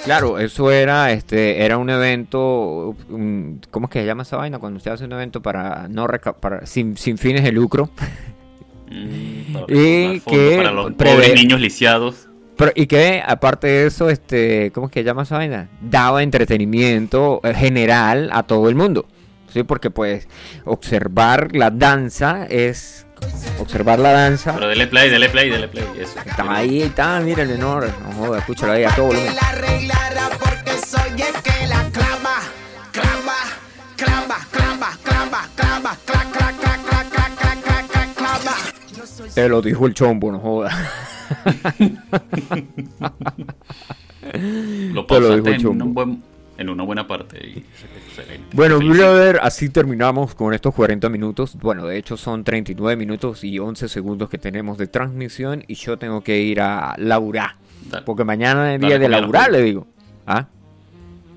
Claro, 0.05 0.39
eso 0.39 0.71
era 0.73 1.13
este 1.13 1.65
era 1.65 1.79
un 1.79 1.89
evento 1.89 2.97
un- 3.09 3.61
¿cómo 3.71 3.87
es 3.87 3.93
que 3.93 4.01
se 4.01 4.07
llama 4.07 4.25
esa 4.25 4.37
vaina 4.37 4.59
cuando 4.59 4.79
usted 4.79 4.91
hace 4.91 5.05
un 5.05 5.13
evento 5.13 5.41
para 5.43 5.87
no 5.89 6.07
reca- 6.09 6.35
para 6.35 6.67
sin, 6.67 6.97
sin 6.97 7.19
fines 7.19 7.45
de 7.45 7.53
lucro? 7.53 7.89
Mm, 8.91 9.53
para 9.53 9.65
Y 9.69 10.21
que 10.21 10.55
para 10.57 10.73
los 10.73 10.93
pobres 10.93 11.35
niños 11.35 11.61
lisiados. 11.61 12.29
Pero, 12.57 12.73
y 12.75 12.87
que 12.87 13.23
aparte 13.25 13.67
de 13.67 13.87
eso, 13.87 14.11
este, 14.11 14.71
¿cómo 14.73 14.87
es 14.87 14.93
que 14.93 15.01
se 15.01 15.05
llama 15.05 15.23
esa 15.23 15.37
vaina? 15.39 15.69
Daba 15.81 16.23
entretenimiento 16.23 17.41
eh, 17.45 17.55
general 17.55 18.29
a 18.33 18.43
todo 18.43 18.69
el 18.69 18.75
mundo. 18.75 19.07
Sí, 19.53 19.63
porque 19.63 19.91
pues 19.91 20.29
observar 20.65 21.55
la 21.55 21.71
danza 21.71 22.47
es 22.47 23.07
observar 23.59 23.99
la 23.99 24.13
danza. 24.13 24.55
Pero 24.55 24.69
dele 24.69 24.87
play, 24.87 25.11
dele 25.11 25.29
play, 25.29 25.51
dele 25.51 25.69
play. 25.69 25.85
Eso. 25.99 26.19
Está 26.25 26.55
ahí, 26.57 26.83
está, 26.83 27.21
mira 27.21 27.43
el 27.43 27.49
menor. 27.49 27.89
No 28.03 28.13
joda, 28.27 28.39
escúchalo 28.39 28.73
ahí 28.73 28.85
a 28.85 28.91
todo 28.95 29.07
volumen. 29.07 29.29
el 29.29 29.35
que 31.15 31.53
Te 39.35 39.49
lo 39.49 39.63
dijo 39.63 39.87
el 39.87 39.95
chombo, 39.95 40.31
no 40.31 40.39
joda. 40.39 40.71
lo 44.93 45.07
Te 45.07 45.21
lo 45.21 45.37
dijo 45.37 45.49
el 45.49 45.63
chombo 45.63 46.32
en 46.59 46.69
una 46.69 46.83
buena 46.85 47.07
parte. 47.07 47.39
y- 47.47 47.65
excelente. 48.09 48.45
Bueno, 48.53 48.79
brother, 48.79 49.41
así 49.43 49.69
terminamos 49.71 50.35
con 50.35 50.55
estos 50.55 50.75
40 50.75 51.09
minutos. 51.09 51.57
Bueno, 51.57 51.87
de 51.87 51.97
hecho 51.99 52.17
son 52.17 52.45
39 52.45 52.97
minutos 52.97 53.43
y 53.45 53.59
11 53.59 53.89
segundos 53.89 54.29
que 54.29 54.39
tenemos 54.39 54.79
de 54.79 54.87
transmisión 54.87 55.65
y 55.67 55.75
yo 55.75 55.99
tengo 55.99 56.23
que 56.23 56.41
ir 56.41 56.61
a 56.61 56.95
laburar. 56.99 57.57
Dale, 57.91 58.05
Porque 58.05 58.25
mañana 58.25 58.75
es 58.75 58.81
día 58.81 58.99
de 58.99 59.09
laburar, 59.09 59.51
le 59.51 59.61
digo. 59.63 59.87
Ah, 60.27 60.47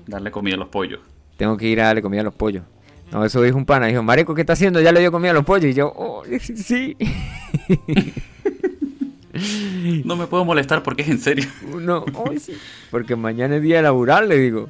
darle 0.06 0.30
comida 0.30 0.54
a 0.54 0.58
los 0.58 0.68
pollos. 0.68 1.00
tengo 1.36 1.56
que 1.56 1.66
ir 1.66 1.80
a 1.80 1.86
darle 1.86 2.02
comida 2.02 2.20
a 2.20 2.24
los 2.24 2.34
pollos. 2.34 2.62
No, 3.10 3.24
eso 3.24 3.40
dijo 3.42 3.56
un 3.56 3.64
pana. 3.66 3.86
Dijo, 3.86 4.02
Marico, 4.02 4.34
¿qué 4.34 4.40
está 4.42 4.52
haciendo? 4.54 4.80
Ya 4.80 4.90
le 4.92 5.00
dio 5.00 5.10
comida 5.12 5.30
a 5.30 5.34
los 5.34 5.44
pollos. 5.44 5.66
Y 5.70 5.74
yo, 5.74 5.92
oh, 5.96 6.22
sí. 6.40 6.96
No 10.04 10.16
me 10.16 10.26
puedo 10.26 10.44
molestar 10.44 10.82
porque 10.82 11.02
es 11.02 11.08
en 11.08 11.18
serio. 11.18 11.44
No, 11.80 12.04
oh, 12.14 12.32
sí. 12.38 12.54
Porque 12.90 13.14
mañana 13.16 13.56
es 13.56 13.62
día 13.62 13.76
de 13.76 13.82
laburar, 13.82 14.26
le 14.26 14.38
digo. 14.38 14.68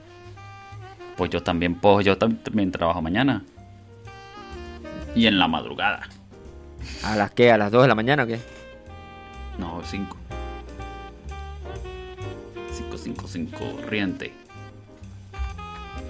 Pues 1.16 1.30
yo 1.30 1.42
también, 1.42 1.74
pues 1.76 2.04
yo 2.04 2.18
tam- 2.18 2.42
también 2.42 2.70
trabajo 2.70 3.00
mañana. 3.02 3.42
Y 5.14 5.26
en 5.26 5.38
la 5.38 5.48
madrugada. 5.48 6.08
¿A 7.02 7.16
las 7.16 7.30
qué? 7.30 7.50
¿A 7.50 7.58
las 7.58 7.72
2 7.72 7.82
de 7.82 7.88
la 7.88 7.94
mañana 7.94 8.24
o 8.24 8.26
qué? 8.26 8.38
No, 9.58 9.80
5. 9.84 10.16
5, 12.72 12.98
5, 12.98 13.26
5, 13.26 13.58
corriente. 13.82 14.32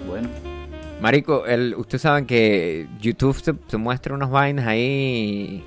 Bueno, 0.07 0.29
Marico, 1.01 1.45
el, 1.45 1.75
ustedes 1.75 2.01
saben 2.01 2.25
que 2.25 2.87
YouTube 2.99 3.41
te, 3.41 3.53
te 3.53 3.77
muestra 3.77 4.13
unas 4.13 4.29
vainas 4.29 4.65
ahí. 4.67 5.63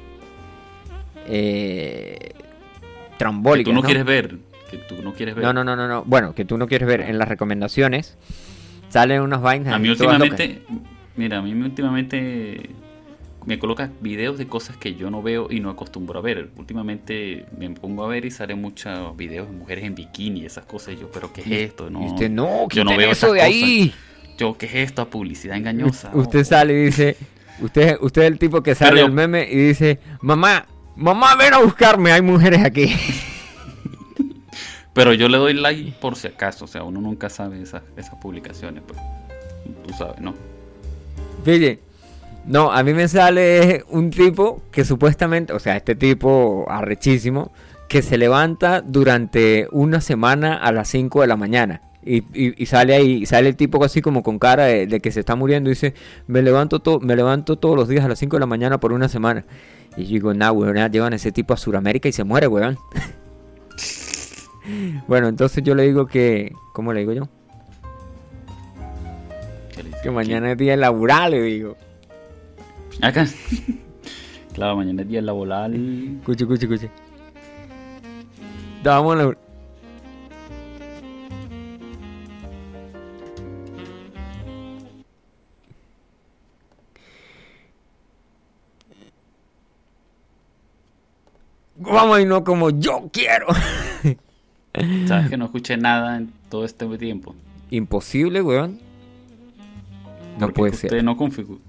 Eh, 1.26 2.18
que 2.34 3.16
trambólicas. 3.16 3.64
tú 3.70 3.72
no, 3.74 3.80
¿no? 3.80 3.86
quieres 3.86 4.04
ver. 4.04 4.36
Que 4.70 4.76
tú 4.78 4.96
no 5.02 5.12
quieres 5.14 5.34
ver. 5.34 5.44
No, 5.44 5.52
no, 5.52 5.64
no, 5.64 5.76
no, 5.76 5.86
no. 5.88 6.02
Bueno, 6.04 6.34
que 6.34 6.44
tú 6.44 6.58
no 6.58 6.66
quieres 6.66 6.86
ver 6.88 7.00
en 7.02 7.18
las 7.18 7.28
recomendaciones. 7.28 8.16
Salen 8.90 9.22
unas 9.22 9.40
vainas. 9.40 9.72
A 9.74 9.78
mí 9.78 9.88
últimamente 9.88 10.62
Mira, 11.16 11.38
a 11.38 11.42
mí 11.42 11.54
me- 11.54 11.66
últimamente 11.66 12.70
me 13.46 13.58
coloca 13.58 13.90
videos 14.00 14.36
de 14.38 14.46
cosas 14.46 14.76
que 14.76 14.94
yo 14.94 15.10
no 15.10 15.22
veo 15.22 15.48
y 15.50 15.60
no 15.60 15.70
acostumbro 15.70 16.18
a 16.18 16.22
ver. 16.22 16.50
Últimamente 16.56 17.46
me 17.58 17.68
pongo 17.70 18.04
a 18.04 18.08
ver 18.08 18.24
y 18.24 18.30
salen 18.30 18.60
muchos 18.60 19.16
videos 19.16 19.48
de 19.48 19.52
mujeres 19.56 19.84
en 19.84 19.94
bikini 19.94 20.40
y 20.40 20.46
esas 20.46 20.64
cosas. 20.66 20.94
Y 20.94 20.98
yo, 20.98 21.10
pero 21.10 21.32
¿qué 21.32 21.40
es 21.40 21.50
esto? 21.70 21.88
No, 21.90 22.02
Y 22.02 22.06
usted, 22.06 22.30
no, 22.30 22.68
yo 22.70 22.84
no 22.84 22.96
veo 22.96 23.10
eso 23.12 23.32
de 23.32 23.40
cosas. 23.40 23.46
ahí. 23.54 23.94
Yo, 24.38 24.56
¿qué 24.56 24.66
es 24.66 24.74
esto? 24.74 25.08
Publicidad 25.08 25.56
engañosa. 25.56 26.10
Usted 26.14 26.40
Oh, 26.40 26.44
sale 26.44 26.72
y 26.74 26.84
dice, 26.86 27.16
usted, 27.60 27.96
usted 28.00 28.22
es 28.22 28.28
el 28.28 28.38
tipo 28.38 28.62
que 28.62 28.74
sale 28.74 28.92
Pero- 28.96 29.06
el 29.06 29.12
meme 29.12 29.46
y 29.50 29.56
dice, 29.56 29.98
mamá, 30.22 30.66
mamá, 30.96 31.34
ven 31.36 31.52
a 31.54 31.58
buscarme, 31.58 32.12
hay 32.12 32.22
mujeres 32.22 32.62
aquí. 32.64 32.86
Pero 34.92 35.12
yo 35.14 35.28
le 35.28 35.38
doy 35.38 35.54
like 35.54 35.92
por 36.00 36.16
si 36.16 36.28
acaso. 36.28 36.64
O 36.64 36.68
sea, 36.68 36.82
uno 36.82 37.00
nunca 37.00 37.28
sabe 37.30 37.62
esas, 37.62 37.82
esas 37.96 38.14
publicaciones. 38.16 38.82
Pues. 38.86 38.98
Tú 39.86 39.94
sabes, 39.94 40.20
¿no? 40.20 40.34
Fíjate, 41.44 41.80
no, 42.46 42.72
a 42.72 42.82
mí 42.82 42.92
me 42.92 43.06
sale 43.08 43.84
un 43.88 44.10
tipo 44.10 44.62
que 44.72 44.84
supuestamente, 44.84 45.52
o 45.52 45.58
sea, 45.58 45.76
este 45.76 45.94
tipo 45.94 46.66
arrechísimo, 46.68 47.52
que 47.88 48.02
se 48.02 48.18
levanta 48.18 48.82
durante 48.82 49.68
una 49.72 50.00
semana 50.00 50.54
a 50.56 50.72
las 50.72 50.88
5 50.88 51.20
de 51.22 51.26
la 51.26 51.36
mañana. 51.36 51.82
Y, 52.02 52.18
y- 52.32 52.54
y 52.62 52.66
sale 52.66 52.94
ahí, 52.94 53.26
sale 53.26 53.48
el 53.50 53.56
tipo 53.56 53.84
así 53.84 54.00
como 54.00 54.22
con 54.22 54.38
cara 54.38 54.64
de, 54.64 54.86
de 54.86 55.00
que 55.00 55.12
se 55.12 55.20
está 55.20 55.36
muriendo 55.36 55.68
y 55.70 55.74
dice, 55.74 55.94
me 56.26 56.40
levanto, 56.42 56.80
to- 56.80 56.98
me 57.00 57.14
levanto 57.14 57.56
todos 57.58 57.76
los 57.76 57.88
días 57.88 58.04
a 58.04 58.08
las 58.08 58.18
5 58.18 58.36
de 58.36 58.40
la 58.40 58.46
mañana 58.46 58.80
por 58.80 58.92
una 58.92 59.08
semana. 59.08 59.44
Y 59.96 60.04
yo 60.04 60.10
digo, 60.10 60.34
nah, 60.34 60.50
weón, 60.50 60.76
llevan 60.90 61.12
a 61.12 61.16
ese 61.16 61.30
tipo 61.32 61.52
a 61.52 61.56
Sudamérica 61.56 62.08
y 62.08 62.12
se 62.12 62.24
muere, 62.24 62.46
weón. 62.48 62.76
bueno, 65.06 65.28
entonces 65.28 65.62
yo 65.62 65.74
le 65.74 65.84
digo 65.84 66.06
que, 66.06 66.54
¿cómo 66.72 66.92
le 66.92 67.00
digo 67.00 67.12
yo? 67.12 67.28
Que 70.02 70.10
mañana 70.10 70.52
es 70.52 70.58
día 70.58 70.76
laboral, 70.76 71.32
le 71.32 71.42
digo. 71.42 71.76
Acá. 73.02 73.26
claro, 74.54 74.76
mañana 74.76 75.02
es 75.02 75.08
día 75.08 75.22
laboral. 75.22 75.74
Escuche, 76.18 76.44
escuche, 76.44 76.66
escuche. 76.66 76.90
Damos 78.82 79.16
la... 79.16 79.36
Vamos 91.76 92.16
a 92.16 92.20
irnos 92.20 92.42
como 92.42 92.70
yo 92.70 93.10
quiero. 93.12 93.46
Sabes 95.06 95.30
que 95.30 95.36
no 95.36 95.46
escuché 95.46 95.76
nada 95.76 96.16
en 96.16 96.30
todo 96.48 96.64
este 96.64 96.86
tiempo. 96.98 97.34
Imposible, 97.70 98.42
weón. 98.42 98.78
No 100.34 100.46
Porque 100.46 100.54
puede 100.54 100.72
usted 100.72 100.88
ser. 100.88 101.04
no 101.04 101.16
configuró. 101.16 101.60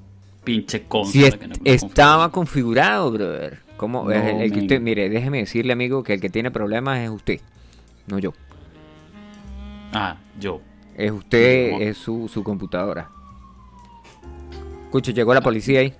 Pinche 0.43 0.84
consola 0.84 1.12
Si 1.12 1.24
est- 1.26 1.38
que 1.38 1.47
no 1.47 1.55
estaba 1.64 2.32
configurado, 2.32 3.12
brother. 3.12 3.59
¿Cómo? 3.78 4.03
No, 4.05 4.12
Es 4.12 4.24
el, 4.26 4.41
el 4.41 4.51
que 4.51 4.59
usted, 4.62 4.76
men. 4.78 4.84
mire, 4.86 5.09
déjeme 5.09 5.39
decirle, 5.39 5.74
amigo, 5.74 6.03
que 6.03 6.14
el 6.14 6.22
que 6.22 6.30
tiene 6.30 6.49
problemas 6.51 6.99
es 6.99 7.09
usted, 7.09 7.39
no 8.07 8.18
yo. 8.20 8.34
Ah, 9.93 10.18
yo. 10.39 10.62
Es 10.95 11.12
usted, 11.12 11.72
¿Cómo? 11.72 11.82
es 11.84 11.97
su, 11.97 12.28
su 12.32 12.43
computadora. 12.43 13.09
Escucho, 14.86 15.12
llegó 15.12 15.34
la 15.34 15.41
policía 15.41 15.80
ahí. 15.82 15.93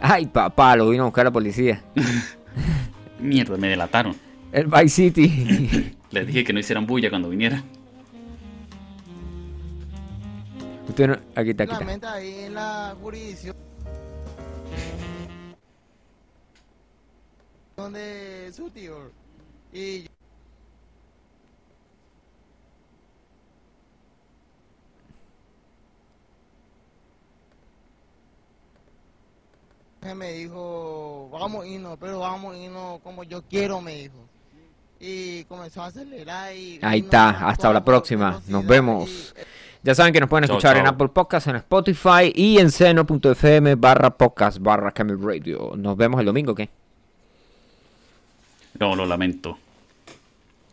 Ay, 0.00 0.26
papá, 0.26 0.74
lo 0.76 0.88
vino 0.90 1.04
a 1.04 1.06
buscar 1.06 1.24
la 1.24 1.30
policía. 1.30 1.82
Mierda, 3.20 3.56
me 3.56 3.68
delataron. 3.68 4.14
El 4.52 4.66
Vice 4.66 4.88
City. 4.88 5.94
Les 6.12 6.26
dije 6.26 6.44
que 6.44 6.52
no 6.52 6.60
hicieran 6.60 6.86
bulla 6.86 7.08
cuando 7.10 7.28
viniera. 7.30 7.62
Usted 10.88 11.06
no, 11.08 11.14
aquí 11.34 11.50
está, 11.50 11.64
aquí 11.64 11.72
está. 11.72 12.12
Ahí 12.14 12.34
en 12.40 12.54
la 12.54 12.94
jurisdicción 13.00 13.56
de 17.92 18.52
su 18.54 18.70
tío. 18.70 19.10
Y 19.72 20.02
yo- 20.02 20.08
me 30.14 30.32
dijo, 30.32 31.28
vamos 31.32 31.64
a 31.64 31.66
irnos, 31.68 31.96
pero 31.98 32.18
vamos 32.18 32.54
a 32.54 32.58
irnos 32.58 33.00
como 33.00 33.24
yo 33.24 33.42
quiero, 33.42 33.80
me 33.80 33.94
dijo. 33.94 34.28
Y 35.04 35.42
comenzó 35.44 35.82
a 35.82 35.86
acelerar 35.86 36.54
y... 36.54 36.78
Ahí 36.80 37.00
está, 37.00 37.30
hasta 37.48 37.72
la 37.72 37.84
próxima. 37.84 38.40
Nos 38.46 38.64
vemos. 38.64 39.10
y- 39.10 39.40
Ya 39.82 39.96
saben 39.96 40.12
que 40.12 40.20
nos 40.20 40.28
pueden 40.28 40.46
Chao, 40.46 40.56
escuchar 40.58 40.76
en. 40.76 40.86
Apple 40.86 41.08
Podcasts, 41.08 41.48
en 41.48 41.56
Spotify 41.56 42.32
y 42.32 42.58
en 42.58 42.70
seno.fm 42.70 43.74
barra 43.74 44.10
podcast 44.16 44.58
barra 44.60 44.92
Camel 44.92 45.18
Radio. 45.20 45.72
Nos 45.76 45.96
vemos 45.96 46.20
el 46.20 46.26
domingo, 46.26 46.54
¿qué? 46.54 46.68
No, 48.78 48.94
lo 48.94 49.04
lamento. 49.04 49.58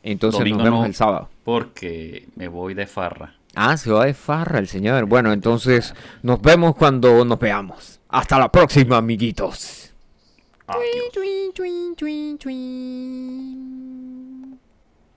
Entonces 0.03 0.37
Domingo 0.39 0.57
nos 0.59 0.63
vemos 0.65 0.79
no. 0.81 0.85
el 0.85 0.93
sábado. 0.95 1.29
Porque 1.43 2.27
me 2.35 2.47
voy 2.47 2.75
de 2.75 2.85
farra. 2.85 3.33
Ah, 3.55 3.75
se 3.77 3.91
va 3.91 4.05
de 4.05 4.13
farra 4.13 4.59
el 4.59 4.67
señor. 4.67 5.05
Bueno, 5.05 5.33
entonces 5.33 5.95
nos 6.21 6.39
vemos 6.39 6.75
cuando 6.75 7.25
nos 7.25 7.39
veamos. 7.39 7.99
Hasta 8.09 8.37
la 8.37 8.51
próxima, 8.51 8.97
amiguitos. 8.97 9.88
Tween, 10.71 11.01
ah, 11.03 11.09
tween, 11.13 11.51
tween, 11.95 12.37
tween. 12.37 13.59